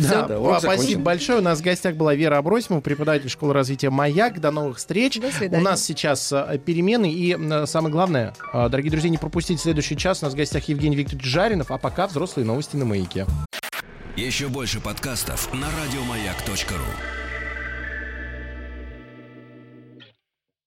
Спасибо 0.61 1.03
большое. 1.03 1.39
У 1.39 1.43
нас 1.43 1.61
в 1.61 1.63
гостях 1.63 1.95
была 1.95 2.15
Вера 2.15 2.39
Абросимова, 2.39 2.81
преподаватель 2.81 3.31
школы 3.31 3.53
развития 3.55 3.91
«Маяк». 3.91 4.41
До 4.41 4.51
новых 4.61 4.79
встреч. 4.79 5.19
До 5.21 5.31
свидания. 5.31 5.63
У 5.63 5.65
нас 5.65 5.83
сейчас 5.85 6.33
а, 6.33 6.59
перемены. 6.59 7.13
И 7.13 7.35
а, 7.35 7.67
самое 7.67 7.93
главное, 7.93 8.35
а, 8.53 8.69
дорогие 8.69 8.91
друзья, 8.91 9.11
не 9.11 9.19
пропустите 9.19 9.61
следующий 9.61 9.97
час. 9.97 10.23
У 10.23 10.27
нас 10.27 10.35
в 10.35 10.37
гостях 10.37 10.65
Евгений 10.69 10.97
Викторович 10.97 11.25
Жаринов. 11.25 11.71
А 11.71 11.79
пока 11.79 12.07
взрослые 12.07 12.47
новости 12.47 12.77
на 12.77 12.85
«Маяке». 12.85 13.27
Еще 14.17 14.49
больше 14.49 14.81
подкастов 14.81 15.53
на 15.55 15.69
радиомаяк.ру. 15.71 17.28